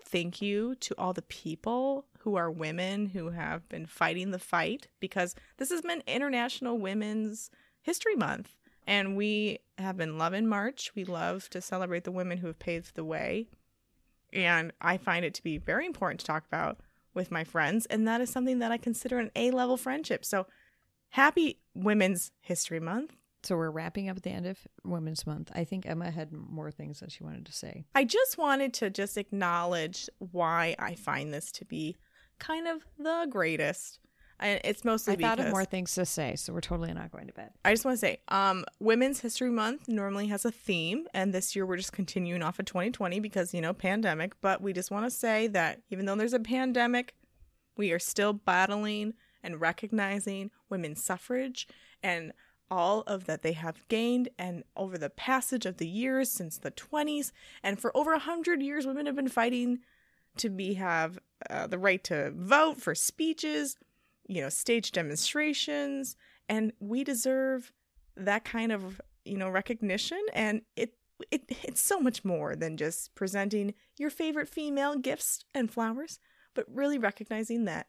thank 0.07 0.41
you 0.41 0.75
to 0.77 0.95
all 0.97 1.13
the 1.13 1.23
people 1.23 2.07
who 2.21 2.37
are 2.37 2.51
women 2.51 3.07
who 3.07 3.31
have 3.31 3.69
been 3.69 3.87
fighting 3.87 4.31
the 4.31 4.39
fight 4.39 4.87
because 5.01 5.35
this 5.57 5.71
has 5.71 5.83
been 5.83 6.03
International 6.07 6.79
Women's 6.79 7.51
History 7.83 8.15
Month 8.15 8.55
and 8.87 9.17
we 9.17 9.59
have 9.79 9.97
been 9.97 10.19
loving 10.19 10.47
March. 10.47 10.93
We 10.95 11.05
love 11.05 11.49
to 11.51 11.61
celebrate 11.61 12.05
the 12.05 12.13
women 12.13 12.39
who 12.39 12.47
have 12.47 12.59
paved 12.59 12.95
the 12.95 13.05
way. 13.05 13.49
And 14.33 14.73
I 14.81 14.97
find 14.97 15.25
it 15.25 15.35
to 15.35 15.43
be 15.43 15.59
very 15.59 15.87
important 15.87 16.21
to 16.21 16.27
talk 16.27 16.45
about 16.47 16.81
with 17.15 17.31
my 17.31 17.45
friends 17.45 17.87
and 17.87 18.09
that 18.09 18.21
is 18.21 18.31
something 18.31 18.59
that 18.59 18.73
I 18.73 18.77
consider 18.77 19.21
an 19.21 19.31
A-level 19.37 19.77
friendship. 19.77 20.25
So 20.25 20.47
happy 21.11 21.61
Women's 21.75 22.33
History 22.41 22.81
Month. 22.81 23.15
So 23.45 23.57
we're 23.57 23.71
wrapping 23.71 24.09
up 24.09 24.17
at 24.17 24.23
the 24.23 24.31
end 24.31 24.47
of 24.47 24.59
Women's 24.85 25.27
Month. 25.27 25.53
I 25.55 25.65
think 25.65 25.87
Emma 25.87 26.11
had 26.11 26.33
more 26.33 26.71
things 26.71 27.01
that 27.01 27.13
she 27.13 27.23
wanted 27.23 27.47
to 27.47 27.53
say. 27.53 27.85
I 27.95 28.05
just 28.05 28.39
wanted 28.39 28.73
to 28.75 28.91
just 28.91 29.19
acknowledge 29.19 30.09
why 30.19 30.75
I 30.79 30.95
find 30.95 31.33
this 31.33 31.53
to 31.53 31.65
be 31.65 31.97
kind 32.39 32.67
of 32.67 32.85
the 32.99 33.27
greatest. 33.31 34.01
And 34.45 34.61
it's 34.63 34.85
mostly 34.85 35.15
I 35.15 35.17
thought 35.17 35.41
of 35.41 35.51
more 35.51 35.65
things 35.65 35.95
to 35.95 36.05
say, 36.05 36.37
so 36.37 36.53
we're 36.53 36.61
totally 36.61 36.93
not 36.93 37.11
going 37.11 37.29
to 37.29 37.33
bed. 37.33 37.53
I 37.65 37.73
just 37.73 37.87
want 37.87 37.95
to 37.95 37.99
say, 37.99 38.21
um, 38.29 38.67
Women's 38.79 39.21
History 39.21 39.51
Month 39.51 39.89
normally 39.89 40.27
has 40.27 40.45
a 40.45 40.51
theme, 40.51 41.07
and 41.15 41.33
this 41.33 41.57
year 41.57 41.65
we're 41.65 41.79
just 41.79 41.95
continuing 41.95 42.43
off 42.43 42.59
of 42.59 42.67
2020 42.67 43.21
because 43.21 43.55
you 43.55 43.63
know 43.63 43.73
pandemic. 43.73 44.39
But 44.43 44.61
we 44.61 44.75
just 44.75 44.91
want 44.91 45.07
to 45.07 45.11
say 45.11 45.47
that 45.49 45.81
even 45.89 46.05
though 46.05 46.15
there's 46.15 46.35
a 46.35 46.41
pandemic, 46.41 47.15
we 47.79 47.91
are 47.91 47.99
still 47.99 48.35
battling 48.35 49.15
and 49.43 49.63
recognizing 49.63 50.51
women's 50.69 51.03
suffrage 51.03 51.67
and 52.03 52.33
all 52.71 53.03
of 53.07 53.25
that 53.25 53.41
they 53.41 53.53
have 53.53 53.89
gained 53.89 54.29
and 54.39 54.63
over 54.77 54.99
the 54.99 55.11
passage 55.11 55.65
of 55.65 55.79
the 55.79 55.89
years 55.89 56.31
since 56.31 56.59
the 56.59 56.71
20s 56.71 57.31
and 57.63 57.79
for 57.79 57.95
over 57.95 58.13
a 58.13 58.17
100 58.17 58.63
years 58.63 58.87
women 58.87 59.05
have 59.05 59.15
been 59.15 59.29
fighting 59.29 59.81
to 60.39 60.49
be 60.49 60.75
have 60.75 61.19
uh, 61.51 61.67
the 61.67 61.79
right 61.79 62.03
to 62.03 62.33
vote 62.35 62.79
for 62.79 62.95
speeches 62.95 63.77
you 64.27 64.41
know 64.41 64.49
stage 64.49 64.93
demonstrations 64.93 66.17
and 66.49 66.73
we 66.81 67.05
deserve 67.05 67.73
that 68.17 68.45
kind 68.45 68.73
of 68.73 69.01
you 69.25 69.37
know 69.37 69.49
recognition 69.49 70.21
and 70.33 70.63
it 70.77 70.95
it 71.31 71.43
it's 71.63 71.81
so 71.81 72.01
much 72.01 72.25
more 72.25 72.55
than 72.57 72.77
just 72.77 73.15
presenting 73.15 73.75
your 73.99 74.11
favorite 74.11 74.49
female 74.49 74.97
gifts 74.97 75.45
and 75.55 75.71
flowers 75.71 76.19
but 76.55 76.65
really 76.73 76.99
recognizing 76.99 77.65
that 77.65 77.87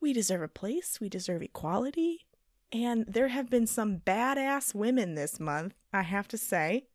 we 0.00 0.12
deserve 0.12 0.42
a 0.42 0.48
place 0.48 0.98
we 1.00 1.08
deserve 1.08 1.42
equality 1.42 2.26
and 2.72 3.04
there 3.08 3.28
have 3.28 3.50
been 3.50 3.66
some 3.66 3.98
badass 3.98 4.74
women 4.74 5.14
this 5.14 5.38
month 5.40 5.74
i 5.92 6.02
have 6.02 6.28
to 6.28 6.38
say 6.38 6.86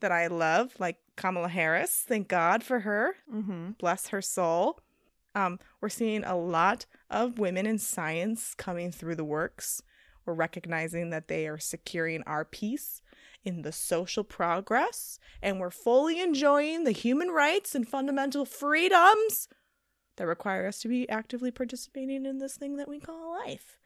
that 0.00 0.10
i 0.12 0.26
love 0.26 0.74
like 0.78 0.96
kamala 1.16 1.48
harris 1.48 2.04
thank 2.06 2.28
god 2.28 2.62
for 2.62 2.80
her 2.80 3.14
Mm-hmm. 3.32 3.70
bless 3.78 4.08
her 4.08 4.22
soul. 4.22 4.80
Um, 5.34 5.58
we're 5.80 5.88
seeing 5.88 6.24
a 6.24 6.36
lot 6.36 6.86
of 7.08 7.38
women 7.38 7.66
in 7.66 7.78
science 7.78 8.54
coming 8.54 8.90
through 8.90 9.16
the 9.16 9.24
works. 9.24 9.82
We're 10.26 10.34
recognizing 10.34 11.10
that 11.10 11.28
they 11.28 11.46
are 11.46 11.58
securing 11.58 12.22
our 12.24 12.44
peace 12.44 13.00
in 13.44 13.62
the 13.62 13.72
social 13.72 14.24
progress, 14.24 15.18
and 15.42 15.58
we're 15.58 15.70
fully 15.70 16.20
enjoying 16.20 16.84
the 16.84 16.92
human 16.92 17.28
rights 17.28 17.74
and 17.74 17.88
fundamental 17.88 18.44
freedoms 18.44 19.48
that 20.16 20.26
require 20.26 20.66
us 20.66 20.80
to 20.80 20.88
be 20.88 21.08
actively 21.08 21.50
participating 21.50 22.26
in 22.26 22.38
this 22.38 22.56
thing 22.56 22.76
that 22.76 22.88
we 22.88 23.00
call 23.00 23.38
life. 23.46 23.78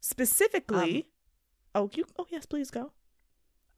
Specifically, 0.00 1.10
oh, 1.74 1.90
you, 1.94 2.04
oh 2.18 2.26
yes, 2.30 2.46
please 2.46 2.70
go. 2.70 2.92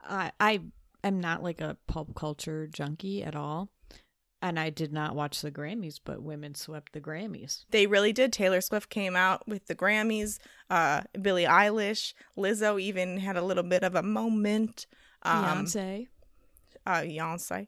I 0.03 0.33
I 0.41 0.61
am 1.05 1.21
not 1.21 1.43
like 1.43 1.61
a 1.61 1.77
pulp 1.87 2.15
culture 2.15 2.67
junkie 2.67 3.23
at 3.23 3.37
all, 3.37 3.71
and 4.43 4.59
I 4.59 4.71
did 4.71 4.93
not 4.93 5.15
watch 5.15 5.43
the 5.43 5.51
Grammys, 5.51 6.01
but 6.03 6.23
women 6.23 6.55
swept 6.55 6.93
the 6.93 7.01
Grammys. 7.01 7.65
They 7.71 7.87
really 7.87 8.13
did. 8.13 8.33
Taylor 8.33 8.61
Swift 8.61 8.89
came 8.89 9.15
out 9.15 9.47
with 9.47 9.67
the 9.67 9.75
Grammys. 9.75 10.39
Uh, 10.71 11.03
Billie 11.21 11.45
Eilish, 11.45 12.15
Lizzo 12.37 12.81
even 12.81 13.19
had 13.19 13.37
a 13.37 13.43
little 13.45 13.63
bit 13.63 13.83
of 13.83 13.95
a 13.95 14.03
moment. 14.03 14.87
Um, 15.23 15.67
Beyonce. 15.67 16.09
uh, 16.87 17.01
Beyonce, 17.03 17.67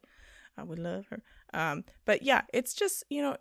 I 0.56 0.62
would 0.62 0.78
love 0.78 1.06
her. 1.10 1.22
Um, 1.52 1.84
but 2.06 2.22
yeah, 2.22 2.42
it's 2.54 2.72
just 2.72 3.04
you 3.10 3.20
know, 3.20 3.36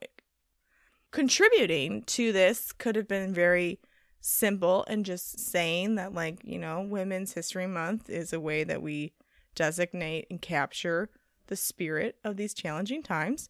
contributing 1.11 2.03
to 2.03 2.33
this 2.33 2.73
could 2.73 2.95
have 2.97 3.07
been 3.07 3.33
very 3.33 3.79
simple 4.19 4.85
and 4.87 5.05
just 5.05 5.39
saying 5.39 5.95
that 5.95 6.13
like 6.13 6.41
you 6.43 6.59
know, 6.59 6.81
Women's 6.81 7.33
History 7.33 7.67
Month 7.67 8.09
is 8.09 8.33
a 8.33 8.39
way 8.39 8.65
that 8.65 8.81
we 8.81 9.13
designate 9.55 10.27
and 10.29 10.41
capture 10.41 11.09
the 11.51 11.55
spirit 11.57 12.15
of 12.23 12.37
these 12.37 12.53
challenging 12.53 13.03
times. 13.03 13.49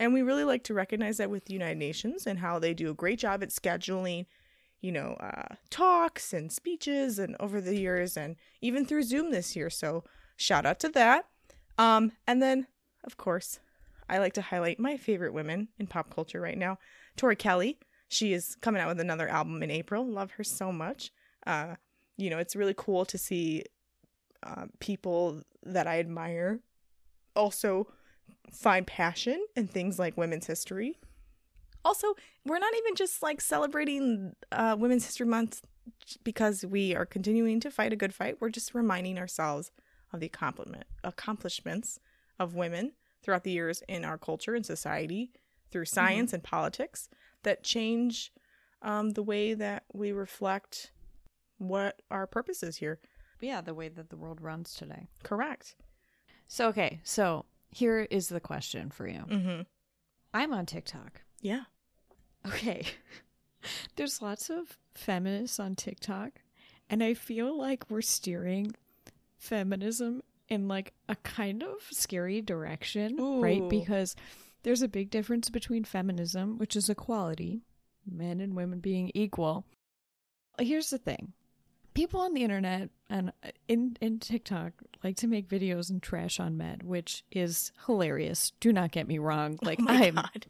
And 0.00 0.12
we 0.12 0.22
really 0.22 0.42
like 0.42 0.64
to 0.64 0.74
recognize 0.74 1.18
that 1.18 1.30
with 1.30 1.44
the 1.44 1.52
United 1.52 1.78
Nations 1.78 2.26
and 2.26 2.40
how 2.40 2.58
they 2.58 2.74
do 2.74 2.90
a 2.90 2.94
great 2.94 3.20
job 3.20 3.44
at 3.44 3.50
scheduling, 3.50 4.26
you 4.80 4.90
know, 4.90 5.16
uh, 5.20 5.54
talks 5.70 6.32
and 6.32 6.50
speeches 6.50 7.16
and 7.16 7.36
over 7.38 7.60
the 7.60 7.78
years 7.78 8.16
and 8.16 8.34
even 8.60 8.84
through 8.84 9.04
Zoom 9.04 9.30
this 9.30 9.54
year. 9.54 9.70
So 9.70 10.02
shout 10.36 10.66
out 10.66 10.80
to 10.80 10.88
that. 10.88 11.26
Um, 11.78 12.10
and 12.26 12.42
then, 12.42 12.66
of 13.04 13.16
course, 13.16 13.60
I 14.08 14.18
like 14.18 14.32
to 14.32 14.42
highlight 14.42 14.80
my 14.80 14.96
favorite 14.96 15.32
women 15.32 15.68
in 15.78 15.86
pop 15.86 16.12
culture 16.12 16.40
right 16.40 16.58
now. 16.58 16.78
Tori 17.16 17.36
Kelly. 17.36 17.78
She 18.08 18.32
is 18.32 18.56
coming 18.56 18.82
out 18.82 18.88
with 18.88 18.98
another 18.98 19.28
album 19.28 19.62
in 19.62 19.70
April. 19.70 20.04
Love 20.04 20.32
her 20.32 20.44
so 20.44 20.72
much. 20.72 21.12
Uh, 21.46 21.76
you 22.16 22.30
know, 22.30 22.38
it's 22.38 22.56
really 22.56 22.74
cool 22.76 23.04
to 23.04 23.16
see 23.16 23.62
uh, 24.42 24.66
people 24.80 25.42
that 25.62 25.86
I 25.86 26.00
admire 26.00 26.60
also 27.38 27.86
find 28.52 28.86
passion 28.86 29.42
in 29.56 29.68
things 29.68 29.98
like 29.98 30.16
women's 30.16 30.46
history. 30.46 30.98
Also, 31.84 32.14
we're 32.44 32.58
not 32.58 32.74
even 32.76 32.94
just 32.94 33.22
like 33.22 33.40
celebrating 33.40 34.32
uh, 34.52 34.76
Women's 34.78 35.06
History 35.06 35.26
Month 35.26 35.62
because 36.24 36.64
we 36.66 36.94
are 36.94 37.06
continuing 37.06 37.60
to 37.60 37.70
fight 37.70 37.92
a 37.92 37.96
good 37.96 38.12
fight. 38.12 38.36
We're 38.40 38.50
just 38.50 38.74
reminding 38.74 39.18
ourselves 39.18 39.70
of 40.12 40.20
the 40.20 40.26
accomplishment 40.26 40.84
accomplishments 41.04 41.98
of 42.38 42.54
women 42.54 42.92
throughout 43.22 43.44
the 43.44 43.50
years 43.50 43.82
in 43.88 44.04
our 44.04 44.18
culture 44.18 44.54
and 44.54 44.64
society 44.64 45.30
through 45.70 45.84
science 45.84 46.32
and 46.32 46.42
politics 46.42 47.08
that 47.42 47.62
change 47.62 48.32
um, 48.82 49.10
the 49.10 49.22
way 49.22 49.54
that 49.54 49.84
we 49.92 50.12
reflect 50.12 50.92
what 51.58 52.00
our 52.10 52.26
purpose 52.26 52.62
is 52.62 52.76
here. 52.76 53.00
Yeah, 53.40 53.60
the 53.60 53.74
way 53.74 53.88
that 53.88 54.10
the 54.10 54.16
world 54.16 54.40
runs 54.40 54.74
today. 54.74 55.08
Correct. 55.22 55.76
So 56.48 56.68
okay, 56.68 57.00
so 57.04 57.44
here 57.70 58.00
is 58.10 58.28
the 58.28 58.40
question 58.40 58.90
for 58.90 59.06
you. 59.06 59.24
Mm-hmm. 59.28 59.60
I'm 60.34 60.52
on 60.52 60.66
TikTok. 60.66 61.22
Yeah. 61.40 61.64
Okay. 62.46 62.84
There's 63.96 64.22
lots 64.22 64.50
of 64.50 64.78
feminists 64.94 65.60
on 65.60 65.76
TikTok, 65.76 66.32
and 66.88 67.02
I 67.02 67.14
feel 67.14 67.56
like 67.56 67.84
we're 67.90 68.02
steering 68.02 68.74
feminism 69.38 70.22
in 70.48 70.68
like 70.68 70.94
a 71.08 71.16
kind 71.16 71.62
of 71.62 71.76
scary 71.90 72.40
direction, 72.40 73.40
right? 73.40 73.68
Because 73.68 74.16
there's 74.62 74.82
a 74.82 74.88
big 74.88 75.10
difference 75.10 75.50
between 75.50 75.84
feminism, 75.84 76.58
which 76.58 76.74
is 76.74 76.88
equality, 76.88 77.62
men 78.10 78.40
and 78.40 78.56
women 78.56 78.80
being 78.80 79.10
equal. 79.14 79.64
Here's 80.58 80.90
the 80.90 80.98
thing. 80.98 81.32
People 81.94 82.20
on 82.20 82.34
the 82.34 82.44
internet 82.44 82.90
and 83.10 83.32
uh, 83.44 83.50
in 83.68 83.96
in 84.00 84.18
TikTok 84.18 84.72
like 85.02 85.16
to 85.16 85.26
make 85.26 85.48
videos 85.48 85.90
and 85.90 86.02
trash 86.02 86.38
on 86.40 86.56
men, 86.56 86.80
which 86.84 87.24
is 87.30 87.72
hilarious. 87.86 88.52
Do 88.60 88.72
not 88.72 88.90
get 88.92 89.06
me 89.08 89.18
wrong. 89.18 89.58
Like 89.68 89.80
oh 89.82 89.86
I'm 89.88 90.14
God. 90.14 90.46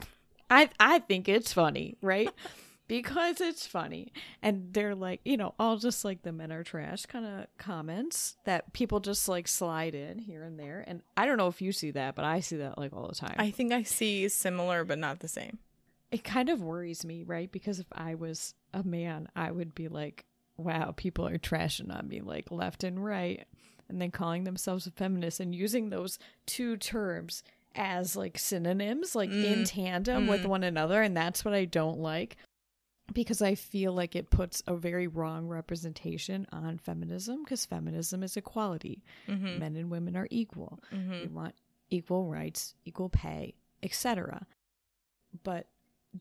I 0.50 0.70
I 0.80 0.98
think 1.00 1.28
it's 1.28 1.52
funny, 1.52 1.96
right? 2.02 2.30
because 2.88 3.40
it's 3.40 3.66
funny. 3.66 4.12
And 4.42 4.72
they're 4.72 4.94
like, 4.94 5.20
you 5.24 5.36
know, 5.36 5.54
all 5.58 5.76
just 5.76 6.04
like 6.04 6.22
the 6.22 6.32
men 6.32 6.50
are 6.52 6.64
trash 6.64 7.04
kind 7.06 7.26
of 7.26 7.46
comments 7.58 8.36
that 8.44 8.72
people 8.72 8.98
just 9.00 9.28
like 9.28 9.46
slide 9.46 9.94
in 9.94 10.18
here 10.18 10.42
and 10.42 10.58
there. 10.58 10.84
And 10.86 11.02
I 11.16 11.26
don't 11.26 11.36
know 11.36 11.48
if 11.48 11.60
you 11.60 11.70
see 11.72 11.90
that, 11.92 12.14
but 12.14 12.24
I 12.24 12.40
see 12.40 12.56
that 12.56 12.78
like 12.78 12.92
all 12.94 13.08
the 13.08 13.14
time. 13.14 13.36
I 13.38 13.50
think 13.50 13.72
I 13.72 13.82
see 13.82 14.28
similar 14.28 14.84
but 14.84 14.98
not 14.98 15.20
the 15.20 15.28
same. 15.28 15.58
it 16.10 16.24
kind 16.24 16.48
of 16.48 16.62
worries 16.62 17.04
me, 17.04 17.22
right? 17.24 17.52
Because 17.52 17.78
if 17.78 17.86
I 17.92 18.14
was 18.14 18.54
a 18.72 18.82
man, 18.82 19.28
I 19.36 19.50
would 19.50 19.74
be 19.74 19.88
like, 19.88 20.24
wow, 20.58 20.92
people 20.96 21.26
are 21.26 21.38
trashing 21.38 21.96
on 21.96 22.08
me 22.08 22.20
like 22.20 22.50
left 22.50 22.84
and 22.84 23.02
right. 23.02 23.46
And 23.88 24.02
then 24.02 24.10
calling 24.10 24.44
themselves 24.44 24.86
a 24.86 24.90
feminist 24.90 25.40
and 25.40 25.54
using 25.54 25.88
those 25.88 26.18
two 26.44 26.76
terms 26.76 27.42
as 27.74 28.16
like 28.16 28.38
synonyms, 28.38 29.14
like 29.14 29.30
mm. 29.30 29.44
in 29.44 29.64
tandem 29.64 30.26
with 30.26 30.42
mm. 30.42 30.48
one 30.48 30.62
another. 30.62 31.00
And 31.00 31.16
that's 31.16 31.42
what 31.42 31.54
I 31.54 31.64
don't 31.64 31.98
like 31.98 32.36
because 33.12 33.40
I 33.40 33.54
feel 33.54 33.92
like 33.92 34.14
it 34.14 34.30
puts 34.30 34.62
a 34.66 34.76
very 34.76 35.06
wrong 35.06 35.48
representation 35.48 36.46
on 36.52 36.78
feminism 36.78 37.44
because 37.44 37.64
feminism 37.64 38.22
is 38.22 38.36
equality. 38.36 39.02
Mm-hmm. 39.26 39.58
Men 39.58 39.76
and 39.76 39.90
women 39.90 40.16
are 40.16 40.28
equal. 40.30 40.80
Mm-hmm. 40.92 41.12
We 41.12 41.26
want 41.28 41.54
equal 41.90 42.26
rights, 42.26 42.74
equal 42.84 43.08
pay, 43.08 43.54
etc. 43.82 44.46
But 45.42 45.66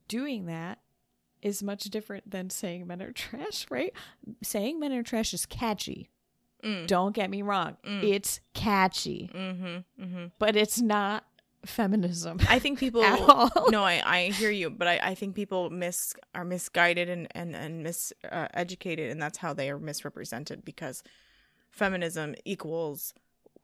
doing 0.08 0.46
that 0.46 0.80
is 1.42 1.62
much 1.64 1.86
different 1.86 2.30
than 2.30 2.50
saying 2.50 2.88
men 2.88 3.02
are 3.02 3.12
trash, 3.14 3.66
right? 3.70 3.94
Saying 4.42 4.80
men 4.80 4.92
are 4.94 5.04
trash 5.04 5.34
is 5.34 5.46
catchy. 5.46 6.10
Don't 6.86 7.16
get 7.16 7.30
me 7.30 7.44
wrong. 7.44 7.78
It's 7.86 8.42
catchy. 8.54 9.30
Mm-hmm. 9.34 10.04
Mm-hmm. 10.04 10.26
But 10.38 10.58
it's 10.58 10.82
not 10.82 11.24
feminism. 11.66 12.40
I 12.50 12.60
think 12.60 12.80
people 12.80 13.04
At 13.04 13.20
all. 13.22 13.52
no, 13.70 13.84
I, 13.84 14.02
I 14.06 14.24
hear 14.32 14.52
you, 14.52 14.70
but 14.70 14.88
I, 14.88 15.00
I 15.02 15.16
think 15.16 15.36
people 15.36 15.70
mis 15.70 16.14
are 16.34 16.44
misguided 16.44 17.10
and 17.10 17.28
and 17.32 17.56
and 17.56 17.86
miseducated, 17.86 19.08
uh, 19.08 19.12
and 19.12 19.22
that's 19.22 19.38
how 19.38 19.54
they 19.54 19.70
are 19.70 19.80
misrepresented 19.80 20.66
because 20.66 21.04
feminism 21.70 22.36
equals, 22.46 23.14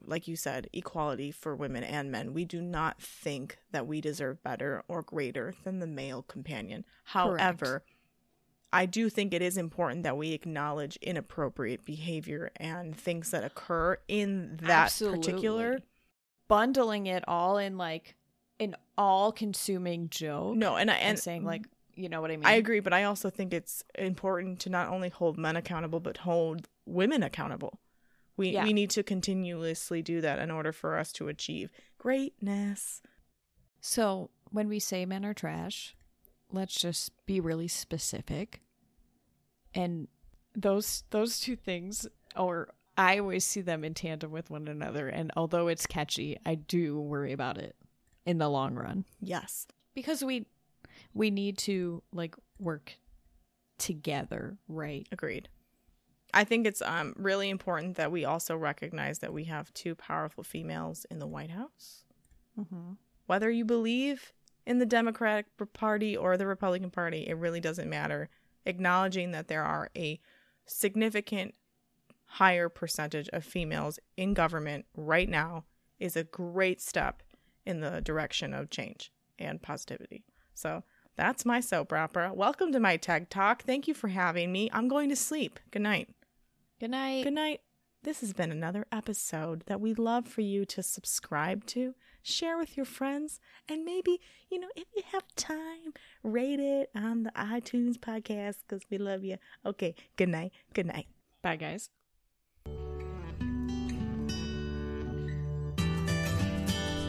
like 0.05 0.27
you 0.27 0.35
said, 0.35 0.69
equality 0.73 1.31
for 1.31 1.55
women 1.55 1.83
and 1.83 2.11
men. 2.11 2.33
We 2.33 2.45
do 2.45 2.61
not 2.61 3.01
think 3.01 3.57
that 3.71 3.87
we 3.87 4.01
deserve 4.01 4.43
better 4.43 4.83
or 4.87 5.01
greater 5.01 5.53
than 5.63 5.79
the 5.79 5.87
male 5.87 6.23
companion. 6.23 6.85
However, 7.05 7.83
I 8.71 8.85
do 8.85 9.09
think 9.09 9.33
it 9.33 9.41
is 9.41 9.57
important 9.57 10.03
that 10.03 10.17
we 10.17 10.31
acknowledge 10.33 10.97
inappropriate 10.97 11.85
behavior 11.85 12.51
and 12.55 12.95
things 12.95 13.31
that 13.31 13.43
occur 13.43 13.97
in 14.07 14.57
that 14.63 14.95
particular. 14.99 15.79
Bundling 16.47 17.05
it 17.05 17.23
all 17.27 17.57
in 17.57 17.77
like 17.77 18.15
an 18.59 18.75
all-consuming 18.97 20.09
joke. 20.09 20.57
No, 20.57 20.75
and 20.75 20.91
I 20.91 20.95
and 20.95 21.09
and 21.11 21.19
saying 21.19 21.45
like, 21.45 21.65
you 21.95 22.09
know 22.09 22.21
what 22.21 22.31
I 22.31 22.37
mean? 22.37 22.45
I 22.45 22.53
agree, 22.53 22.79
but 22.79 22.93
I 22.93 23.03
also 23.03 23.29
think 23.29 23.53
it's 23.53 23.83
important 23.95 24.59
to 24.61 24.69
not 24.69 24.89
only 24.89 25.09
hold 25.09 25.37
men 25.37 25.55
accountable 25.55 25.99
but 25.99 26.17
hold 26.17 26.67
women 26.85 27.23
accountable. 27.23 27.79
We 28.37 28.49
Yeah. 28.51 28.63
we 28.63 28.73
need 28.73 28.89
to 28.91 29.03
continuously 29.03 30.01
do 30.01 30.21
that 30.21 30.39
in 30.39 30.49
order 30.51 30.71
for 30.71 30.97
us 30.97 31.11
to 31.13 31.27
achieve 31.27 31.71
greatness. 31.97 33.01
So 33.81 34.29
when 34.51 34.67
we 34.67 34.79
say 34.79 35.05
men 35.05 35.25
are 35.25 35.33
trash, 35.33 35.95
let's 36.51 36.75
just 36.75 37.11
be 37.25 37.39
really 37.39 37.67
specific. 37.67 38.61
And 39.73 40.07
those 40.55 41.03
those 41.09 41.39
two 41.39 41.55
things 41.55 42.07
or 42.35 42.69
I 42.95 43.17
always 43.19 43.43
see 43.45 43.61
them 43.61 43.83
in 43.83 43.93
tandem 43.95 44.31
with 44.31 44.51
one 44.51 44.67
another 44.67 45.07
and 45.09 45.31
although 45.35 45.67
it's 45.67 45.87
catchy, 45.87 46.37
I 46.45 46.55
do 46.55 46.99
worry 46.99 47.33
about 47.33 47.57
it 47.57 47.75
in 48.25 48.37
the 48.37 48.49
long 48.49 48.75
run 48.75 49.05
Yes. 49.19 49.67
because 49.95 50.23
we 50.23 50.45
we 51.13 51.31
need 51.31 51.57
to 51.59 52.03
like 52.11 52.35
work 52.59 52.97
together, 53.79 54.57
right? 54.67 55.07
Agreed. 55.11 55.49
I 56.33 56.43
think 56.43 56.65
it's 56.65 56.81
um 56.81 57.13
really 57.17 57.49
important 57.49 57.95
that 57.97 58.11
we 58.11 58.25
also 58.25 58.57
recognize 58.57 59.19
that 59.19 59.33
we 59.33 59.45
have 59.45 59.73
two 59.73 59.95
powerful 59.95 60.43
females 60.43 61.05
in 61.09 61.19
the 61.19 61.27
White 61.27 61.51
House. 61.51 62.05
Mhm. 62.57 62.97
Whether 63.25 63.49
you 63.49 63.65
believe 63.65 64.33
in 64.65 64.79
the 64.79 64.85
Democratic 64.85 65.45
Party 65.73 66.15
or 66.15 66.37
the 66.37 66.47
Republican 66.47 66.89
Party, 66.91 67.27
it 67.27 67.35
really 67.35 67.59
doesn't 67.59 67.89
matter. 67.89 68.29
Acknowledging 68.65 69.31
that 69.31 69.47
there 69.47 69.63
are 69.63 69.89
a 69.95 70.19
significant 70.65 71.55
higher 72.25 72.69
percentage 72.69 73.29
of 73.29 73.43
females 73.43 73.99
in 74.17 74.33
government 74.33 74.85
right 74.95 75.29
now 75.29 75.65
is 75.99 76.15
a 76.15 76.23
great 76.23 76.81
step 76.81 77.21
in 77.65 77.79
the 77.79 78.01
direction 78.01 78.53
of 78.53 78.69
change 78.69 79.11
and 79.37 79.61
positivity. 79.61 80.23
So 80.53 80.83
that's 81.15 81.45
my 81.45 81.59
soap 81.59 81.93
opera. 81.93 82.33
Welcome 82.33 82.71
to 82.71 82.79
my 82.79 82.97
TED 82.97 83.29
Talk. 83.29 83.63
Thank 83.63 83.87
you 83.87 83.93
for 83.93 84.07
having 84.07 84.51
me. 84.51 84.69
I'm 84.73 84.87
going 84.87 85.09
to 85.09 85.15
sleep. 85.15 85.59
Good 85.71 85.81
night. 85.81 86.09
Good 86.83 86.91
night. 86.91 87.23
Good 87.23 87.33
night. 87.33 87.61
This 88.03 88.19
has 88.19 88.33
been 88.33 88.51
another 88.51 88.85
episode 88.91 89.63
that 89.67 89.79
we'd 89.79 89.97
love 89.97 90.27
for 90.27 90.41
you 90.41 90.65
to 90.65 90.83
subscribe 90.83 91.65
to, 91.67 91.95
share 92.21 92.57
with 92.57 92.75
your 92.75 92.85
friends, 92.85 93.39
and 93.69 93.85
maybe, 93.85 94.19
you 94.51 94.59
know, 94.59 94.67
if 94.75 94.87
you 94.93 95.01
have 95.13 95.23
time, 95.37 95.93
rate 96.23 96.59
it 96.59 96.89
on 96.93 97.23
the 97.23 97.31
iTunes 97.37 97.95
podcast 97.95 98.55
because 98.67 98.83
we 98.89 98.97
love 98.97 99.23
you. 99.23 99.37
Okay, 99.65 99.95
good 100.17 100.27
night. 100.27 100.51
Good 100.73 100.87
night. 100.87 101.07
Bye 101.41 101.55
guys. 101.55 101.89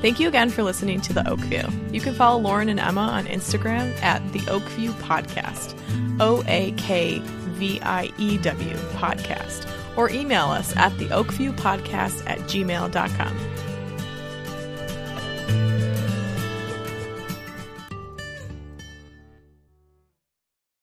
Thank 0.00 0.20
you 0.20 0.28
again 0.28 0.50
for 0.50 0.62
listening 0.62 1.00
to 1.00 1.12
The 1.12 1.22
Oakview. 1.22 1.92
You 1.92 2.00
can 2.00 2.14
follow 2.14 2.40
Lauren 2.40 2.68
and 2.68 2.78
Emma 2.78 3.00
on 3.00 3.26
Instagram 3.26 4.00
at 4.02 4.22
The 4.32 4.38
Oakview 4.38 4.92
Podcast, 5.00 5.76
O 6.20 6.44
A 6.46 6.70
K 6.76 7.20
V 7.54 7.80
I 7.82 8.12
E 8.18 8.38
W 8.38 8.76
Podcast, 8.96 9.68
or 9.96 10.10
email 10.10 10.46
us 10.46 10.76
at 10.76 10.96
The 10.98 11.06
Oakview 11.06 11.52
Podcast 11.56 12.28
at 12.28 12.38
gmail.com. 12.40 13.63